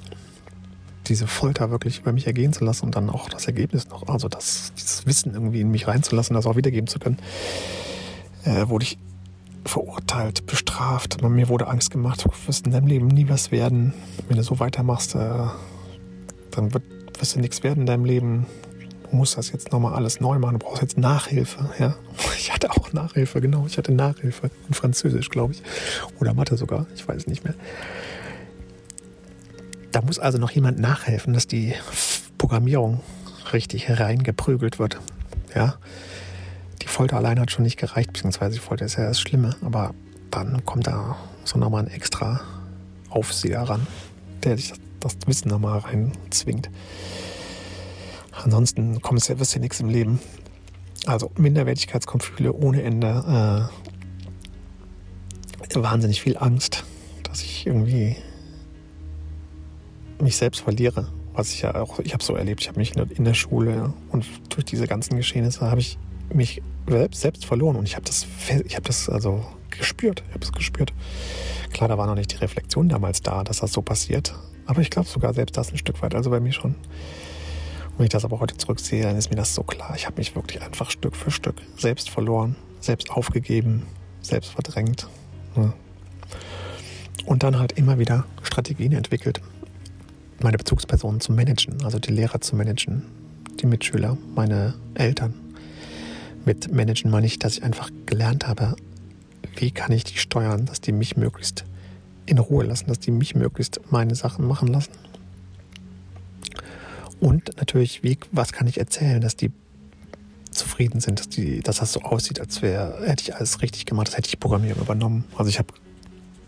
diese 1.06 1.28
Folter 1.28 1.70
wirklich 1.70 2.00
über 2.00 2.12
mich 2.12 2.28
ergehen 2.28 2.52
zu 2.52 2.66
lassen 2.66 2.86
und 2.86 2.96
dann 2.96 3.10
auch 3.10 3.30
das 3.30 3.46
Ergebnis 3.46 3.88
noch, 3.90 4.08
also 4.08 4.28
das, 4.28 4.74
dieses 4.78 5.06
Wissen 5.06 5.34
irgendwie 5.34 5.62
in 5.62 5.72
mich 5.72 5.88
reinzulassen, 5.88 6.34
das 6.34 6.46
auch 6.46 6.56
wiedergeben 6.56 6.88
zu 6.88 7.00
können, 7.00 7.18
äh, 8.44 8.68
wurde 8.68 8.84
ich 8.84 8.98
verurteilt, 9.66 10.46
bestraft. 10.46 11.22
Mir 11.22 11.50
wurde 11.50 11.68
Angst 11.68 11.92
gemacht, 11.92 12.26
du 12.26 12.30
wirst 12.48 12.66
in 12.66 12.72
deinem 12.72 12.88
Leben 12.88 13.08
nie 13.08 13.30
was 13.30 13.52
werden. 13.52 13.94
Wenn 14.28 14.38
du 14.38 14.44
so 14.44 14.60
weitermachst, 14.60 15.16
äh, 15.16 15.48
dann 16.52 16.74
wird, 16.74 16.84
wirst 17.20 17.36
du 17.36 17.40
nichts 17.40 17.64
werden 17.64 17.82
in 17.82 17.86
deinem 17.86 18.06
Leben. 18.06 18.46
Du 19.10 19.16
musst 19.16 19.38
das 19.38 19.52
jetzt 19.52 19.72
nochmal 19.72 19.94
alles 19.94 20.20
neu 20.20 20.40
machen. 20.40 20.60
Du 20.60 20.66
brauchst 20.66 20.82
jetzt 20.82 20.98
Nachhilfe. 20.98 21.70
Ja? 21.80 21.96
Ich 22.38 22.54
hatte 22.54 22.72
auch 22.72 22.94
Nachhilfe, 22.94 23.42
genau. 23.42 23.66
Ich 23.68 23.78
hatte 23.78 23.92
Nachhilfe 23.92 24.50
in 24.68 24.74
Französisch, 24.74 25.30
glaube 25.30 25.54
ich. 25.54 25.64
Oder 26.20 26.34
Mathe 26.34 26.56
sogar. 26.56 26.86
Ich 26.96 27.06
weiß 27.08 27.18
es 27.18 27.28
nicht 27.28 27.44
mehr. 27.44 27.56
Da 29.92 30.02
muss 30.02 30.18
also 30.18 30.38
noch 30.38 30.52
jemand 30.52 30.80
nachhelfen, 30.80 31.34
dass 31.34 31.48
die 31.48 31.74
Programmierung 32.38 33.02
richtig 33.52 33.88
hereingeprügelt 33.88 34.80
wird. 34.80 35.00
Ja 35.54 35.78
die 36.88 36.94
Folter 36.94 37.18
allein 37.18 37.38
hat 37.38 37.52
schon 37.52 37.64
nicht 37.64 37.78
gereicht, 37.78 38.14
beziehungsweise 38.14 38.54
die 38.54 38.62
Folter 38.62 38.86
ist 38.86 38.98
ja 38.98 39.06
das 39.06 39.20
Schlimme, 39.20 39.58
aber 39.62 39.94
dann 40.32 40.66
kommt 40.66 40.88
da 40.88 41.18
so 41.44 41.60
nochmal 41.60 41.84
ein 41.84 41.92
extra 41.92 42.40
Aufseher 43.10 43.62
ran, 43.64 43.86
der 44.44 44.56
dich 44.56 44.74
das 45.02 45.18
Wissen 45.26 45.50
nochmal 45.50 45.80
reinzwingt. 45.80 46.70
Ansonsten 48.44 49.02
kommt 49.02 49.22
es 49.22 49.28
ja, 49.28 49.40
wirst 49.40 49.56
ja 49.56 49.62
nichts 49.62 49.80
im 49.80 49.90
Leben. 49.90 50.20
Also 51.06 51.32
Minderwertigkeitsgefühle 51.38 52.54
ohne 52.54 52.84
Ende, 52.84 53.70
äh, 53.72 53.88
wahnsinnig 55.76 56.22
viel 56.22 56.38
Angst, 56.38 56.84
dass 57.24 57.42
ich 57.42 57.68
irgendwie 57.68 58.16
mich 60.20 60.38
selbst 60.38 60.62
verliere. 60.62 61.08
Was 61.34 61.54
ich 61.54 61.62
ja 61.62 61.76
auch, 61.76 62.00
ich 62.00 62.14
habe 62.14 62.24
so 62.24 62.36
erlebt, 62.36 62.62
ich 62.62 62.68
habe 62.68 62.80
mich 62.80 62.96
in 62.96 63.24
der 63.24 63.36
Schule 63.36 63.94
und 64.10 64.26
durch 64.50 64.66
diese 64.66 64.88
ganzen 64.88 65.18
Geschehnisse 65.18 65.62
habe 65.70 65.82
ich 65.82 66.00
mich 66.34 66.62
selbst, 67.12 67.46
verloren 67.46 67.76
und 67.76 67.86
ich 67.86 67.96
habe 67.96 68.06
das, 68.06 68.26
ich 68.66 68.76
das 68.76 69.08
also 69.10 69.46
gespürt, 69.70 70.24
ich 70.28 70.34
habe 70.34 70.44
es 70.44 70.52
gespürt. 70.52 70.94
Klar, 71.74 71.90
da 71.90 71.98
war 71.98 72.08
noch 72.08 72.16
nicht 72.16 72.32
die 72.32 72.38
Reflexion 72.38 72.90
damals 72.90 73.22
da, 73.22 73.44
dass 73.44 73.60
das 73.60 73.72
so 73.72 73.82
passiert, 73.82 74.34
aber 74.66 74.82
ich 74.82 74.90
glaube 74.90 75.08
sogar 75.08 75.34
selbst 75.34 75.58
das 75.58 75.72
ein 75.72 75.78
Stück 75.78 76.02
weit, 76.02 76.16
also 76.16 76.32
bei 76.32 76.40
mir 76.40 76.54
schon. 76.54 76.76
Wenn 77.98 78.06
ich 78.06 78.12
das 78.12 78.24
aber 78.26 78.40
heute 78.40 78.56
zurücksehe, 78.56 79.04
dann 79.04 79.18
ist 79.18 79.32
mir 79.32 79.36
das 79.36 79.56
so 79.56 79.64
klar. 79.64 79.94
Ich 79.96 80.06
habe 80.06 80.18
mich 80.18 80.36
wirklich 80.36 80.62
einfach 80.62 80.92
Stück 80.92 81.16
für 81.16 81.32
Stück 81.32 81.56
selbst 81.78 82.10
verloren, 82.10 82.56
selbst 82.80 83.10
aufgegeben, 83.10 83.84
selbst 84.22 84.52
verdrängt. 84.52 85.08
Und 87.26 87.44
dann 87.44 87.58
halt 87.58 87.72
immer 87.74 87.98
wieder 87.98 88.26
Strategien 88.44 88.92
entwickelt, 88.92 89.42
meine 90.40 90.58
Bezugspersonen 90.58 91.20
zu 91.20 91.32
managen, 91.34 91.84
also 91.84 91.98
die 91.98 92.12
Lehrer 92.12 92.40
zu 92.40 92.56
managen, 92.56 93.02
die 93.60 93.66
Mitschüler, 93.66 94.16
meine 94.36 94.76
Eltern. 94.94 95.34
Mit 96.46 96.72
managen 96.72 97.10
meine 97.10 97.26
ich, 97.26 97.40
dass 97.40 97.58
ich 97.58 97.64
einfach 97.64 97.90
gelernt 98.06 98.48
habe, 98.48 98.76
wie 99.56 99.72
kann 99.72 99.92
ich 99.92 100.04
die 100.04 100.18
steuern, 100.18 100.68
dass 100.68 100.82
die 100.82 100.92
mich 100.92 101.18
möglichst 101.18 101.66
in 102.28 102.38
Ruhe 102.38 102.64
lassen, 102.66 102.88
dass 102.88 103.00
die 103.00 103.10
mich 103.10 103.34
möglichst 103.34 103.82
meine 103.90 104.14
Sachen 104.14 104.46
machen 104.46 104.68
lassen. 104.68 104.92
Und 107.20 107.58
natürlich, 107.58 108.04
wie, 108.04 108.18
was 108.32 108.52
kann 108.54 108.68
ich 108.68 108.78
erzählen, 108.78 109.22
dass 109.22 109.36
die 109.36 109.52
zufrieden 110.52 111.00
sind, 111.00 111.20
dass, 111.20 111.30
die, 111.30 111.62
dass 111.62 111.78
das 111.78 111.94
so 111.94 112.02
aussieht, 112.02 112.40
als 112.40 112.62
wäre, 112.62 113.06
hätte 113.06 113.24
ich 113.24 113.36
alles 113.36 113.62
richtig 113.62 113.86
gemacht, 113.86 114.08
als 114.08 114.18
hätte 114.18 114.30
ich 114.30 114.40
Programmierung 114.40 114.82
übernommen. 114.82 115.26
Also 115.36 115.50
ich 115.50 115.60
habe 115.60 115.74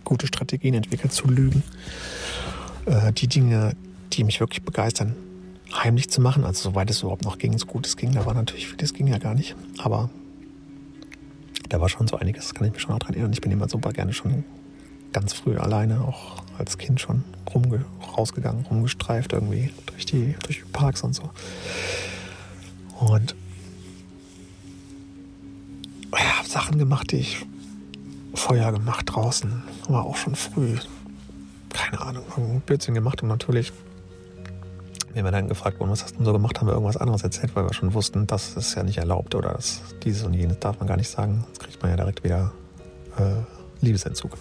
gute 0.03 0.27
Strategien 0.27 0.73
entwickelt 0.73 1.13
zu 1.13 1.27
lügen. 1.27 1.63
Äh, 2.85 3.13
die 3.13 3.27
Dinge, 3.27 3.73
die 4.13 4.23
mich 4.23 4.39
wirklich 4.39 4.63
begeistern, 4.63 5.15
heimlich 5.73 6.09
zu 6.09 6.21
machen, 6.21 6.43
also 6.43 6.71
soweit 6.71 6.89
es 6.89 7.01
überhaupt 7.01 7.23
noch 7.23 7.37
ging, 7.37 7.57
so 7.57 7.65
gut 7.65 7.85
es 7.85 7.95
ging, 7.95 8.13
da 8.13 8.25
war 8.25 8.33
natürlich 8.33 8.67
vieles 8.67 8.93
ging 8.93 9.05
ja 9.07 9.19
gar 9.19 9.35
nicht, 9.35 9.55
aber 9.77 10.09
da 11.69 11.79
war 11.79 11.89
schon 11.89 12.07
so 12.07 12.17
einiges, 12.17 12.45
das 12.45 12.55
kann 12.55 12.65
ich 12.65 12.73
mich 12.73 12.81
schon 12.81 12.97
daran 12.97 13.13
erinnern. 13.13 13.33
Ich 13.33 13.41
bin 13.41 13.51
immer 13.51 13.69
super 13.69 13.93
gerne 13.93 14.13
schon 14.13 14.43
ganz 15.11 15.33
früh 15.33 15.57
alleine, 15.57 16.01
auch 16.01 16.43
als 16.57 16.77
Kind 16.77 16.99
schon 16.99 17.23
rumge 17.53 17.85
rausgegangen, 18.17 18.65
rumgestreift 18.65 19.33
irgendwie 19.33 19.71
durch 19.85 20.05
die, 20.05 20.35
durch 20.43 20.59
die 20.59 20.71
Parks 20.71 21.03
und 21.03 21.13
so. 21.13 21.29
Und 22.99 23.35
habe 26.39 26.49
Sachen 26.49 26.77
gemacht, 26.79 27.11
die 27.11 27.17
ich 27.17 27.45
Feuer 28.33 28.71
gemacht 28.71 29.05
draußen, 29.13 29.61
war 29.87 30.05
auch 30.05 30.15
schon 30.15 30.35
früh. 30.35 30.77
Keine 31.69 32.01
Ahnung, 32.01 32.23
Blödsinn 32.65 32.93
gemacht 32.93 33.21
und 33.21 33.29
natürlich, 33.29 33.71
wenn 35.13 35.23
wir 35.25 35.31
dann 35.31 35.47
gefragt 35.47 35.79
wurden, 35.79 35.91
was 35.91 36.03
hast 36.03 36.13
du 36.13 36.17
denn 36.17 36.25
so 36.25 36.33
gemacht, 36.33 36.59
haben 36.59 36.67
wir 36.67 36.73
irgendwas 36.73 36.97
anderes 36.97 37.23
erzählt, 37.23 37.55
weil 37.55 37.65
wir 37.65 37.73
schon 37.73 37.93
wussten, 37.93 38.25
das 38.25 38.55
ist 38.55 38.75
ja 38.75 38.83
nicht 38.83 38.97
erlaubt 38.97 39.35
oder 39.35 39.53
das, 39.53 39.81
dieses 40.03 40.23
und 40.23 40.33
jenes 40.33 40.59
darf 40.59 40.79
man 40.79 40.87
gar 40.87 40.97
nicht 40.97 41.09
sagen. 41.09 41.43
Jetzt 41.47 41.59
kriegt 41.59 41.81
man 41.81 41.91
ja 41.91 41.97
direkt 41.97 42.23
wieder 42.23 42.51
äh, 43.17 43.85
Liebesentzug. 43.85 44.37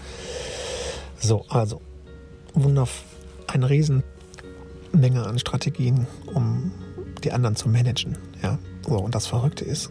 So, 1.21 1.45
also, 1.49 1.81
wundervoll, 2.55 3.05
eine 3.49 3.69
Riesenmenge 3.71 5.27
an 5.27 5.39
Strategien, 5.39 6.07
um 6.35 6.73
die 7.25 7.33
anderen 7.33 7.57
zu 7.57 7.69
managen. 7.69 8.17
Ja? 8.43 8.59
So, 8.87 8.99
und 8.99 9.15
das 9.15 9.27
Verrückte 9.27 9.65
ist, 9.65 9.91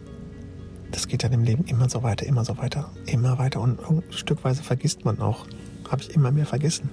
das 0.90 1.06
geht 1.06 1.22
dann 1.22 1.32
im 1.32 1.44
Leben 1.44 1.64
immer 1.64 1.88
so 1.90 2.02
weiter, 2.02 2.24
immer 2.26 2.44
so 2.44 2.56
weiter, 2.56 2.90
immer 3.06 3.38
weiter. 3.38 3.60
Und 3.60 3.78
Stückweise 4.10 4.62
vergisst 4.62 5.04
man 5.04 5.20
auch, 5.20 5.46
habe 5.90 6.02
ich 6.02 6.14
immer 6.14 6.30
mehr 6.30 6.46
vergessen, 6.46 6.88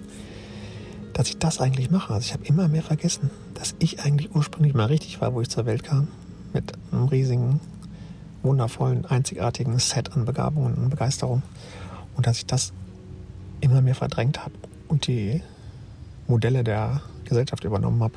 dass 1.13 1.29
ich 1.29 1.37
das 1.37 1.61
eigentlich 1.61 1.89
mache. 1.89 2.13
Also 2.13 2.25
ich 2.25 2.33
habe 2.33 2.45
immer 2.45 2.67
mehr 2.67 2.83
vergessen, 2.83 3.29
dass 3.53 3.75
ich 3.79 4.01
eigentlich 4.01 4.35
ursprünglich 4.35 4.73
mal 4.73 4.85
richtig 4.85 5.21
war, 5.21 5.33
wo 5.33 5.41
ich 5.41 5.49
zur 5.49 5.65
Welt 5.65 5.83
kam. 5.83 6.09
Mit 6.53 6.73
einem 6.91 7.05
riesigen, 7.05 7.59
wundervollen, 8.43 9.05
einzigartigen 9.05 9.79
Set 9.79 10.11
an 10.13 10.25
Begabungen 10.25 10.75
und 10.75 10.89
Begeisterung. 10.89 11.41
Und 12.15 12.27
dass 12.27 12.37
ich 12.37 12.45
das 12.45 12.73
immer 13.61 13.81
mehr 13.81 13.95
verdrängt 13.95 14.43
habe 14.43 14.53
und 14.87 15.07
die 15.07 15.41
Modelle 16.27 16.63
der 16.63 17.01
Gesellschaft 17.25 17.63
übernommen 17.63 18.01
habe. 18.03 18.15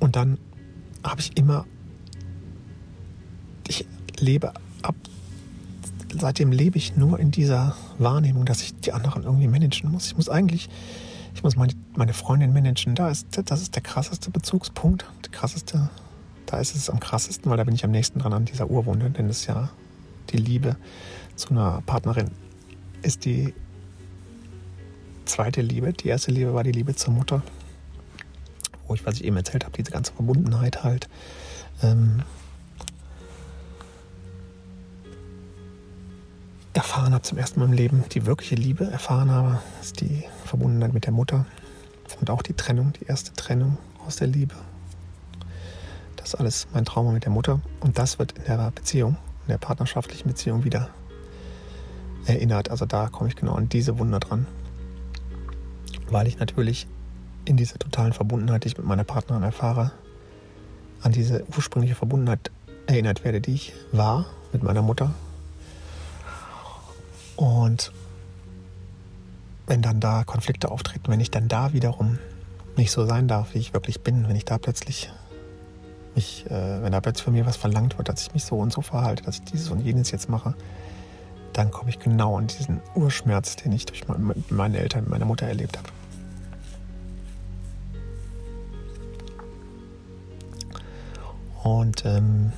Und 0.00 0.16
dann 0.16 0.38
habe 1.02 1.20
ich 1.20 1.36
immer 1.36 1.66
ich 3.68 3.86
lebe 4.18 4.52
ab, 4.82 4.94
seitdem 6.18 6.52
lebe 6.52 6.78
ich 6.78 6.96
nur 6.96 7.20
in 7.20 7.30
dieser 7.30 7.76
Wahrnehmung, 7.98 8.44
dass 8.44 8.62
ich 8.62 8.74
die 8.80 8.92
anderen 8.92 9.22
irgendwie 9.22 9.46
managen 9.46 9.90
muss. 9.90 10.06
Ich 10.06 10.16
muss 10.16 10.28
eigentlich, 10.28 10.68
ich 11.34 11.42
muss 11.42 11.56
meine, 11.56 11.74
meine 11.94 12.14
Freundin 12.14 12.52
managen. 12.52 12.94
Da 12.94 13.10
ist, 13.10 13.26
das 13.44 13.62
ist 13.62 13.74
der 13.74 13.82
krasseste 13.82 14.30
Bezugspunkt, 14.30 15.04
der 15.24 15.30
krasseste, 15.30 15.90
da 16.46 16.58
ist 16.58 16.74
es 16.74 16.90
am 16.90 16.98
krassesten, 16.98 17.50
weil 17.50 17.58
da 17.58 17.64
bin 17.64 17.74
ich 17.74 17.84
am 17.84 17.90
nächsten 17.90 18.18
dran 18.20 18.32
an 18.32 18.44
dieser 18.46 18.70
Urwunde, 18.70 19.10
denn 19.10 19.28
es 19.28 19.46
ja 19.46 19.68
die 20.30 20.36
Liebe 20.36 20.76
zu 21.36 21.50
einer 21.50 21.82
Partnerin 21.86 22.30
ist 23.02 23.24
die 23.24 23.54
zweite 25.24 25.60
Liebe. 25.60 25.92
Die 25.92 26.08
erste 26.08 26.30
Liebe 26.30 26.54
war 26.54 26.64
die 26.64 26.72
Liebe 26.72 26.94
zur 26.94 27.14
Mutter, 27.14 27.42
wo 28.86 28.94
ich, 28.94 29.04
was 29.06 29.16
ich 29.16 29.24
eben 29.24 29.36
erzählt 29.36 29.64
habe, 29.64 29.76
diese 29.76 29.90
ganze 29.90 30.12
Verbundenheit 30.12 30.82
halt. 30.82 31.08
Ähm, 31.82 32.22
erfahren 36.72 37.12
habe 37.12 37.22
zum 37.22 37.38
ersten 37.38 37.60
Mal 37.60 37.66
im 37.66 37.72
Leben, 37.72 38.04
die 38.12 38.24
wirkliche 38.24 38.54
Liebe 38.54 38.84
erfahren 38.84 39.30
habe, 39.30 39.60
ist 39.80 40.00
die 40.00 40.24
Verbundenheit 40.44 40.94
mit 40.94 41.06
der 41.06 41.12
Mutter 41.12 41.44
und 42.20 42.30
auch 42.30 42.42
die 42.42 42.54
Trennung, 42.54 42.92
die 43.00 43.06
erste 43.06 43.32
Trennung 43.32 43.78
aus 44.06 44.16
der 44.16 44.28
Liebe. 44.28 44.54
Das 46.16 46.28
ist 46.28 46.34
alles 46.36 46.68
mein 46.72 46.84
Trauma 46.84 47.10
mit 47.12 47.24
der 47.24 47.32
Mutter 47.32 47.60
und 47.80 47.98
das 47.98 48.18
wird 48.18 48.32
in 48.38 48.44
der 48.44 48.70
Beziehung, 48.70 49.16
in 49.48 49.52
der 49.52 49.58
partnerschaftlichen 49.58 50.28
Beziehung 50.28 50.64
wieder 50.64 50.90
erinnert. 52.26 52.70
Also 52.70 52.84
da 52.84 53.08
komme 53.08 53.28
ich 53.28 53.36
genau 53.36 53.54
an 53.54 53.68
diese 53.68 53.98
Wunder 53.98 54.20
dran, 54.20 54.46
weil 56.10 56.26
ich 56.26 56.38
natürlich 56.38 56.86
in 57.46 57.56
dieser 57.56 57.78
totalen 57.78 58.12
Verbundenheit, 58.12 58.64
die 58.64 58.68
ich 58.68 58.76
mit 58.76 58.86
meiner 58.86 59.04
Partnerin 59.04 59.42
erfahre, 59.42 59.92
an 61.00 61.12
diese 61.12 61.44
ursprüngliche 61.56 61.94
Verbundenheit 61.94 62.50
erinnert 62.86 63.24
werde, 63.24 63.40
die 63.40 63.54
ich 63.54 63.72
war 63.92 64.26
mit 64.52 64.62
meiner 64.62 64.82
Mutter 64.82 65.14
und 67.36 67.92
wenn 69.66 69.80
dann 69.80 70.00
da 70.00 70.24
Konflikte 70.24 70.70
auftreten, 70.70 71.04
wenn 71.08 71.20
ich 71.20 71.30
dann 71.30 71.46
da 71.46 71.72
wiederum 71.72 72.18
nicht 72.76 72.90
so 72.90 73.06
sein 73.06 73.28
darf, 73.28 73.54
wie 73.54 73.58
ich 73.58 73.72
wirklich 73.72 74.00
bin, 74.00 74.28
wenn 74.28 74.34
ich 74.34 74.44
da 74.44 74.58
plötzlich 74.58 75.12
mich, 76.18 76.44
äh, 76.50 76.82
wenn 76.82 76.90
da 76.90 77.00
plötzlich 77.00 77.24
von 77.24 77.32
mir 77.32 77.46
was 77.46 77.56
verlangt 77.56 77.96
wird, 77.96 78.08
dass 78.08 78.22
ich 78.22 78.34
mich 78.34 78.44
so 78.44 78.56
und 78.56 78.72
so 78.72 78.82
verhalte, 78.82 79.22
dass 79.22 79.36
ich 79.36 79.44
dieses 79.44 79.70
und 79.70 79.80
jenes 79.80 80.10
jetzt 80.10 80.28
mache, 80.28 80.54
dann 81.52 81.70
komme 81.70 81.90
ich 81.90 82.00
genau 82.00 82.36
an 82.36 82.48
diesen 82.48 82.80
Urschmerz, 82.96 83.54
den 83.54 83.70
ich 83.70 83.86
durch 83.86 84.02
meine 84.50 84.78
Eltern, 84.78 85.06
meine 85.08 85.24
Mutter 85.24 85.46
erlebt 85.46 85.78
habe. 85.78 85.88
Und 91.62 92.04
ähm, 92.04 92.52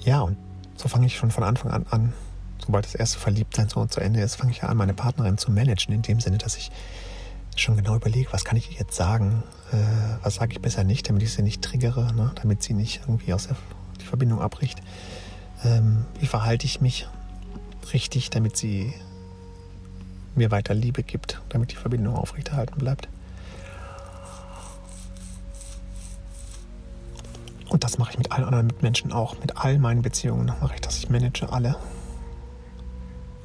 ja, 0.00 0.20
und 0.20 0.36
so 0.76 0.88
fange 0.88 1.06
ich 1.06 1.16
schon 1.16 1.32
von 1.32 1.42
Anfang 1.42 1.72
an 1.72 1.86
an, 1.90 2.12
sobald 2.64 2.84
das 2.84 2.94
erste 2.94 3.18
Verliebtsein 3.18 3.68
so 3.68 3.84
zu 3.86 4.00
Ende 4.00 4.20
ist, 4.20 4.36
fange 4.36 4.52
ich 4.52 4.62
an, 4.62 4.76
meine 4.76 4.94
Partnerin 4.94 5.38
zu 5.38 5.50
managen, 5.50 5.92
in 5.92 6.02
dem 6.02 6.20
Sinne, 6.20 6.38
dass 6.38 6.56
ich 6.56 6.70
schon 7.60 7.76
genau 7.76 7.96
überlege, 7.96 8.32
was 8.32 8.44
kann 8.44 8.56
ich 8.56 8.70
jetzt 8.78 8.96
sagen, 8.96 9.42
äh, 9.72 9.76
was 10.22 10.36
sage 10.36 10.52
ich 10.52 10.60
besser 10.60 10.84
nicht, 10.84 11.08
damit 11.08 11.22
ich 11.22 11.32
sie 11.32 11.42
nicht 11.42 11.62
triggere, 11.62 12.12
ne? 12.14 12.32
damit 12.42 12.62
sie 12.62 12.74
nicht 12.74 13.02
irgendwie 13.06 13.32
aus 13.32 13.46
der 13.46 13.56
die 14.00 14.06
Verbindung 14.06 14.40
abbricht. 14.40 14.80
Ähm, 15.64 16.04
wie 16.20 16.26
verhalte 16.26 16.66
ich 16.66 16.80
mich 16.80 17.08
richtig, 17.92 18.30
damit 18.30 18.56
sie 18.56 18.92
mir 20.34 20.50
weiter 20.50 20.74
Liebe 20.74 21.02
gibt, 21.02 21.40
damit 21.48 21.72
die 21.72 21.76
Verbindung 21.76 22.16
aufrechterhalten 22.16 22.78
bleibt. 22.78 23.08
Und 27.68 27.84
das 27.84 27.98
mache 27.98 28.12
ich 28.12 28.18
mit 28.18 28.30
allen 28.32 28.44
anderen 28.44 28.66
Mitmenschen 28.66 29.12
auch. 29.12 29.38
Mit 29.40 29.56
all 29.56 29.78
meinen 29.78 30.02
Beziehungen 30.02 30.46
mache 30.60 30.74
ich 30.74 30.80
das. 30.80 30.98
Ich 30.98 31.08
manage 31.08 31.50
alle 31.50 31.76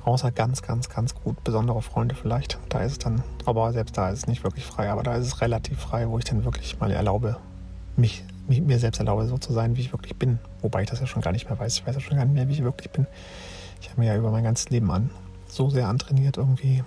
Außer 0.10 0.32
ganz, 0.32 0.64
ganz, 0.64 0.90
ganz 0.90 1.14
gut 1.14 1.44
besondere 1.44 1.84
Freunde 1.84 2.16
vielleicht. 2.16 2.58
Da 2.70 2.80
ist 2.82 2.94
es 2.94 2.98
dann, 2.98 3.24
aber 3.46 3.72
selbst 3.74 3.96
da 3.96 4.10
ist 4.10 4.18
es 4.18 4.28
nicht 4.28 4.44
wirklich 4.44 4.66
frei. 4.66 4.90
Aber 4.90 5.04
da 5.04 5.14
ist 5.14 5.28
es 5.28 5.40
relativ 5.40 5.78
frei, 5.78 6.10
wo 6.10 6.18
ich 6.18 6.26
dann 6.26 6.44
wirklich 6.46 6.80
mal 6.80 6.90
erlaube, 6.90 7.38
mich, 7.96 8.24
mich 8.48 8.60
mir 8.60 8.80
selbst 8.80 8.98
erlaube, 8.98 9.28
so 9.28 9.38
zu 9.38 9.54
sein, 9.54 9.78
wie 9.78 9.82
ich 9.82 9.92
wirklich 9.92 10.16
bin. 10.16 10.40
Wobei 10.64 10.82
ich 10.82 10.90
das 10.90 11.00
ja 11.00 11.06
schon 11.06 11.22
gar 11.22 11.32
nicht 11.32 11.48
mehr 11.48 11.60
weiß. 11.60 11.78
Ich 11.78 11.86
weiß 11.86 11.94
ja 11.94 12.02
schon 12.02 12.18
gar 12.18 12.26
nicht 12.26 12.34
mehr, 12.34 12.48
wie 12.48 12.54
ich 12.54 12.64
wirklich 12.64 12.90
bin. 12.90 13.06
Ich 13.82 13.92
habe 13.92 14.02
mir 14.02 14.08
ja 14.08 14.18
über 14.18 14.32
mein 14.32 14.44
ganzes 14.44 14.72
Leben 14.72 14.90
an 14.90 15.12
so 15.48 15.70
sehr 15.70 15.88
antrainiert, 15.88 16.38
irgendwie 16.38 16.84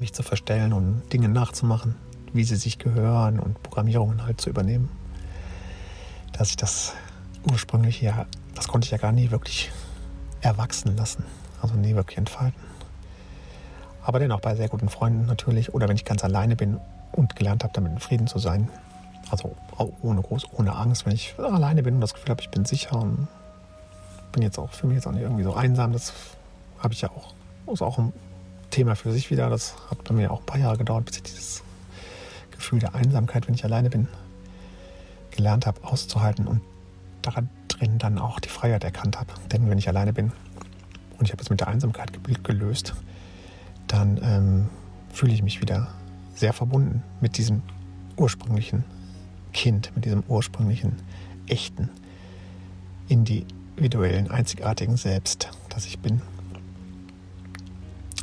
mich 0.00 0.12
zu 0.12 0.24
verstellen 0.24 0.72
und 0.72 1.02
Dinge 1.12 1.28
nachzumachen, 1.28 1.94
wie 2.32 2.42
sie 2.42 2.56
sich 2.56 2.80
gehören 2.80 3.38
und 3.38 3.62
Programmierungen 3.62 4.26
halt 4.26 4.40
zu 4.40 4.50
übernehmen, 4.50 4.88
dass 6.32 6.50
ich 6.50 6.56
das 6.56 6.94
ursprünglich 7.48 8.00
ja, 8.00 8.26
das 8.56 8.66
konnte 8.66 8.86
ich 8.86 8.90
ja 8.90 8.98
gar 8.98 9.12
nie 9.12 9.30
wirklich 9.30 9.70
erwachsen 10.40 10.96
lassen 10.96 11.24
also 11.62 11.74
nie 11.74 11.94
wirklich 11.94 12.18
entfalten. 12.18 12.60
Aber 14.02 14.18
dennoch 14.18 14.40
bei 14.40 14.54
sehr 14.54 14.68
guten 14.68 14.88
Freunden 14.88 15.26
natürlich 15.26 15.74
oder 15.74 15.88
wenn 15.88 15.96
ich 15.96 16.04
ganz 16.04 16.24
alleine 16.24 16.56
bin 16.56 16.80
und 17.12 17.36
gelernt 17.36 17.64
habe, 17.64 17.72
damit 17.74 17.92
in 17.92 17.98
Frieden 17.98 18.26
zu 18.26 18.38
sein. 18.38 18.68
Also 19.30 19.54
ohne 20.02 20.22
groß, 20.22 20.46
ohne 20.52 20.74
Angst, 20.74 21.06
wenn 21.06 21.12
ich 21.12 21.34
alleine 21.38 21.82
bin 21.82 21.94
und 21.94 22.00
das 22.00 22.14
Gefühl 22.14 22.30
habe, 22.30 22.40
ich 22.40 22.50
bin 22.50 22.64
sicher 22.64 22.96
und 22.98 23.28
bin 24.32 24.42
jetzt 24.42 24.58
auch 24.58 24.70
für 24.70 24.86
mich 24.86 24.96
jetzt 24.96 25.06
auch 25.06 25.12
nicht 25.12 25.22
irgendwie 25.22 25.44
so 25.44 25.54
einsam. 25.54 25.92
Das 25.92 26.12
habe 26.78 26.94
ich 26.94 27.02
ja 27.02 27.10
auch, 27.10 27.34
ist 27.72 27.82
auch 27.82 27.98
ein 27.98 28.12
Thema 28.70 28.96
für 28.96 29.12
sich 29.12 29.30
wieder. 29.30 29.50
Das 29.50 29.74
hat 29.90 30.02
bei 30.04 30.14
mir 30.14 30.30
auch 30.30 30.40
ein 30.40 30.46
paar 30.46 30.58
Jahre 30.58 30.78
gedauert, 30.78 31.04
bis 31.04 31.16
ich 31.16 31.22
dieses 31.22 31.62
Gefühl 32.50 32.78
der 32.78 32.94
Einsamkeit, 32.94 33.46
wenn 33.46 33.54
ich 33.54 33.64
alleine 33.64 33.90
bin, 33.90 34.08
gelernt 35.30 35.66
habe 35.66 35.84
auszuhalten 35.84 36.46
und 36.46 36.60
daran 37.22 37.48
drin 37.68 37.98
dann 37.98 38.18
auch 38.18 38.40
die 38.40 38.48
Freiheit 38.48 38.84
erkannt 38.84 39.18
habe. 39.18 39.32
Denn 39.52 39.68
wenn 39.70 39.78
ich 39.78 39.88
alleine 39.88 40.12
bin, 40.12 40.32
und 41.20 41.26
ich 41.26 41.32
habe 41.32 41.42
es 41.42 41.50
mit 41.50 41.60
der 41.60 41.68
Einsamkeit 41.68 42.10
gelöst, 42.42 42.94
dann 43.86 44.18
ähm, 44.22 44.68
fühle 45.12 45.34
ich 45.34 45.42
mich 45.42 45.60
wieder 45.60 45.88
sehr 46.34 46.54
verbunden 46.54 47.02
mit 47.20 47.36
diesem 47.36 47.60
ursprünglichen 48.16 48.84
Kind, 49.52 49.92
mit 49.94 50.06
diesem 50.06 50.22
ursprünglichen, 50.28 50.96
echten, 51.46 51.90
individuellen, 53.08 54.30
einzigartigen 54.30 54.96
Selbst, 54.96 55.50
das 55.68 55.84
ich 55.84 55.98
bin. 55.98 56.22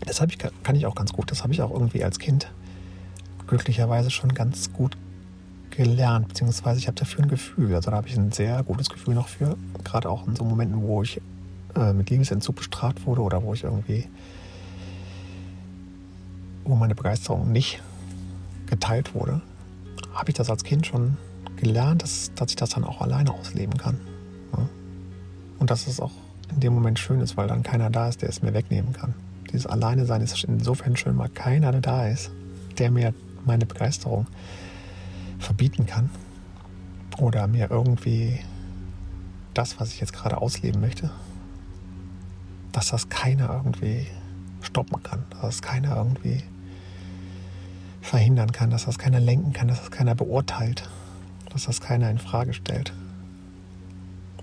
Das 0.06 0.20
ich, 0.22 0.40
kann 0.40 0.76
ich 0.76 0.88
auch 0.88 0.96
ganz 0.96 1.14
gut. 1.14 1.30
Das 1.30 1.44
habe 1.44 1.54
ich 1.54 1.62
auch 1.62 1.72
irgendwie 1.72 2.04
als 2.04 2.18
Kind 2.18 2.52
glücklicherweise 3.46 4.10
schon 4.10 4.34
ganz 4.34 4.74
gut 4.74 4.98
gelernt, 5.70 6.30
beziehungsweise 6.30 6.80
ich 6.80 6.88
habe 6.88 6.98
dafür 6.98 7.26
ein 7.26 7.30
Gefühl. 7.30 7.76
Also 7.76 7.92
da 7.92 7.98
habe 7.98 8.08
ich 8.08 8.18
ein 8.18 8.32
sehr 8.32 8.64
gutes 8.64 8.90
Gefühl 8.90 9.14
noch 9.14 9.28
für, 9.28 9.56
gerade 9.84 10.10
auch 10.10 10.28
in 10.28 10.36
so 10.36 10.44
Momenten, 10.44 10.82
wo 10.82 11.04
ich 11.04 11.22
äh, 11.76 11.94
mit 11.94 12.10
Liebesentzug 12.10 12.56
bestraft 12.56 13.06
wurde 13.06 13.22
oder 13.22 13.44
wo 13.44 13.54
ich 13.54 13.64
irgendwie, 13.64 14.08
wo 16.64 16.76
meine 16.76 16.96
Begeisterung 16.96 17.52
nicht 17.52 17.82
geteilt 18.68 19.14
wurde, 19.14 19.42
habe 20.14 20.30
ich 20.30 20.36
das 20.36 20.50
als 20.50 20.64
Kind 20.64 20.86
schon 20.86 21.18
gelernt, 21.56 22.04
dass, 22.04 22.32
dass 22.36 22.50
ich 22.50 22.56
das 22.56 22.70
dann 22.72 22.84
auch 22.84 23.02
alleine 23.02 23.34
ausleben 23.34 23.78
kann. 23.78 24.00
Ja? 24.56 24.70
Und 25.60 25.72
dass 25.72 25.88
es 25.88 26.00
auch 26.00 26.12
in 26.54 26.60
dem 26.60 26.74
Moment 26.74 27.00
schön 27.00 27.20
ist, 27.20 27.38
weil 27.38 27.48
dann 27.48 27.64
keiner 27.64 27.90
da 27.90 28.08
ist, 28.08 28.22
der 28.22 28.30
es 28.30 28.42
mir 28.42 28.54
wegnehmen 28.54 28.94
kann. 28.94 29.14
Dieses 29.52 29.66
Alleine 29.66 30.06
sein 30.06 30.22
ist 30.22 30.44
insofern 30.44 30.96
schön, 30.96 31.18
weil 31.18 31.30
keiner 31.30 31.72
da 31.74 32.08
ist, 32.08 32.32
der 32.78 32.92
mir 32.92 33.14
meine 33.46 33.66
Begeisterung 33.66 34.28
verbieten 35.40 35.86
kann 35.86 36.10
oder 37.20 37.48
mir 37.48 37.72
irgendwie 37.72 38.40
das, 39.54 39.80
was 39.80 39.94
ich 39.94 40.00
jetzt 40.00 40.14
gerade 40.14 40.38
ausleben 40.38 40.82
möchte, 40.82 41.10
dass 42.78 42.90
das 42.90 43.10
keiner 43.10 43.50
irgendwie 43.50 44.06
stoppen 44.62 45.02
kann, 45.02 45.24
dass 45.32 45.42
das 45.42 45.62
keiner 45.64 45.96
irgendwie 45.96 46.44
verhindern 48.02 48.52
kann, 48.52 48.70
dass 48.70 48.86
das 48.86 49.00
keiner 49.00 49.20
lenken 49.20 49.52
kann, 49.52 49.68
dass 49.68 49.80
das 49.80 49.90
keiner 49.90 50.14
beurteilt, 50.14 50.88
dass 51.50 51.66
das 51.66 51.82
keiner 51.82 52.12
in 52.12 52.20
Frage 52.20 52.54
stellt. 52.54 52.94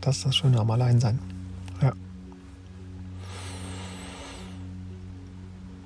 Das 0.01 0.17
ist 0.17 0.27
das 0.27 0.35
Schöne 0.35 0.59
am 0.59 0.69
Alleinsein. 0.69 1.21
Ja. 1.81 1.93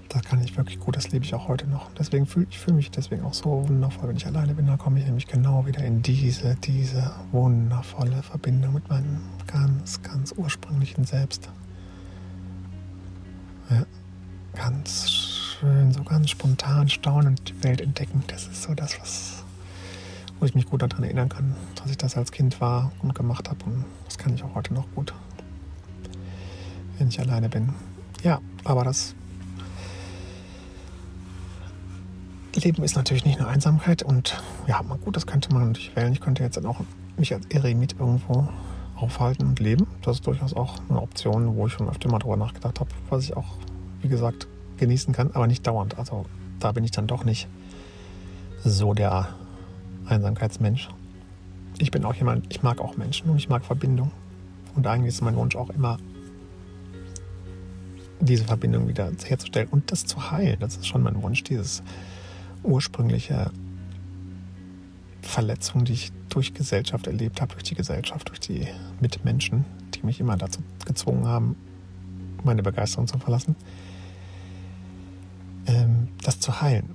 Das 0.08 0.22
kann 0.22 0.42
ich 0.42 0.56
wirklich 0.56 0.80
gut, 0.80 0.96
das 0.96 1.10
lebe 1.10 1.26
ich 1.26 1.34
auch 1.34 1.48
heute 1.48 1.66
noch. 1.66 1.90
Deswegen 1.98 2.24
fühle 2.24 2.46
ich 2.48 2.58
fühl 2.58 2.72
mich 2.72 2.90
deswegen 2.90 3.24
auch 3.24 3.34
so 3.34 3.68
wundervoll, 3.68 4.08
wenn 4.08 4.16
ich 4.16 4.26
alleine 4.26 4.54
bin. 4.54 4.66
Da 4.66 4.78
komme 4.78 5.00
ich 5.00 5.04
nämlich 5.04 5.26
genau 5.26 5.66
wieder 5.66 5.84
in 5.84 6.00
diese, 6.00 6.54
diese 6.54 7.12
wundervolle 7.30 8.22
Verbindung 8.22 8.72
mit 8.72 8.88
meinem 8.88 9.20
ganz, 9.46 10.00
ganz 10.00 10.32
ursprünglichen 10.32 11.04
Selbst. 11.04 11.50
Ja, 13.70 13.84
ganz 14.54 15.10
schön, 15.10 15.92
so 15.92 16.02
ganz 16.02 16.30
spontan 16.30 16.88
staunend 16.88 17.48
die 17.48 17.64
Welt 17.64 17.80
entdecken. 17.82 18.24
Das 18.28 18.46
ist 18.46 18.62
so 18.62 18.74
das, 18.74 18.98
was, 18.98 19.44
wo 20.38 20.46
ich 20.46 20.54
mich 20.54 20.66
gut 20.66 20.80
daran 20.80 21.04
erinnern 21.04 21.28
kann, 21.28 21.54
dass 21.74 21.90
ich 21.90 21.98
das 21.98 22.16
als 22.16 22.32
Kind 22.32 22.60
war 22.62 22.92
und 23.02 23.14
gemacht 23.14 23.48
habe. 23.48 23.62
Und 23.66 23.84
das 24.06 24.16
kann 24.16 24.34
ich 24.34 24.42
auch 24.42 24.54
heute 24.54 24.72
noch 24.72 24.86
gut, 24.94 25.12
wenn 26.98 27.08
ich 27.08 27.20
alleine 27.20 27.50
bin. 27.50 27.74
Ja, 28.22 28.40
aber 28.64 28.84
das 28.84 29.14
Leben 32.54 32.82
ist 32.82 32.96
natürlich 32.96 33.24
nicht 33.24 33.38
nur 33.38 33.48
Einsamkeit 33.48 34.02
und 34.02 34.42
ja, 34.66 34.80
gut, 34.80 35.14
das 35.14 35.26
könnte 35.26 35.52
man 35.52 35.68
natürlich 35.68 35.94
wählen. 35.94 36.12
Ich 36.12 36.20
könnte 36.20 36.42
jetzt 36.42 36.64
auch 36.64 36.80
mich 37.16 37.34
als 37.34 37.46
Eremit 37.50 37.96
irgendwo 37.98 38.48
aufhalten 39.00 39.46
und 39.46 39.60
leben. 39.60 39.86
Das 40.02 40.16
ist 40.16 40.26
durchaus 40.26 40.54
auch 40.54 40.76
eine 40.88 41.00
Option, 41.00 41.56
wo 41.56 41.66
ich 41.66 41.72
schon 41.72 41.88
öfter 41.88 42.10
mal 42.10 42.18
drüber 42.18 42.36
nachgedacht 42.36 42.80
habe, 42.80 42.90
was 43.10 43.24
ich 43.24 43.36
auch, 43.36 43.56
wie 44.02 44.08
gesagt, 44.08 44.48
genießen 44.76 45.14
kann, 45.14 45.30
aber 45.32 45.46
nicht 45.46 45.66
dauernd. 45.66 45.98
Also 45.98 46.26
da 46.60 46.72
bin 46.72 46.84
ich 46.84 46.90
dann 46.90 47.06
doch 47.06 47.24
nicht 47.24 47.48
so 48.64 48.94
der 48.94 49.28
Einsamkeitsmensch. 50.06 50.88
Ich 51.78 51.90
bin 51.90 52.04
auch 52.04 52.14
jemand, 52.14 52.46
ich 52.50 52.62
mag 52.62 52.80
auch 52.80 52.96
Menschen 52.96 53.30
und 53.30 53.36
ich 53.36 53.48
mag 53.48 53.64
Verbindung. 53.64 54.10
Und 54.74 54.86
eigentlich 54.86 55.14
ist 55.14 55.22
mein 55.22 55.36
Wunsch 55.36 55.56
auch 55.56 55.70
immer, 55.70 55.98
diese 58.20 58.44
Verbindung 58.44 58.88
wieder 58.88 59.10
herzustellen 59.24 59.68
und 59.70 59.92
das 59.92 60.06
zu 60.06 60.30
heilen. 60.30 60.58
Das 60.60 60.76
ist 60.76 60.86
schon 60.86 61.02
mein 61.02 61.22
Wunsch, 61.22 61.44
dieses 61.44 61.82
ursprüngliche 62.64 63.50
Verletzung, 65.28 65.84
die 65.84 65.92
ich 65.92 66.12
durch 66.28 66.54
Gesellschaft 66.54 67.06
erlebt 67.06 67.40
habe, 67.40 67.52
durch 67.52 67.64
die 67.64 67.74
Gesellschaft, 67.74 68.28
durch 68.28 68.40
die 68.40 68.66
Mitmenschen, 69.00 69.64
die 69.94 70.04
mich 70.04 70.20
immer 70.20 70.36
dazu 70.36 70.60
gezwungen 70.84 71.26
haben, 71.26 71.56
meine 72.44 72.62
Begeisterung 72.62 73.06
zu 73.06 73.18
verlassen 73.18 73.56
ähm, 75.68 76.08
das 76.22 76.40
zu 76.40 76.60
heilen. 76.60 76.94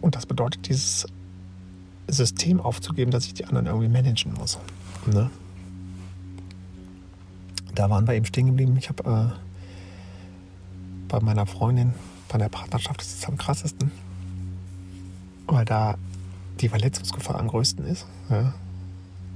Und 0.00 0.16
das 0.16 0.26
bedeutet, 0.26 0.68
dieses 0.68 1.06
System 2.08 2.60
aufzugeben, 2.60 3.10
dass 3.10 3.26
ich 3.26 3.34
die 3.34 3.44
anderen 3.44 3.66
irgendwie 3.66 3.88
managen 3.88 4.32
muss. 4.34 4.58
Ne? 5.06 5.30
Da 7.74 7.90
waren 7.90 8.06
wir 8.06 8.14
eben 8.14 8.24
stehen 8.24 8.46
geblieben. 8.46 8.76
Ich 8.76 8.88
habe 8.88 9.32
äh, 9.34 11.08
bei 11.08 11.20
meiner 11.20 11.46
Freundin, 11.46 11.92
bei 12.28 12.38
der 12.38 12.48
Partnerschaft 12.48 13.02
ist 13.02 13.18
es 13.18 13.24
am 13.26 13.36
krassesten, 13.36 13.90
weil 15.46 15.64
da 15.64 15.96
die 16.60 16.68
Verletzungsgefahr 16.68 17.38
am 17.38 17.48
größten 17.48 17.86
ist. 17.86 18.06
Ja? 18.30 18.54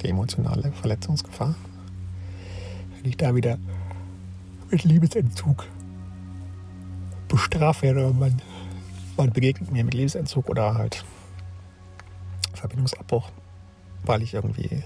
Die 0.03 0.09
emotionale 0.09 0.73
Verletzungsgefahr. 0.73 1.55
Wenn 2.97 3.11
ich 3.11 3.17
da 3.17 3.35
wieder 3.35 3.59
mit 4.71 4.85
Liebesentzug 4.85 5.67
bestraft 7.31 7.83
werde. 7.83 8.13
Man, 8.13 8.43
man 9.17 9.33
begegnet 9.33 9.71
mir 9.71 9.85
mit 9.85 9.95
Lebensentzug 9.95 10.49
oder 10.49 10.75
halt 10.75 11.05
Verbindungsabbruch, 12.53 13.31
weil 14.05 14.23
ich 14.23 14.35
irgendwie 14.35 14.83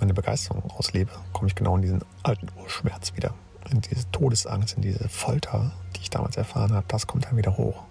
meine 0.00 0.12
Begeisterung 0.12 0.70
auslebe, 0.70 1.10
komme 1.32 1.48
ich 1.48 1.54
genau 1.54 1.76
in 1.76 1.82
diesen 1.82 2.02
alten 2.22 2.48
Urschmerz 2.60 3.14
wieder. 3.16 3.32
In 3.70 3.80
diese 3.80 4.10
Todesangst, 4.10 4.76
in 4.76 4.82
diese 4.82 5.08
Folter, 5.08 5.72
die 5.96 6.02
ich 6.02 6.10
damals 6.10 6.36
erfahren 6.36 6.72
habe, 6.72 6.84
das 6.88 7.06
kommt 7.06 7.24
dann 7.24 7.36
wieder 7.38 7.56
hoch. 7.56 7.82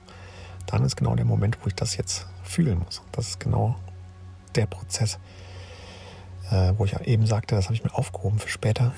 Dann 0.74 0.84
ist 0.84 0.96
genau 0.96 1.16
der 1.16 1.26
Moment, 1.26 1.58
wo 1.62 1.68
ich 1.68 1.76
das 1.76 1.96
jetzt 1.98 2.28
fühlen 2.44 2.80
muss. 2.80 3.02
Das 3.12 3.30
ist 3.30 3.40
genau 3.40 3.76
der 4.56 4.66
Prozess, 4.66 5.20
äh, 6.52 6.74
wo 6.78 6.86
ich 6.86 7.00
eben 7.02 7.26
sagte, 7.26 7.56
das 7.56 7.66
habe 7.66 7.76
ich 7.76 7.84
mir 7.84 7.94
aufgehoben 7.94 8.40
für 8.40 8.50
später 8.50 8.94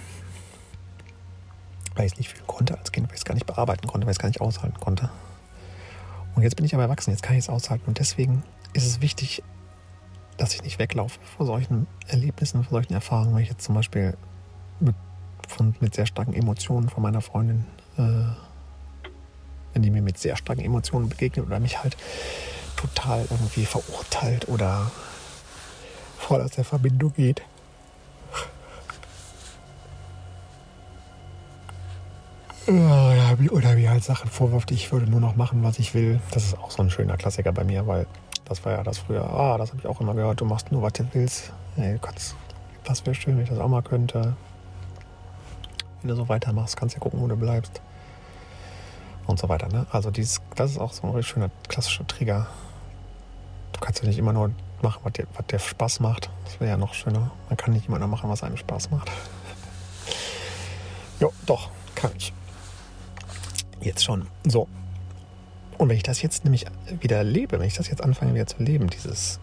weil 1.96 2.06
ich 2.06 2.14
es 2.14 2.18
nicht 2.18 2.30
fühlen 2.30 2.48
konnte 2.48 2.78
als 2.78 2.92
Kind, 2.92 3.08
weil 3.08 3.16
ich 3.16 3.22
es 3.22 3.26
gar 3.26 3.34
nicht 3.34 3.46
bearbeiten 3.46 3.88
konnte, 3.88 4.06
weil 4.06 4.12
ich 4.12 4.18
es 4.18 4.22
gar 4.22 4.28
nicht 4.28 4.42
aushalten 4.42 4.80
konnte. 4.80 5.10
Und 6.36 6.44
jetzt 6.44 6.56
bin 6.56 6.66
ich 6.66 6.74
aber 6.74 6.84
erwachsen, 6.84 7.12
jetzt 7.12 7.24
kann 7.24 7.36
ich 7.36 7.46
es 7.46 7.50
aushalten. 7.50 7.86
Und 7.88 8.00
deswegen 8.00 8.44
ist 8.74 8.86
es 8.86 9.02
wichtig, 9.02 9.42
dass 10.38 10.54
ich 10.54 10.64
nicht 10.64 10.80
weglaufe 10.80 11.20
vor 11.38 11.46
solchen 11.46 11.88
Erlebnissen, 12.08 12.64
vor 12.64 12.72
solchen 12.72 12.94
Erfahrungen, 12.94 13.36
wenn 13.36 13.44
ich 13.44 13.50
jetzt 13.50 13.64
zum 13.64 13.76
Beispiel 13.76 14.18
mit, 14.82 14.96
von, 15.48 15.76
mit 15.80 15.96
sehr 15.96 16.06
starken 16.06 16.34
Emotionen 16.34 16.90
von 16.90 17.02
meiner 17.02 17.22
Freundin, 17.22 17.66
äh, 17.98 18.45
wenn 19.76 19.84
die 19.84 19.92
mir 19.92 20.02
mit 20.02 20.18
sehr 20.18 20.36
starken 20.38 20.62
Emotionen 20.62 21.10
begegnet 21.10 21.46
oder 21.46 21.60
mich 21.60 21.84
halt 21.84 21.96
total 22.78 23.28
irgendwie 23.30 23.66
verurteilt 23.66 24.48
oder 24.48 24.90
voll 26.18 26.42
aus 26.42 26.52
der 26.52 26.64
Verbindung 26.64 27.14
geht 27.14 27.44
Oder 33.52 33.78
wie, 33.78 33.88
halt 33.88 34.04
Sachen 34.04 34.30
vorwirft, 34.30 34.72
ich 34.72 34.92
würde 34.92 35.10
nur 35.10 35.20
noch 35.20 35.36
machen, 35.36 35.62
was 35.62 35.78
ich 35.78 35.94
will. 35.94 36.20
Das 36.32 36.46
ist 36.46 36.58
auch 36.58 36.72
so 36.72 36.82
ein 36.82 36.90
schöner 36.90 37.16
Klassiker 37.16 37.52
bei 37.52 37.64
mir, 37.64 37.86
weil 37.86 38.08
das 38.46 38.66
war 38.66 38.72
ja 38.72 38.84
das 38.84 38.98
früher. 38.98 39.30
Ah, 39.30 39.58
das 39.58 39.70
habe 39.70 39.82
ich 39.82 39.88
auch 39.88 40.02
immer 40.02 40.16
gehört. 40.16 40.42
Du 40.42 40.46
machst 40.46 40.72
nur, 40.72 40.82
was 40.82 40.94
du 40.94 41.06
willst. 41.14 41.52
Ey, 41.78 42.00
kannst, 42.02 42.36
das 42.84 43.06
wäre 43.06 43.14
schön, 43.14 43.36
wenn 43.36 43.44
ich 43.44 43.50
das 43.50 43.60
auch 43.60 43.68
mal 43.68 43.84
könnte. 43.84 44.36
Wenn 46.02 46.10
du 46.10 46.16
so 46.16 46.28
weitermachst, 46.28 46.76
kannst 46.76 46.96
du 46.96 46.98
ja 46.98 47.04
gucken, 47.04 47.20
wo 47.22 47.28
du 47.28 47.36
bleibst. 47.36 47.82
Und 49.28 49.40
so 49.40 49.50
weiter. 49.50 49.68
Ne? 49.70 49.86
Also 49.92 50.12
dieses, 50.12 50.42
das 50.56 50.72
ist 50.72 50.80
auch 50.80 50.94
so 50.94 51.08
ein 51.08 51.24
schöner 51.24 51.50
klassischer 51.68 52.06
Trigger. 52.06 52.48
Du 53.74 53.80
kannst 53.80 54.02
ja 54.02 54.08
nicht 54.08 54.18
immer 54.18 54.34
nur 54.34 54.52
machen, 54.82 55.02
was 55.04 55.14
dir, 55.14 55.28
was 55.36 55.46
dir 55.48 55.60
Spaß 55.60 56.00
macht. 56.00 56.30
Das 56.46 56.60
wäre 56.60 56.72
ja 56.72 56.78
noch 56.78 56.94
schöner. 56.94 57.32
Man 57.50 57.58
kann 57.58 57.74
nicht 57.74 57.88
immer 57.88 58.00
nur 58.00 58.08
machen, 58.08 58.30
was 58.30 58.44
einem 58.44 58.58
Spaß 58.58 58.92
macht. 58.92 59.12
jo, 61.20 61.34
doch, 61.46 61.70
kann 61.96 62.12
ich. 62.18 62.34
Jetzt 63.82 64.04
schon. 64.04 64.28
So. 64.48 64.68
Und 65.78 65.90
wenn 65.90 65.98
ich 65.98 66.04
das 66.04 66.22
jetzt 66.22 66.44
nämlich 66.46 66.66
wieder 67.02 67.24
lebe, 67.24 67.60
wenn 67.60 67.68
ich 67.68 67.76
das 67.76 67.90
jetzt 67.90 68.02
anfange 68.02 68.34
wieder 68.34 68.48
zu 68.48 68.62
leben, 68.64 68.90
dieses, 68.90 69.40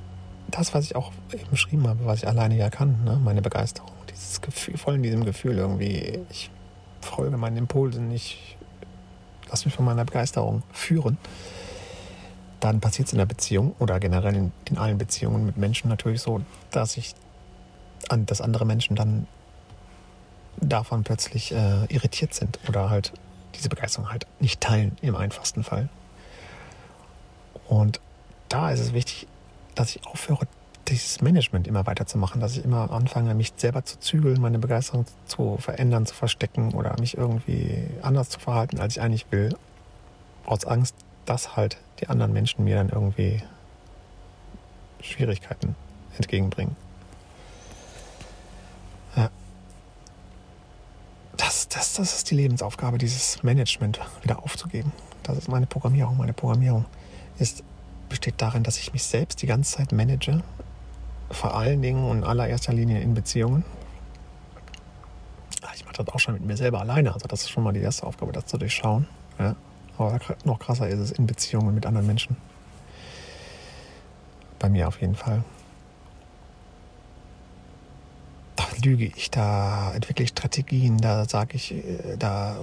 das, 0.50 0.72
was 0.74 0.84
ich 0.84 0.96
auch 0.96 1.12
eben 1.32 1.50
beschrieben 1.50 1.86
habe, 1.86 2.04
was 2.06 2.20
ich 2.20 2.28
alleine 2.28 2.56
ja 2.56 2.70
kann, 2.70 3.04
ne? 3.04 3.20
meine 3.22 3.42
Begeisterung, 3.42 3.90
dieses 4.10 4.40
Gefühl, 4.40 4.78
voll 4.78 4.94
in 4.94 5.02
diesem 5.02 5.24
Gefühl 5.24 5.58
irgendwie, 5.58 6.20
ich 6.30 6.50
folge 7.00 7.36
meinen 7.36 7.56
Impulsen, 7.56 8.10
ich 8.10 8.56
lasse 9.52 9.66
mich 9.66 9.74
von 9.74 9.84
meiner 9.84 10.04
Begeisterung 10.04 10.62
führen, 10.72 11.18
dann 12.58 12.80
passiert 12.80 13.08
es 13.08 13.12
in 13.12 13.18
der 13.18 13.26
Beziehung 13.26 13.74
oder 13.78 14.00
generell 14.00 14.34
in, 14.34 14.52
in 14.64 14.78
allen 14.78 14.98
Beziehungen 14.98 15.46
mit 15.46 15.56
Menschen 15.56 15.88
natürlich 15.88 16.22
so, 16.22 16.40
dass 16.70 16.96
ich 16.96 17.14
dass 18.08 18.40
andere 18.40 18.66
Menschen 18.66 18.96
dann 18.96 19.28
davon 20.56 21.04
plötzlich 21.04 21.52
äh, 21.52 21.84
irritiert 21.86 22.34
sind 22.34 22.58
oder 22.68 22.90
halt 22.90 23.12
diese 23.54 23.68
Begeisterung 23.68 24.10
halt 24.10 24.26
nicht 24.40 24.60
teilen 24.60 24.96
im 25.02 25.14
einfachsten 25.14 25.62
Fall. 25.62 25.88
Und 27.68 28.00
da 28.48 28.70
ist 28.70 28.80
es 28.80 28.92
wichtig, 28.92 29.28
dass 29.76 29.94
ich 29.94 30.04
aufhöre, 30.06 30.46
dieses 30.88 31.20
Management 31.20 31.66
immer 31.66 31.86
weiterzumachen, 31.86 32.40
dass 32.40 32.56
ich 32.56 32.64
immer 32.64 32.90
anfange, 32.90 33.34
mich 33.34 33.52
selber 33.56 33.84
zu 33.84 33.98
zügeln, 34.00 34.40
meine 34.40 34.58
Begeisterung 34.58 35.06
zu 35.26 35.56
verändern, 35.58 36.06
zu 36.06 36.14
verstecken 36.14 36.74
oder 36.74 36.98
mich 36.98 37.16
irgendwie 37.16 37.86
anders 38.02 38.28
zu 38.30 38.40
verhalten, 38.40 38.80
als 38.80 38.96
ich 38.96 39.02
eigentlich 39.02 39.26
will, 39.30 39.56
aus 40.44 40.64
Angst, 40.64 40.94
dass 41.24 41.56
halt 41.56 41.78
die 42.00 42.08
anderen 42.08 42.32
Menschen 42.32 42.64
mir 42.64 42.76
dann 42.76 42.88
irgendwie 42.88 43.42
Schwierigkeiten 45.00 45.76
entgegenbringen. 46.16 46.76
Ja. 49.16 49.30
Das, 51.36 51.68
das, 51.68 51.94
das 51.94 52.16
ist 52.16 52.30
die 52.30 52.34
Lebensaufgabe, 52.34 52.98
dieses 52.98 53.42
Management 53.42 54.00
wieder 54.22 54.42
aufzugeben. 54.42 54.92
Das 55.22 55.38
ist 55.38 55.48
meine 55.48 55.66
Programmierung. 55.66 56.16
Meine 56.16 56.32
Programmierung 56.32 56.84
ist, 57.38 57.62
besteht 58.08 58.34
darin, 58.38 58.62
dass 58.62 58.78
ich 58.78 58.92
mich 58.92 59.04
selbst 59.04 59.42
die 59.42 59.46
ganze 59.46 59.76
Zeit 59.76 59.92
manage, 59.92 60.42
vor 61.32 61.56
allen 61.56 61.82
Dingen 61.82 62.04
und 62.04 62.18
in 62.18 62.24
allererster 62.24 62.72
Linie 62.72 63.00
in 63.00 63.14
Beziehungen. 63.14 63.64
Ich 65.74 65.84
mache 65.84 66.04
das 66.04 66.08
auch 66.08 66.18
schon 66.18 66.34
mit 66.34 66.44
mir 66.44 66.56
selber 66.56 66.80
alleine, 66.80 67.12
also 67.12 67.26
das 67.26 67.42
ist 67.42 67.50
schon 67.50 67.64
mal 67.64 67.72
die 67.72 67.80
erste 67.80 68.06
Aufgabe, 68.06 68.32
das 68.32 68.46
zu 68.46 68.58
durchschauen. 68.58 69.06
Ja. 69.38 69.56
Aber 69.98 70.18
noch 70.44 70.58
krasser 70.58 70.88
ist 70.88 70.98
es 70.98 71.10
in 71.12 71.26
Beziehungen 71.26 71.74
mit 71.74 71.86
anderen 71.86 72.06
Menschen. 72.06 72.36
Bei 74.58 74.68
mir 74.68 74.88
auf 74.88 75.00
jeden 75.00 75.14
Fall. 75.14 75.44
Da 78.56 78.64
lüge 78.84 79.04
ich, 79.04 79.30
da 79.30 79.92
entwickle 79.92 80.24
ich 80.24 80.30
Strategien, 80.30 80.98
da 80.98 81.24
sage 81.24 81.56
ich, 81.56 81.72
äh, 81.72 82.16
da 82.18 82.56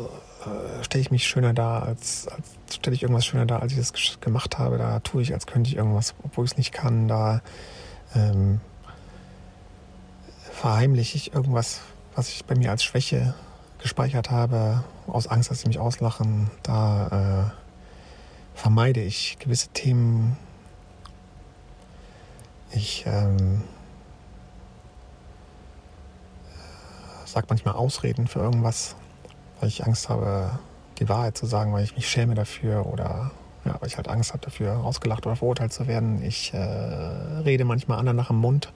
äh, 0.45 0.83
stelle 0.83 1.01
ich 1.01 1.11
mich 1.11 1.27
schöner 1.27 1.53
dar, 1.53 1.83
als, 1.83 2.27
als 2.27 2.75
stelle 2.75 2.95
ich 2.95 3.03
irgendwas 3.03 3.25
schöner 3.25 3.45
dar, 3.45 3.61
als 3.61 3.73
ich 3.73 3.77
das 3.77 4.21
gemacht 4.21 4.57
habe. 4.57 4.77
Da 4.77 4.99
tue 4.99 5.21
ich, 5.21 5.33
als 5.33 5.45
könnte 5.45 5.69
ich 5.69 5.75
irgendwas, 5.75 6.15
obwohl 6.23 6.45
ich 6.45 6.51
es 6.51 6.57
nicht 6.57 6.71
kann. 6.71 7.07
Da 7.07 7.41
ähm, 8.15 8.61
verheimliche 10.51 11.17
ich 11.17 11.33
irgendwas, 11.33 11.81
was 12.15 12.29
ich 12.29 12.45
bei 12.45 12.55
mir 12.55 12.71
als 12.71 12.83
Schwäche 12.83 13.33
gespeichert 13.81 14.29
habe, 14.29 14.83
aus 15.07 15.27
Angst, 15.27 15.49
dass 15.49 15.61
sie 15.61 15.67
mich 15.67 15.79
auslachen. 15.79 16.51
Da 16.63 17.53
äh, 17.53 18.57
vermeide 18.59 19.01
ich 19.01 19.39
gewisse 19.39 19.69
Themen. 19.69 20.37
Ich 22.71 23.05
ähm, 23.07 23.63
sage 27.25 27.47
manchmal 27.49 27.75
Ausreden 27.75 28.27
für 28.27 28.39
irgendwas, 28.39 28.95
weil 29.59 29.69
ich 29.69 29.85
Angst 29.85 30.09
habe, 30.09 30.59
die 30.99 31.07
Wahrheit 31.07 31.37
zu 31.37 31.45
sagen, 31.45 31.71
weil 31.73 31.83
ich 31.83 31.95
mich 31.95 32.09
schäme 32.09 32.35
dafür 32.35 32.85
oder 32.85 33.31
ja, 33.65 33.75
weil 33.79 33.87
ich 33.87 33.97
halt 33.97 34.07
Angst 34.07 34.31
habe 34.33 34.43
dafür, 34.43 34.77
ausgelacht 34.77 35.25
oder 35.25 35.35
verurteilt 35.35 35.73
zu 35.73 35.87
werden. 35.87 36.23
Ich 36.23 36.53
äh, 36.53 36.57
rede 36.57 37.65
manchmal 37.65 37.99
anderen 37.99 38.17
nach 38.17 38.27
dem 38.27 38.37
Mund, 38.37 38.71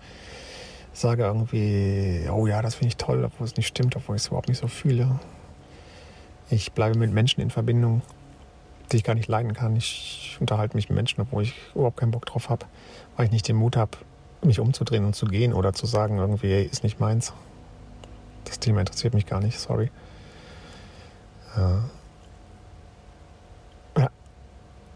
sage 0.93 1.23
irgendwie, 1.23 2.27
oh 2.31 2.47
ja, 2.47 2.61
das 2.61 2.75
finde 2.75 2.89
ich 2.89 2.97
toll, 2.97 3.23
obwohl 3.23 3.47
es 3.47 3.55
nicht 3.55 3.67
stimmt, 3.67 3.95
obwohl 3.95 4.15
ich 4.15 4.23
es 4.23 4.27
überhaupt 4.27 4.49
nicht 4.49 4.59
so 4.59 4.67
fühle. 4.67 5.19
Ich 6.49 6.73
bleibe 6.73 6.97
mit 6.97 7.11
Menschen 7.11 7.41
in 7.41 7.49
Verbindung, 7.49 8.01
die 8.91 8.97
ich 8.97 9.03
gar 9.03 9.15
nicht 9.15 9.27
leiden 9.27 9.53
kann. 9.53 9.75
Ich 9.75 10.37
unterhalte 10.39 10.75
mich 10.75 10.89
mit 10.89 10.95
Menschen, 10.95 11.21
obwohl 11.21 11.43
ich 11.43 11.55
überhaupt 11.73 11.97
keinen 11.97 12.11
Bock 12.11 12.25
drauf 12.25 12.49
habe, 12.49 12.65
weil 13.15 13.25
ich 13.25 13.31
nicht 13.31 13.47
den 13.47 13.55
Mut 13.55 13.77
habe, 13.77 13.97
mich 14.43 14.59
umzudrehen 14.59 15.05
und 15.05 15.15
zu 15.15 15.25
gehen 15.25 15.53
oder 15.53 15.73
zu 15.73 15.85
sagen, 15.85 16.17
irgendwie, 16.17 16.51
hey, 16.51 16.65
ist 16.65 16.83
nicht 16.83 16.99
meins. 16.99 17.33
Das 18.45 18.59
Thema 18.59 18.81
interessiert 18.81 19.13
mich 19.13 19.25
gar 19.25 19.39
nicht, 19.39 19.57
sorry. 19.57 19.89
Ja. 21.55 21.83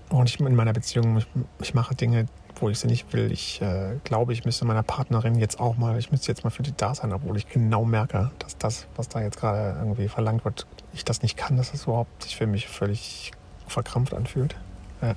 Und 0.10 0.30
ich 0.30 0.40
in 0.40 0.56
meiner 0.56 0.74
Beziehung, 0.74 1.18
ich, 1.18 1.28
ich 1.62 1.74
mache 1.74 1.96
Dinge, 1.96 2.28
wo 2.62 2.70
ich 2.70 2.80
sie 2.80 2.88
nicht 2.88 3.12
will. 3.14 3.32
Ich 3.32 3.62
äh, 3.62 3.96
glaube, 4.04 4.34
ich 4.34 4.46
müsste 4.46 4.66
meiner 4.66 4.84
Partnerin 4.84 5.36
jetzt 5.36 5.60
auch 5.60 5.78
mal, 5.78 5.98
ich 5.98 6.12
müsste 6.12 6.30
jetzt 6.30 6.44
mal 6.44 6.50
für 6.50 6.64
die 6.64 6.74
da 6.76 6.96
sein, 6.96 7.12
obwohl 7.14 7.38
ich 7.38 7.48
genau 7.50 7.86
merke, 7.86 8.32
dass 8.40 8.58
das, 8.58 8.88
was 8.96 9.10
da 9.10 9.22
jetzt 9.22 9.38
gerade 9.38 9.78
irgendwie 9.80 10.08
verlangt 10.08 10.46
wird, 10.46 10.66
ich 10.94 11.04
das 11.04 11.22
nicht 11.22 11.38
kann, 11.38 11.58
dass 11.58 11.74
es 11.74 11.84
überhaupt 11.84 12.24
sich 12.24 12.36
für 12.38 12.48
mich 12.48 12.68
völlig 12.68 13.32
verkrampft 13.68 14.14
anfühlt. 14.14 14.56
Ja. 15.02 15.16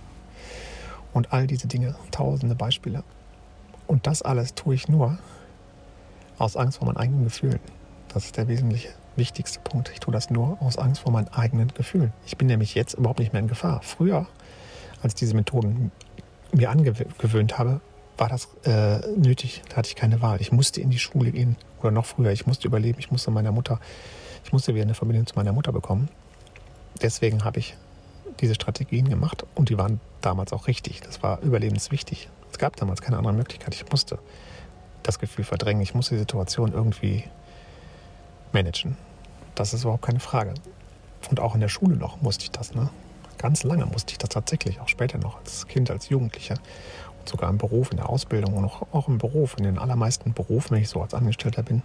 Und 1.13 1.33
all 1.33 1.47
diese 1.47 1.69
Dinge, 1.69 1.95
tausende 2.11 2.55
Beispiele. 2.55 3.03
Und 3.87 4.07
das 4.07 4.23
alles 4.23 4.55
tue 4.55 4.75
ich 4.75 4.89
nur 4.89 5.19
aus 6.39 6.57
Angst 6.57 6.79
vor 6.79 6.87
meinen 6.87 6.97
eigenen 6.97 7.25
Gefühlen. 7.25 7.61
Das 8.09 8.25
ist 8.25 8.37
der 8.37 8.49
wesentliche, 8.49 8.89
wichtigste 9.17 9.61
Punkt. 9.61 9.91
Ich 9.93 10.01
tue 10.01 10.13
das 10.13 10.31
nur 10.31 10.61
aus 10.61 10.79
Angst 10.79 11.03
vor 11.03 11.13
meinen 11.13 11.29
eigenen 11.29 11.69
Gefühlen. 11.69 12.13
Ich 12.27 12.37
bin 12.37 12.49
nämlich 12.49 12.75
jetzt 12.75 12.95
überhaupt 12.95 13.19
nicht 13.19 13.33
mehr 13.33 13.43
in 13.43 13.49
Gefahr. 13.49 13.81
Früher 13.83 14.27
als 15.03 15.15
ich 15.15 15.19
diese 15.21 15.35
Methoden 15.35 15.93
mir 16.53 16.71
angewöhnt 16.71 17.59
habe, 17.59 17.81
war 18.19 18.29
das 18.29 18.49
äh, 18.65 18.99
nötig. 19.17 19.63
Da 19.69 19.77
hatte 19.77 19.89
ich 19.89 19.97
keine 19.97 20.21
Wahl. 20.21 20.41
Ich 20.41 20.53
musste 20.53 20.81
in 20.81 20.91
die 20.91 20.99
Schule 20.99 21.33
gehen 21.33 21.57
oder 21.81 21.91
noch 21.91 22.05
früher. 22.05 22.31
Ich 22.33 22.47
musste 22.47 22.69
überleben. 22.69 22.99
Ich 22.99 23.11
musste 23.11 23.31
meiner 23.31 23.53
Mutter, 23.53 23.81
ich 24.45 24.53
musste 24.53 24.75
wieder 24.75 24.85
eine 24.85 24.95
Verbindung 24.95 25.27
zu 25.27 25.35
meiner 25.37 25.53
Mutter 25.53 25.73
bekommen. 25.73 26.09
Deswegen 27.01 27.45
habe 27.45 27.59
ich 27.59 27.77
diese 28.41 28.55
Strategien 28.55 29.09
gemacht 29.09 29.45
und 29.55 29.69
die 29.71 29.79
waren 29.79 30.01
damals 30.21 30.53
auch 30.53 30.67
richtig. 30.67 31.01
Das 31.01 31.23
war 31.23 31.41
überlebenswichtig. 31.41 32.29
Es 32.53 32.59
gab 32.59 32.77
damals 32.77 33.01
keine 33.01 33.17
andere 33.17 33.33
Möglichkeit. 33.33 33.75
Ich 33.75 33.91
musste 33.91 34.19
das 35.03 35.19
Gefühl 35.19 35.45
verdrängen. 35.45 35.83
Ich 35.83 35.95
musste 35.95 36.15
die 36.15 36.21
Situation 36.21 36.73
irgendwie 36.73 37.25
managen. 38.53 38.97
Das 39.55 39.73
ist 39.73 39.83
überhaupt 39.83 40.05
keine 40.05 40.21
Frage. 40.21 40.55
Und 41.31 41.41
auch 41.41 41.55
in 41.55 41.61
der 41.61 41.69
Schule 41.69 41.97
noch 41.97 42.21
musste 42.21 42.45
ich 42.45 42.51
das. 42.51 42.75
Ne? 42.75 42.91
Ganz 43.41 43.63
lange 43.63 43.87
musste 43.87 44.13
ich 44.13 44.19
das 44.19 44.29
tatsächlich, 44.29 44.81
auch 44.81 44.89
später 44.89 45.17
noch 45.17 45.39
als 45.39 45.67
Kind, 45.67 45.91
als 45.91 46.11
Jugendlicher 46.11 46.57
und 47.19 47.27
sogar 47.27 47.49
im 47.49 47.57
Beruf, 47.57 47.91
in 47.91 47.97
der 47.97 48.11
Ausbildung 48.11 48.55
und 48.55 48.67
auch, 48.67 48.83
auch 48.93 49.09
im 49.09 49.17
Beruf, 49.17 49.57
in 49.57 49.65
den 49.65 49.79
allermeisten 49.79 50.35
Berufen, 50.35 50.73
wenn 50.77 50.83
ich 50.83 50.91
so 50.91 51.01
als 51.01 51.15
Angestellter 51.15 51.63
bin, 51.63 51.83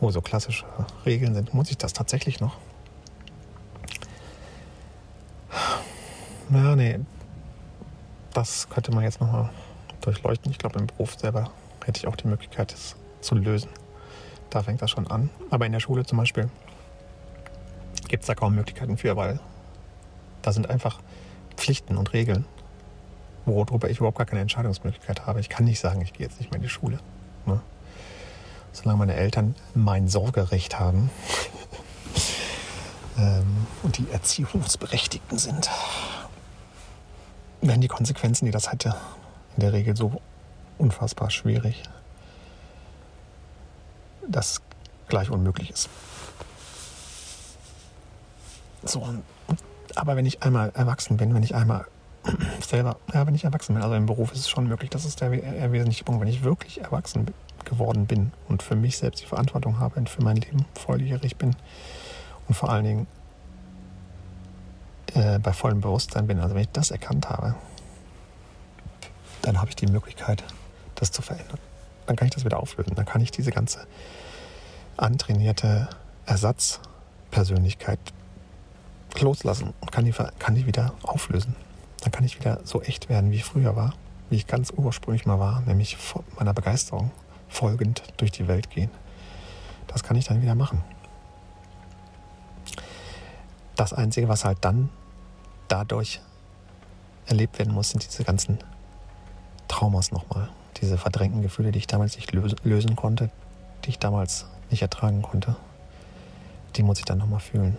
wo 0.00 0.10
so 0.10 0.20
klassische 0.20 0.66
Regeln 1.06 1.32
sind, 1.32 1.54
muss 1.54 1.70
ich 1.70 1.78
das 1.78 1.94
tatsächlich 1.94 2.40
noch. 2.40 2.58
Ja, 6.50 6.76
nee, 6.76 7.00
das 8.34 8.68
könnte 8.68 8.92
man 8.92 9.02
jetzt 9.04 9.18
nochmal 9.18 9.48
durchleuchten. 10.02 10.52
Ich 10.52 10.58
glaube, 10.58 10.78
im 10.78 10.88
Beruf 10.88 11.18
selber 11.18 11.50
hätte 11.86 12.00
ich 12.00 12.06
auch 12.06 12.16
die 12.16 12.28
Möglichkeit, 12.28 12.70
das 12.70 12.96
zu 13.22 13.34
lösen. 13.34 13.70
Da 14.50 14.62
fängt 14.62 14.82
das 14.82 14.90
schon 14.90 15.06
an. 15.06 15.30
Aber 15.48 15.64
in 15.64 15.72
der 15.72 15.80
Schule 15.80 16.04
zum 16.04 16.18
Beispiel 16.18 16.50
gibt 18.08 18.24
es 18.24 18.26
da 18.26 18.34
kaum 18.34 18.54
Möglichkeiten 18.54 18.98
für, 18.98 19.16
weil 19.16 19.40
da 20.42 20.52
sind 20.52 20.68
einfach 20.68 21.00
Pflichten 21.56 21.96
und 21.96 22.12
Regeln, 22.12 22.44
worüber 23.46 23.88
ich 23.90 23.98
überhaupt 23.98 24.18
gar 24.18 24.26
keine 24.26 24.40
Entscheidungsmöglichkeit 24.40 25.26
habe. 25.26 25.40
Ich 25.40 25.48
kann 25.48 25.64
nicht 25.64 25.80
sagen, 25.80 26.00
ich 26.02 26.12
gehe 26.12 26.26
jetzt 26.26 26.38
nicht 26.38 26.50
mehr 26.50 26.56
in 26.56 26.62
die 26.62 26.68
Schule. 26.68 26.98
Ne? 27.46 27.60
Solange 28.72 28.98
meine 28.98 29.14
Eltern 29.14 29.54
mein 29.74 30.08
Sorgerecht 30.08 30.78
haben 30.78 31.10
ähm, 33.18 33.66
und 33.82 33.98
die 33.98 34.10
Erziehungsberechtigten 34.10 35.38
sind, 35.38 35.70
werden 37.60 37.80
die 37.80 37.88
Konsequenzen, 37.88 38.44
die 38.44 38.50
das 38.50 38.70
hätte, 38.70 38.96
in 39.56 39.60
der 39.60 39.72
Regel 39.72 39.96
so 39.96 40.20
unfassbar 40.78 41.30
schwierig, 41.30 41.82
dass 44.26 44.60
gleich 45.08 45.30
unmöglich 45.30 45.70
ist. 45.70 45.88
So, 48.84 49.00
und 49.00 49.22
aber 49.96 50.16
wenn 50.16 50.26
ich 50.26 50.42
einmal 50.42 50.70
erwachsen 50.74 51.16
bin, 51.16 51.34
wenn 51.34 51.42
ich 51.42 51.54
einmal 51.54 51.86
selber, 52.60 52.96
ja, 53.12 53.26
wenn 53.26 53.34
ich 53.34 53.44
erwachsen 53.44 53.74
bin, 53.74 53.82
also 53.82 53.94
im 53.94 54.06
Beruf 54.06 54.32
ist 54.32 54.40
es 54.40 54.48
schon 54.48 54.66
möglich, 54.66 54.90
das 54.90 55.04
ist 55.04 55.20
der, 55.20 55.30
der 55.30 55.72
wesentliche 55.72 56.04
Punkt, 56.04 56.20
wenn 56.20 56.28
ich 56.28 56.42
wirklich 56.42 56.80
erwachsen 56.80 57.26
geworden 57.64 58.06
bin 58.06 58.32
und 58.48 58.62
für 58.62 58.76
mich 58.76 58.98
selbst 58.98 59.22
die 59.22 59.26
Verantwortung 59.26 59.78
habe 59.78 59.98
und 59.98 60.08
für 60.08 60.22
mein 60.22 60.36
Leben 60.36 60.64
volljährig 60.74 61.36
bin 61.36 61.56
und 62.48 62.54
vor 62.54 62.70
allen 62.70 62.84
Dingen 62.84 63.06
äh, 65.14 65.38
bei 65.38 65.52
vollem 65.52 65.80
Bewusstsein 65.80 66.26
bin, 66.26 66.40
also 66.40 66.54
wenn 66.54 66.62
ich 66.62 66.72
das 66.72 66.90
erkannt 66.90 67.28
habe, 67.28 67.54
dann 69.42 69.58
habe 69.58 69.70
ich 69.70 69.76
die 69.76 69.86
Möglichkeit, 69.86 70.42
das 70.94 71.10
zu 71.12 71.22
verändern. 71.22 71.58
Dann 72.06 72.16
kann 72.16 72.28
ich 72.28 72.34
das 72.34 72.44
wieder 72.44 72.60
auflösen. 72.60 72.94
Dann 72.94 73.06
kann 73.06 73.20
ich 73.20 73.30
diese 73.30 73.50
ganze 73.50 73.86
antrainierte 74.96 75.88
Ersatzpersönlichkeit 76.26 77.98
loslassen 79.20 79.72
und 79.80 79.92
kann 79.92 80.04
die, 80.04 80.12
kann 80.38 80.54
die 80.54 80.66
wieder 80.66 80.94
auflösen. 81.02 81.54
Dann 82.00 82.12
kann 82.12 82.24
ich 82.24 82.38
wieder 82.38 82.60
so 82.64 82.82
echt 82.82 83.08
werden, 83.08 83.30
wie 83.30 83.36
ich 83.36 83.44
früher 83.44 83.76
war, 83.76 83.94
wie 84.30 84.36
ich 84.36 84.46
ganz 84.46 84.72
ursprünglich 84.76 85.26
mal 85.26 85.38
war, 85.38 85.60
nämlich 85.62 85.96
meiner 86.38 86.54
Begeisterung 86.54 87.10
folgend 87.48 88.02
durch 88.16 88.32
die 88.32 88.48
Welt 88.48 88.70
gehen. 88.70 88.90
Das 89.86 90.02
kann 90.02 90.16
ich 90.16 90.26
dann 90.26 90.42
wieder 90.42 90.54
machen. 90.54 90.82
Das 93.76 93.92
Einzige, 93.92 94.28
was 94.28 94.44
halt 94.44 94.58
dann 94.62 94.90
dadurch 95.68 96.20
erlebt 97.26 97.58
werden 97.58 97.72
muss, 97.72 97.90
sind 97.90 98.04
diese 98.04 98.24
ganzen 98.24 98.58
Traumas 99.68 100.12
nochmal. 100.12 100.48
Diese 100.80 100.98
verdrängten 100.98 101.42
Gefühle, 101.42 101.72
die 101.72 101.78
ich 101.78 101.86
damals 101.86 102.16
nicht 102.16 102.32
lösen 102.32 102.96
konnte, 102.96 103.30
die 103.84 103.90
ich 103.90 103.98
damals 103.98 104.46
nicht 104.70 104.82
ertragen 104.82 105.22
konnte. 105.22 105.56
Die 106.76 106.82
muss 106.82 106.98
ich 106.98 107.04
dann 107.04 107.18
nochmal 107.18 107.40
fühlen. 107.40 107.76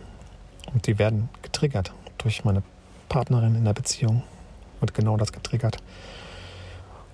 Und 0.72 0.88
die 0.88 1.00
werden 1.00 1.30
getriggert 1.42 1.94
durch 2.18 2.46
meine 2.46 2.64
Partnerin 3.10 3.56
in 3.56 3.66
der 3.66 3.74
Beziehung, 3.74 4.24
wird 4.80 4.94
genau 4.94 5.18
das 5.18 5.32
getriggert. 5.32 5.78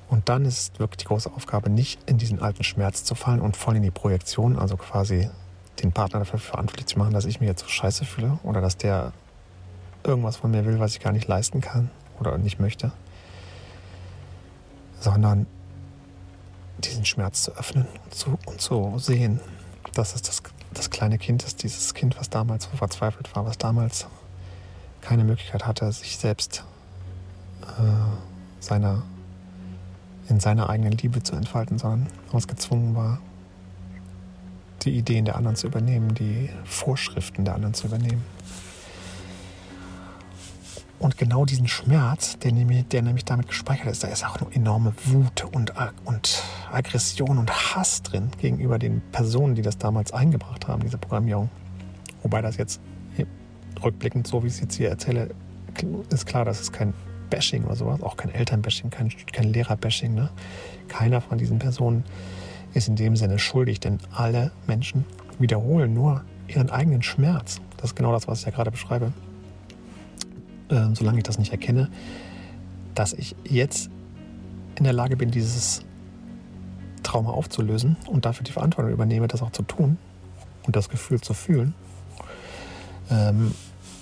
Und 0.09 0.27
dann 0.27 0.45
ist 0.45 0.79
wirklich 0.79 0.97
die 0.97 1.05
große 1.05 1.31
Aufgabe, 1.31 1.69
nicht 1.69 1.99
in 2.09 2.17
diesen 2.17 2.41
alten 2.41 2.63
Schmerz 2.63 3.03
zu 3.03 3.15
fallen 3.15 3.41
und 3.41 3.55
voll 3.55 3.75
in 3.75 3.83
die 3.83 3.91
Projektion, 3.91 4.57
also 4.57 4.75
quasi 4.75 5.29
den 5.81 5.91
Partner 5.91 6.19
dafür 6.19 6.39
verantwortlich 6.39 6.87
zu 6.87 6.97
machen, 6.97 7.13
dass 7.13 7.25
ich 7.25 7.39
mich 7.39 7.47
jetzt 7.47 7.61
so 7.61 7.67
scheiße 7.67 8.05
fühle 8.05 8.39
oder 8.43 8.59
dass 8.59 8.77
der 8.77 9.13
irgendwas 10.03 10.37
von 10.37 10.51
mir 10.51 10.65
will, 10.65 10.79
was 10.79 10.93
ich 10.93 10.99
gar 10.99 11.11
nicht 11.11 11.27
leisten 11.27 11.61
kann 11.61 11.89
oder 12.19 12.37
nicht 12.37 12.59
möchte, 12.59 12.91
sondern 14.99 15.45
diesen 16.79 17.05
Schmerz 17.05 17.43
zu 17.43 17.55
öffnen 17.55 17.87
und 18.05 18.13
zu, 18.13 18.39
und 18.45 18.61
zu 18.61 18.97
sehen, 18.97 19.39
dass 19.93 20.15
es 20.15 20.21
das, 20.21 20.41
das 20.73 20.89
kleine 20.89 21.17
Kind 21.17 21.43
ist, 21.43 21.63
dieses 21.63 21.93
Kind, 21.93 22.17
was 22.19 22.29
damals 22.29 22.65
so 22.65 22.77
verzweifelt 22.77 23.35
war, 23.35 23.45
was 23.45 23.57
damals 23.57 24.07
keine 25.01 25.23
Möglichkeit 25.23 25.65
hatte, 25.65 25.91
sich 25.91 26.17
selbst 26.17 26.63
äh, 27.63 28.61
seiner, 28.61 29.03
in 30.27 30.39
seiner 30.39 30.69
eigenen 30.69 30.93
Liebe 30.93 31.23
zu 31.23 31.35
entfalten, 31.35 31.79
sondern 31.79 32.07
ausgezwungen 32.31 32.95
war, 32.95 33.19
die 34.83 34.91
Ideen 34.91 35.25
der 35.25 35.35
anderen 35.35 35.55
zu 35.55 35.67
übernehmen, 35.67 36.13
die 36.15 36.49
Vorschriften 36.63 37.45
der 37.45 37.55
anderen 37.55 37.73
zu 37.73 37.87
übernehmen. 37.87 38.23
Und 40.99 41.17
genau 41.17 41.45
diesen 41.45 41.67
Schmerz, 41.67 42.37
der 42.39 42.51
nämlich, 42.51 42.87
der 42.89 43.01
nämlich 43.01 43.23
damit 43.23 43.47
gespeichert 43.47 43.87
ist, 43.87 44.03
da 44.03 44.09
ist 44.09 44.25
auch 44.25 44.41
eine 44.41 44.53
enorme 44.53 44.93
Wut 45.05 45.45
und, 45.45 45.73
und 46.03 46.43
Aggression 46.71 47.37
und 47.37 47.49
Hass 47.49 48.03
drin 48.03 48.29
gegenüber 48.37 48.77
den 48.77 49.01
Personen, 49.13 49.55
die 49.55 49.61
das 49.61 49.77
damals 49.77 50.11
eingebracht 50.11 50.67
haben, 50.67 50.81
diese 50.81 50.97
Programmierung. 50.97 51.49
Wobei 52.21 52.41
das 52.41 52.57
jetzt 52.57 52.81
rückblickend, 53.81 54.27
so 54.27 54.43
wie 54.43 54.47
ich 54.47 54.53
es 54.53 54.59
jetzt 54.59 54.75
hier 54.75 54.89
erzähle, 54.89 55.29
ist 56.09 56.25
klar, 56.25 56.43
dass 56.43 56.59
es 56.59 56.71
kein 56.71 56.93
Bashing 57.29 57.63
oder 57.63 57.75
sowas, 57.75 58.01
auch 58.01 58.17
kein 58.17 58.33
Elternbashing, 58.33 58.89
kein, 58.89 59.09
kein 59.31 59.53
Lehrerbashing. 59.53 60.13
Ne? 60.13 60.29
Keiner 60.89 61.21
von 61.21 61.37
diesen 61.37 61.59
Personen 61.59 62.03
ist 62.73 62.89
in 62.89 62.97
dem 62.97 63.15
Sinne 63.15 63.39
schuldig, 63.39 63.79
denn 63.79 63.99
alle 64.11 64.51
Menschen 64.67 65.05
wiederholen 65.37 65.93
nur 65.93 66.23
ihren 66.47 66.69
eigenen 66.69 67.03
Schmerz. 67.03 67.61
Das 67.77 67.91
ist 67.91 67.95
genau 67.95 68.11
das, 68.11 68.27
was 68.27 68.39
ich 68.39 68.45
ja 68.45 68.51
gerade 68.51 68.71
beschreibe 68.71 69.13
äh, 70.69 70.87
solange 70.93 71.17
ich 71.17 71.23
das 71.23 71.37
nicht 71.37 71.51
erkenne, 71.51 71.89
dass 72.95 73.13
ich 73.13 73.35
jetzt 73.43 73.89
in 74.75 74.83
der 74.83 74.93
Lage 74.93 75.17
bin, 75.17 75.31
dieses 75.31 75.83
Trauma 77.03 77.31
aufzulösen 77.31 77.97
und 78.07 78.25
dafür 78.25 78.43
die 78.43 78.51
Verantwortung 78.51 78.91
übernehme, 78.91 79.27
das 79.27 79.41
auch 79.41 79.51
zu 79.51 79.63
tun 79.63 79.97
und 80.65 80.75
das 80.75 80.89
Gefühl 80.89 81.21
zu 81.21 81.33
fühlen. 81.33 81.73
Ähm, 83.09 83.53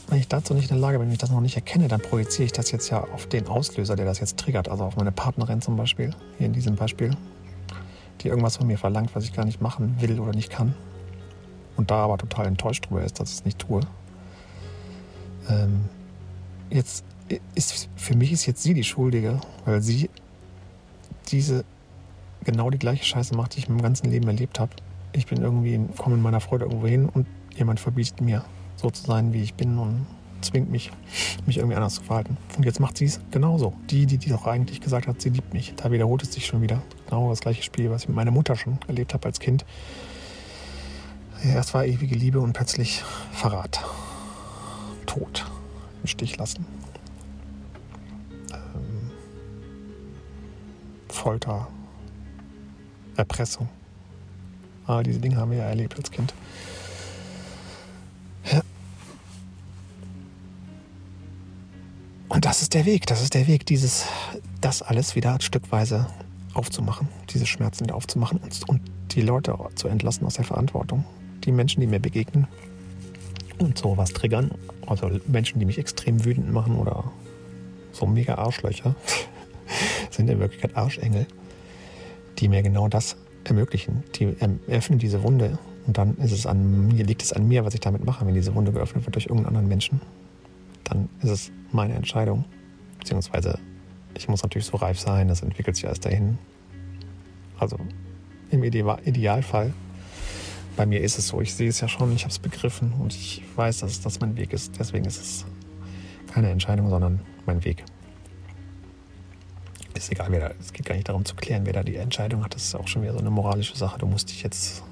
wenn 0.09 0.20
ich 0.20 0.28
dazu 0.28 0.53
nicht 0.53 0.70
in 0.70 0.76
der 0.76 0.82
Lage 0.82 0.99
bin, 0.99 1.07
wenn 1.07 1.13
ich 1.13 1.20
das 1.20 1.32
noch 1.32 1.41
nicht 1.41 1.55
erkenne, 1.55 1.88
dann 1.88 2.01
projiziere 2.01 2.45
ich 2.45 2.53
das 2.53 2.72
jetzt 2.72 2.89
ja 2.89 3.03
auf 3.03 3.28
den 3.28 3.47
Auslöser, 3.47 3.95
der 3.95 4.05
das 4.05 4.20
jetzt 4.20 4.38
triggert, 4.38 4.70
also 4.70 4.86
auf 4.86 4.95
meine 4.95 5.11
Partnerin 5.11 5.61
zum 5.61 5.76
Beispiel, 5.76 6.11
hier 6.38 6.47
in 6.47 6.53
diesem 6.53 6.76
Beispiel, 6.76 7.11
die 8.22 8.30
irgendwas 8.30 8.57
von 8.57 8.68
mir 8.68 8.78
verlangt, 8.78 9.15
was 9.15 9.26
ich 9.26 9.34
gar 9.34 9.45
nicht 9.45 9.61
machen 9.61 9.95
will 9.99 10.20
oder 10.20 10.32
nicht 10.32 10.49
kann. 10.49 10.74
Und 11.76 11.91
da 11.91 11.97
aber 11.97 12.18
total 12.18 12.47
enttäuscht 12.47 12.86
darüber 12.86 13.03
ist, 13.03 13.20
dass 13.20 13.30
ich 13.30 13.36
es 13.38 13.45
nicht 13.45 13.59
tue. 13.59 13.82
Ähm, 15.49 15.86
jetzt 16.70 17.03
ist 17.55 17.89
für 17.95 18.15
mich 18.15 18.32
ist 18.32 18.45
jetzt 18.45 18.63
sie 18.63 18.74
die 18.74 18.84
Schuldige, 18.84 19.39
weil 19.65 19.82
sie 19.82 20.09
diese 21.28 21.65
genau 22.43 22.70
die 22.70 22.80
gleiche 22.80 23.03
Scheiße 23.03 23.36
macht, 23.36 23.55
die 23.55 23.59
ich 23.59 23.70
meinem 23.70 23.82
ganzen 23.82 24.09
Leben 24.09 24.28
erlebt 24.28 24.59
habe. 24.59 24.72
Ich 25.13 25.26
bin 25.26 25.41
irgendwie, 25.41 25.80
komme 25.97 26.15
in 26.15 26.22
meiner 26.22 26.39
Freude 26.39 26.65
irgendwo 26.65 26.88
hin 26.88 27.09
und 27.09 27.28
jemand 27.55 27.80
verbietet 27.80 28.22
mir, 28.22 28.43
so 28.76 28.89
zu 28.89 29.03
sein, 29.03 29.34
wie 29.34 29.41
ich 29.41 29.55
bin 29.55 29.78
und 29.78 30.05
zwingt 30.41 30.70
mich, 30.70 30.91
mich 31.45 31.57
irgendwie 31.57 31.76
anders 31.76 31.95
zu 31.95 32.03
verhalten. 32.03 32.38
Und 32.55 32.63
jetzt 32.63 32.80
macht 32.80 32.97
sie 32.97 33.05
es 33.05 33.20
genauso. 33.32 33.74
Die, 33.89 34.05
die, 34.05 34.18
die 34.18 34.30
doch 34.30 34.45
eigentlich 34.45 34.80
gesagt 34.80 35.07
hat, 35.07 35.20
sie 35.22 35.30
liebt 35.30 35.53
mich. 35.53 35.74
Da 35.76 35.91
wiederholt 35.91 36.24
es 36.24 36.34
sich 36.34 36.45
schon 36.45 36.61
wieder. 36.61 36.82
Genau 37.07 37.30
das 37.30 37.39
gleiche 37.39 37.63
Spiel, 37.63 37.89
was 37.89 38.03
ich 38.03 38.09
mit 38.09 38.15
meiner 38.15 38.32
Mutter 38.32 38.55
schon 38.55 38.78
erlebt 38.88 39.13
habe 39.13 39.26
als 39.26 39.39
Kind. 39.39 39.65
Erst 41.43 41.74
war 41.74 41.86
ewige 41.86 42.15
Liebe 42.15 42.39
und 42.39 42.53
plötzlich 42.53 43.03
Verrat. 43.32 43.84
Tod 45.07 45.45
im 46.07 46.09
Stich 46.09 46.37
lassen. 46.37 46.65
Ähm, 48.53 49.11
Folter, 51.09 51.67
Erpressung. 53.17 53.67
All 54.85 55.03
diese 55.03 55.19
Dinge 55.19 55.35
haben 55.35 55.51
wir 55.51 55.57
ja 55.57 55.65
erlebt 55.65 55.97
als 55.97 56.09
Kind. 56.09 56.33
Ja. 58.49 58.61
Und 62.29 62.45
das 62.45 62.61
ist 62.61 62.73
der 62.73 62.85
Weg, 62.85 63.05
das 63.07 63.21
ist 63.21 63.33
der 63.33 63.47
Weg, 63.47 63.65
dieses, 63.65 64.05
das 64.61 64.81
alles 64.81 65.15
wieder 65.15 65.37
stückweise 65.41 66.07
aufzumachen, 66.53 67.09
diese 67.29 67.45
Schmerzen 67.45 67.83
wieder 67.83 67.95
aufzumachen 67.95 68.39
und, 68.39 68.69
und 68.69 68.81
die 69.11 69.21
Leute 69.21 69.57
zu 69.75 69.89
entlassen 69.89 70.25
aus 70.25 70.35
der 70.35 70.45
Verantwortung. 70.45 71.03
Die 71.43 71.51
Menschen, 71.51 71.81
die 71.81 71.87
mir 71.87 71.99
begegnen, 71.99 72.47
und 73.59 73.77
sowas 73.77 74.11
triggern. 74.13 74.51
Also 74.85 75.09
Menschen, 75.27 75.59
die 75.59 75.65
mich 75.65 75.77
extrem 75.77 76.23
wütend 76.23 76.51
machen 76.51 76.77
oder 76.77 77.11
so 77.91 78.05
mega 78.05 78.35
Arschlöcher, 78.35 78.95
sind 80.11 80.29
in 80.29 80.39
Wirklichkeit 80.39 80.75
Arschengel, 80.75 81.25
die 82.39 82.47
mir 82.47 82.61
genau 82.63 82.87
das 82.87 83.17
ermöglichen. 83.43 84.03
Die 84.15 84.35
öffnen 84.67 84.99
diese 84.99 85.23
Wunde 85.23 85.57
und 85.85 85.97
dann 85.97 86.17
ist 86.17 86.31
es 86.31 86.45
an 86.45 86.87
mir, 86.87 87.05
liegt 87.05 87.21
es 87.21 87.33
an 87.33 87.47
mir, 87.47 87.65
was 87.65 87.73
ich 87.73 87.79
damit 87.79 88.05
mache. 88.05 88.25
Wenn 88.25 88.33
diese 88.33 88.53
Wunde 88.55 88.71
geöffnet 88.71 89.05
wird 89.05 89.15
durch 89.15 89.25
irgendeinen 89.25 89.47
anderen 89.47 89.67
Menschen, 89.67 90.01
dann 90.83 91.09
ist 91.21 91.29
es 91.29 91.51
meine 91.71 91.93
Entscheidung. 91.93 92.45
Beziehungsweise 92.99 93.59
ich 94.15 94.27
muss 94.27 94.43
natürlich 94.43 94.65
so 94.65 94.77
reif 94.77 94.99
sein, 94.99 95.27
das 95.27 95.41
entwickelt 95.41 95.75
sich 95.75 95.85
alles 95.85 95.99
dahin. 95.99 96.37
Also 97.59 97.77
im 98.51 98.63
Idealfall 98.63 99.73
bei 100.78 100.86
mir 100.86 101.01
ist 101.01 101.17
es 101.17 101.28
so. 101.28 101.41
Ich 101.41 101.53
sehe 101.53 101.67
es 101.67 101.82
ja 101.82 101.89
schon, 101.89 102.15
ich 102.15 102.21
habe 102.21 102.32
es 102.32 102.39
begriffen 102.39 102.93
und 102.99 103.13
ich 103.13 103.43
weiß, 103.55 103.80
dass 103.80 103.99
das 103.99 104.21
mein 104.21 104.38
Weg 104.38 104.53
ist. 104.53 104.80
Deswegen 104.80 105.05
ist 105.05 105.19
es 105.19 105.45
keine 106.32 106.49
Entscheidung, 106.51 106.89
sondern 106.89 107.19
mein 107.45 107.65
Weg. 107.65 107.84
Ist 109.95 110.11
egal, 110.11 110.28
wer 110.30 110.39
da, 110.49 110.55
es 110.59 110.71
geht 110.71 110.86
gar 110.86 110.93
nicht 110.93 111.09
darum 111.09 111.25
zu 111.25 111.36
klären, 111.36 111.65
wer 111.65 111.73
da 111.73 111.82
die 111.82 111.95
Entscheidung 111.95 112.43
hat. 112.43 112.53
Das 112.53 112.63
ist 112.63 112.75
auch 112.75 112.88
schon 112.88 113.01
wieder 113.01 113.13
so 113.13 113.19
eine 113.19 113.32
moralische 113.32 113.75
Sache. 113.75 113.97
Du 113.97 114.05
musst 114.05 114.30
dich 114.30 114.43
jetzt 114.43 114.84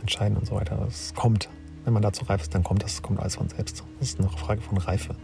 entscheiden 0.00 0.38
und 0.38 0.46
so 0.46 0.54
weiter. 0.54 0.82
Es 0.88 1.12
kommt. 1.14 1.50
Wenn 1.84 1.92
man 1.92 2.02
dazu 2.02 2.24
reif 2.24 2.42
ist, 2.42 2.54
dann 2.54 2.64
kommt 2.64 2.82
das, 2.82 3.02
kommt 3.02 3.20
alles 3.20 3.36
von 3.36 3.48
selbst. 3.48 3.84
Das 4.00 4.08
ist 4.08 4.18
eine 4.18 4.30
Frage 4.30 4.62
von 4.62 4.78
Reife. 4.78 5.14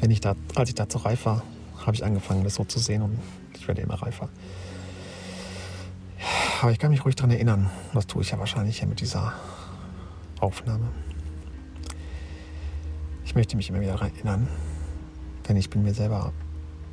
Wenn 0.00 0.10
ich 0.10 0.20
da, 0.20 0.36
als 0.54 0.68
ich 0.68 0.74
dazu 0.74 0.98
reif 0.98 1.24
war, 1.24 1.42
habe 1.84 1.94
ich 1.94 2.04
angefangen, 2.04 2.44
das 2.44 2.54
so 2.54 2.64
zu 2.64 2.78
sehen 2.78 3.02
und 3.02 3.18
ich 3.58 3.66
werde 3.66 3.80
immer 3.80 3.94
reifer. 3.94 4.28
Aber 6.60 6.72
ich 6.72 6.78
kann 6.78 6.90
mich 6.90 7.06
ruhig 7.06 7.16
daran 7.16 7.30
erinnern. 7.30 7.70
Das 7.94 8.06
tue 8.06 8.20
ich 8.20 8.32
ja 8.32 8.38
wahrscheinlich 8.38 8.80
hier 8.80 8.88
mit 8.88 9.00
dieser 9.00 9.32
Aufnahme. 10.40 10.88
Ich 13.24 13.34
möchte 13.34 13.56
mich 13.56 13.70
immer 13.70 13.80
wieder 13.80 13.92
daran 13.92 14.10
erinnern, 14.14 14.48
denn 15.48 15.56
ich 15.56 15.70
bin 15.70 15.82
mir 15.82 15.94
selber 15.94 16.34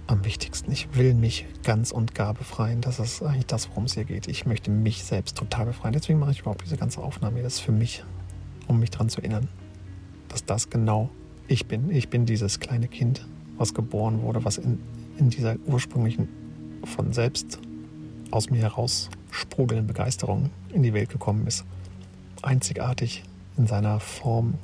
am 0.05 0.24
wichtigsten. 0.24 0.72
Ich 0.72 0.95
will 0.95 1.13
mich 1.13 1.45
ganz 1.63 1.91
und 1.91 2.15
gar 2.15 2.34
befreien. 2.34 2.80
Das 2.80 2.99
ist 2.99 3.22
eigentlich 3.22 3.47
das, 3.47 3.68
worum 3.70 3.86
es 3.86 3.95
hier 3.95 4.05
geht. 4.05 4.30
Ich 4.30 4.45
möchte 4.45 4.72
mich 4.72 5.03
selbst 5.03 5.36
total 5.38 5.65
befreien. 5.65 5.91
Deswegen 5.91 6.20
mache 6.20 6.32
ich 6.32 6.39
überhaupt 6.39 6.63
diese 6.63 6.78
ganze 6.78 7.01
Aufnahme. 7.01 7.41
Das 7.41 7.55
ist 7.55 7.59
für 7.59 7.74
mich, 7.74 8.05
um 8.68 8.80
mich 8.80 8.91
daran 8.91 9.09
zu 9.09 9.20
erinnern, 9.20 9.49
dass 10.30 10.45
das 10.45 10.70
genau 10.70 11.09
ich 11.49 11.68
bin. 11.68 11.91
Ich 11.91 12.07
bin 12.07 12.26
dieses 12.26 12.61
kleine 12.61 12.88
Kind, 12.88 13.28
was 13.57 13.74
geboren 13.74 14.22
wurde, 14.22 14.45
was 14.45 14.59
in, 14.59 14.80
in 15.18 15.30
dieser 15.30 15.57
ursprünglichen 15.65 16.30
von 16.86 17.11
selbst 17.11 17.59
aus 18.32 18.49
mir 18.49 18.61
heraus 18.61 19.09
sprudelnden 19.32 19.88
Begeisterung 19.88 20.49
in 20.73 20.84
die 20.84 20.93
Welt 20.93 21.09
gekommen 21.09 21.47
ist. 21.47 21.65
Einzigartig 22.41 23.23
in 23.57 23.67
seiner 23.67 23.99
Form, 23.99 24.55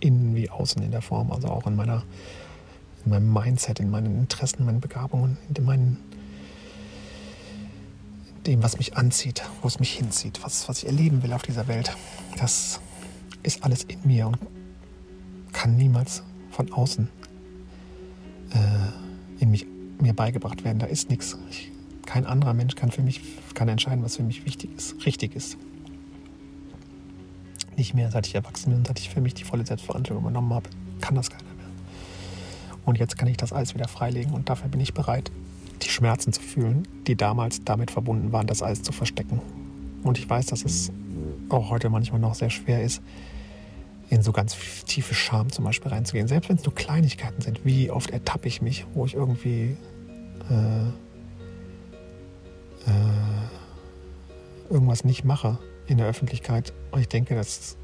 innen 0.00 0.34
wie 0.34 0.50
außen 0.50 0.82
in 0.82 0.90
der 0.90 1.02
Form, 1.02 1.32
also 1.32 1.48
auch 1.48 1.66
in 1.66 1.76
meiner 1.76 2.02
in 3.04 3.10
meinem 3.10 3.32
Mindset, 3.32 3.80
in 3.80 3.90
meinen 3.90 4.18
Interessen, 4.18 4.64
meinen 4.64 4.80
Begabungen, 4.80 5.36
in 5.52 5.64
meinen 5.64 5.98
dem, 8.46 8.62
was 8.62 8.78
mich 8.78 8.96
anzieht, 8.96 9.42
wo 9.60 9.68
es 9.68 9.78
mich 9.78 9.92
hinzieht, 9.92 10.42
was, 10.42 10.68
was 10.68 10.78
ich 10.78 10.86
erleben 10.86 11.22
will 11.22 11.32
auf 11.32 11.42
dieser 11.42 11.68
Welt. 11.68 11.96
Das 12.38 12.80
ist 13.42 13.64
alles 13.64 13.84
in 13.84 13.98
mir 14.04 14.26
und 14.26 14.38
kann 15.52 15.76
niemals 15.76 16.22
von 16.50 16.72
außen 16.72 17.08
äh, 18.50 19.42
in 19.42 19.50
mich, 19.50 19.66
mir 20.00 20.12
beigebracht 20.12 20.64
werden. 20.64 20.78
Da 20.78 20.86
ist 20.86 21.08
nichts. 21.10 21.38
Ich 21.50 21.71
kein 22.06 22.26
anderer 22.26 22.54
Mensch 22.54 22.74
kann 22.74 22.90
für 22.90 23.02
mich 23.02 23.20
kann 23.54 23.68
entscheiden, 23.68 24.04
was 24.04 24.16
für 24.16 24.22
mich 24.22 24.44
wichtig 24.44 24.70
ist, 24.76 25.04
richtig 25.06 25.36
ist. 25.36 25.56
Nicht 27.76 27.94
mehr, 27.94 28.10
seit 28.10 28.26
ich 28.26 28.34
erwachsen 28.34 28.70
bin 28.70 28.78
und 28.80 28.86
seit 28.86 28.98
ich 28.98 29.08
für 29.08 29.20
mich 29.20 29.34
die 29.34 29.44
volle 29.44 29.64
Selbstverantwortung 29.64 30.24
übernommen 30.24 30.52
habe, 30.52 30.68
kann 31.00 31.14
das 31.14 31.30
keiner 31.30 31.44
mehr. 31.44 31.66
Und 32.84 32.98
jetzt 32.98 33.16
kann 33.16 33.28
ich 33.28 33.36
das 33.36 33.52
alles 33.52 33.74
wieder 33.74 33.88
freilegen 33.88 34.32
und 34.32 34.48
dafür 34.48 34.68
bin 34.68 34.80
ich 34.80 34.92
bereit, 34.92 35.30
die 35.82 35.88
Schmerzen 35.88 36.32
zu 36.32 36.40
fühlen, 36.40 36.86
die 37.06 37.16
damals 37.16 37.64
damit 37.64 37.90
verbunden 37.90 38.32
waren, 38.32 38.46
das 38.46 38.62
alles 38.62 38.82
zu 38.82 38.92
verstecken. 38.92 39.40
Und 40.02 40.18
ich 40.18 40.28
weiß, 40.28 40.46
dass 40.46 40.64
es 40.64 40.92
auch 41.48 41.70
heute 41.70 41.90
manchmal 41.90 42.20
noch 42.20 42.34
sehr 42.34 42.50
schwer 42.50 42.82
ist, 42.82 43.02
in 44.10 44.22
so 44.22 44.32
ganz 44.32 44.56
tiefe 44.86 45.14
Scham 45.14 45.50
zum 45.50 45.64
Beispiel 45.64 45.90
reinzugehen. 45.90 46.28
Selbst 46.28 46.50
wenn 46.50 46.56
es 46.56 46.64
nur 46.64 46.74
Kleinigkeiten 46.74 47.40
sind. 47.40 47.64
Wie 47.64 47.90
oft 47.90 48.10
ertappe 48.10 48.46
ich 48.46 48.60
mich, 48.60 48.84
wo 48.94 49.06
ich 49.06 49.14
irgendwie 49.14 49.76
äh, 50.50 50.90
äh, 52.86 54.72
irgendwas 54.72 55.04
nicht 55.04 55.24
mache 55.24 55.58
in 55.86 55.98
der 55.98 56.06
Öffentlichkeit. 56.06 56.72
Und 56.90 57.00
ich 57.00 57.08
denke, 57.08 57.34
das 57.34 57.76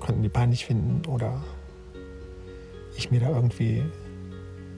könnten 0.00 0.22
die 0.22 0.28
peinlich 0.28 0.66
finden 0.66 1.06
oder 1.06 1.42
ich 2.96 3.10
mir 3.10 3.20
da 3.20 3.28
irgendwie, 3.30 3.84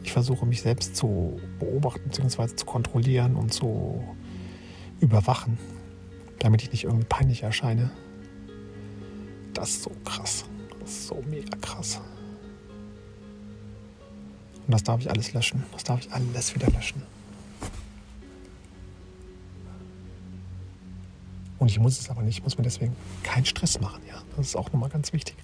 ich 0.03 0.13
versuche 0.13 0.47
mich 0.47 0.63
selbst 0.63 0.97
zu 0.97 1.41
beobachten 1.59 2.09
bzw. 2.09 2.57
zu 2.57 2.67
kontrollieren 2.67 3.37
und 3.37 3.53
zu 3.53 4.03
überwachen, 5.01 5.59
damit 6.39 6.63
ich 6.63 6.73
nicht 6.73 6.85
irgendwie 6.85 7.07
peinlich 7.07 7.43
erscheine. 7.43 7.91
Das 9.53 9.71
ist 9.71 9.83
so 9.85 9.93
krass. 10.05 10.45
Das 10.81 10.91
ist 10.91 11.07
so 11.09 11.23
mega 11.29 11.57
krass. 11.61 12.01
Und 14.67 14.73
das 14.73 14.83
darf 14.83 15.01
ich 15.01 15.11
alles 15.11 15.33
löschen. 15.33 15.63
Das 15.73 15.85
darf 15.85 16.01
ich 16.01 16.13
alles 16.13 16.55
wieder 16.55 16.69
löschen. 16.71 17.03
Und 21.65 21.71
ich 21.71 21.81
muss 21.81 21.99
es 21.99 22.11
aber 22.11 22.21
nicht. 22.21 22.37
Ich 22.37 22.45
muss 22.45 22.59
mir 22.59 22.63
deswegen 22.65 22.95
keinen 23.23 23.47
Stress 23.47 23.81
machen. 23.81 24.03
Ja, 24.07 24.21
das 24.37 24.49
ist 24.49 24.55
auch 24.55 24.71
nochmal 24.71 24.91
ganz 24.91 25.15
wichtig. 25.15 25.35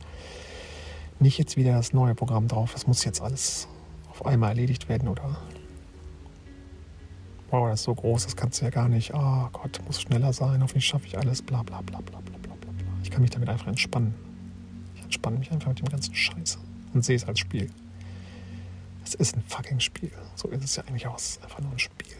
Nicht 1.18 1.38
jetzt 1.38 1.56
wieder 1.56 1.72
das 1.72 1.94
neue 1.94 2.14
Programm 2.14 2.46
drauf. 2.46 2.74
Das 2.74 2.86
muss 2.86 3.06
jetzt 3.06 3.22
alles 3.22 3.68
auf 4.10 4.26
einmal 4.26 4.50
erledigt 4.50 4.90
werden 4.90 5.08
oder 5.08 5.38
wow, 7.48 7.70
das 7.70 7.80
ist 7.80 7.84
so 7.84 7.94
groß, 7.94 8.24
das 8.24 8.36
kannst 8.36 8.60
du 8.60 8.66
ja 8.66 8.70
gar 8.70 8.90
nicht. 8.90 9.14
Oh 9.14 9.48
Gott, 9.50 9.80
muss 9.86 10.02
schneller 10.02 10.34
sein, 10.34 10.62
hoffentlich 10.62 10.84
schaffe 10.84 11.06
ich 11.06 11.16
alles, 11.16 11.40
bla 11.40 11.62
bla 11.62 11.80
bla 11.80 12.00
bla 12.00 12.18
bla 12.20 12.36
bla 12.36 12.54
bla. 12.54 12.70
Ich 13.02 13.10
kann 13.10 13.22
mich 13.22 13.30
damit 13.30 13.48
einfach 13.48 13.68
entspannen. 13.68 14.14
Ich 14.96 15.02
entspanne 15.02 15.38
mich 15.38 15.50
einfach 15.50 15.68
mit 15.68 15.78
dem 15.78 15.88
ganzen 15.88 16.14
Scheiß 16.14 16.58
und 16.92 17.02
sehe 17.02 17.16
es 17.16 17.24
als 17.24 17.38
Spiel. 17.38 17.70
Es 19.06 19.14
ist 19.14 19.34
ein 19.34 19.42
fucking 19.48 19.80
Spiel. 19.80 20.12
So 20.34 20.48
ist 20.48 20.64
es 20.64 20.76
ja 20.76 20.84
eigentlich 20.84 21.06
auch. 21.06 21.16
Es 21.16 21.30
ist 21.30 21.42
einfach 21.42 21.60
nur 21.60 21.72
ein 21.72 21.78
Spiel. 21.78 22.19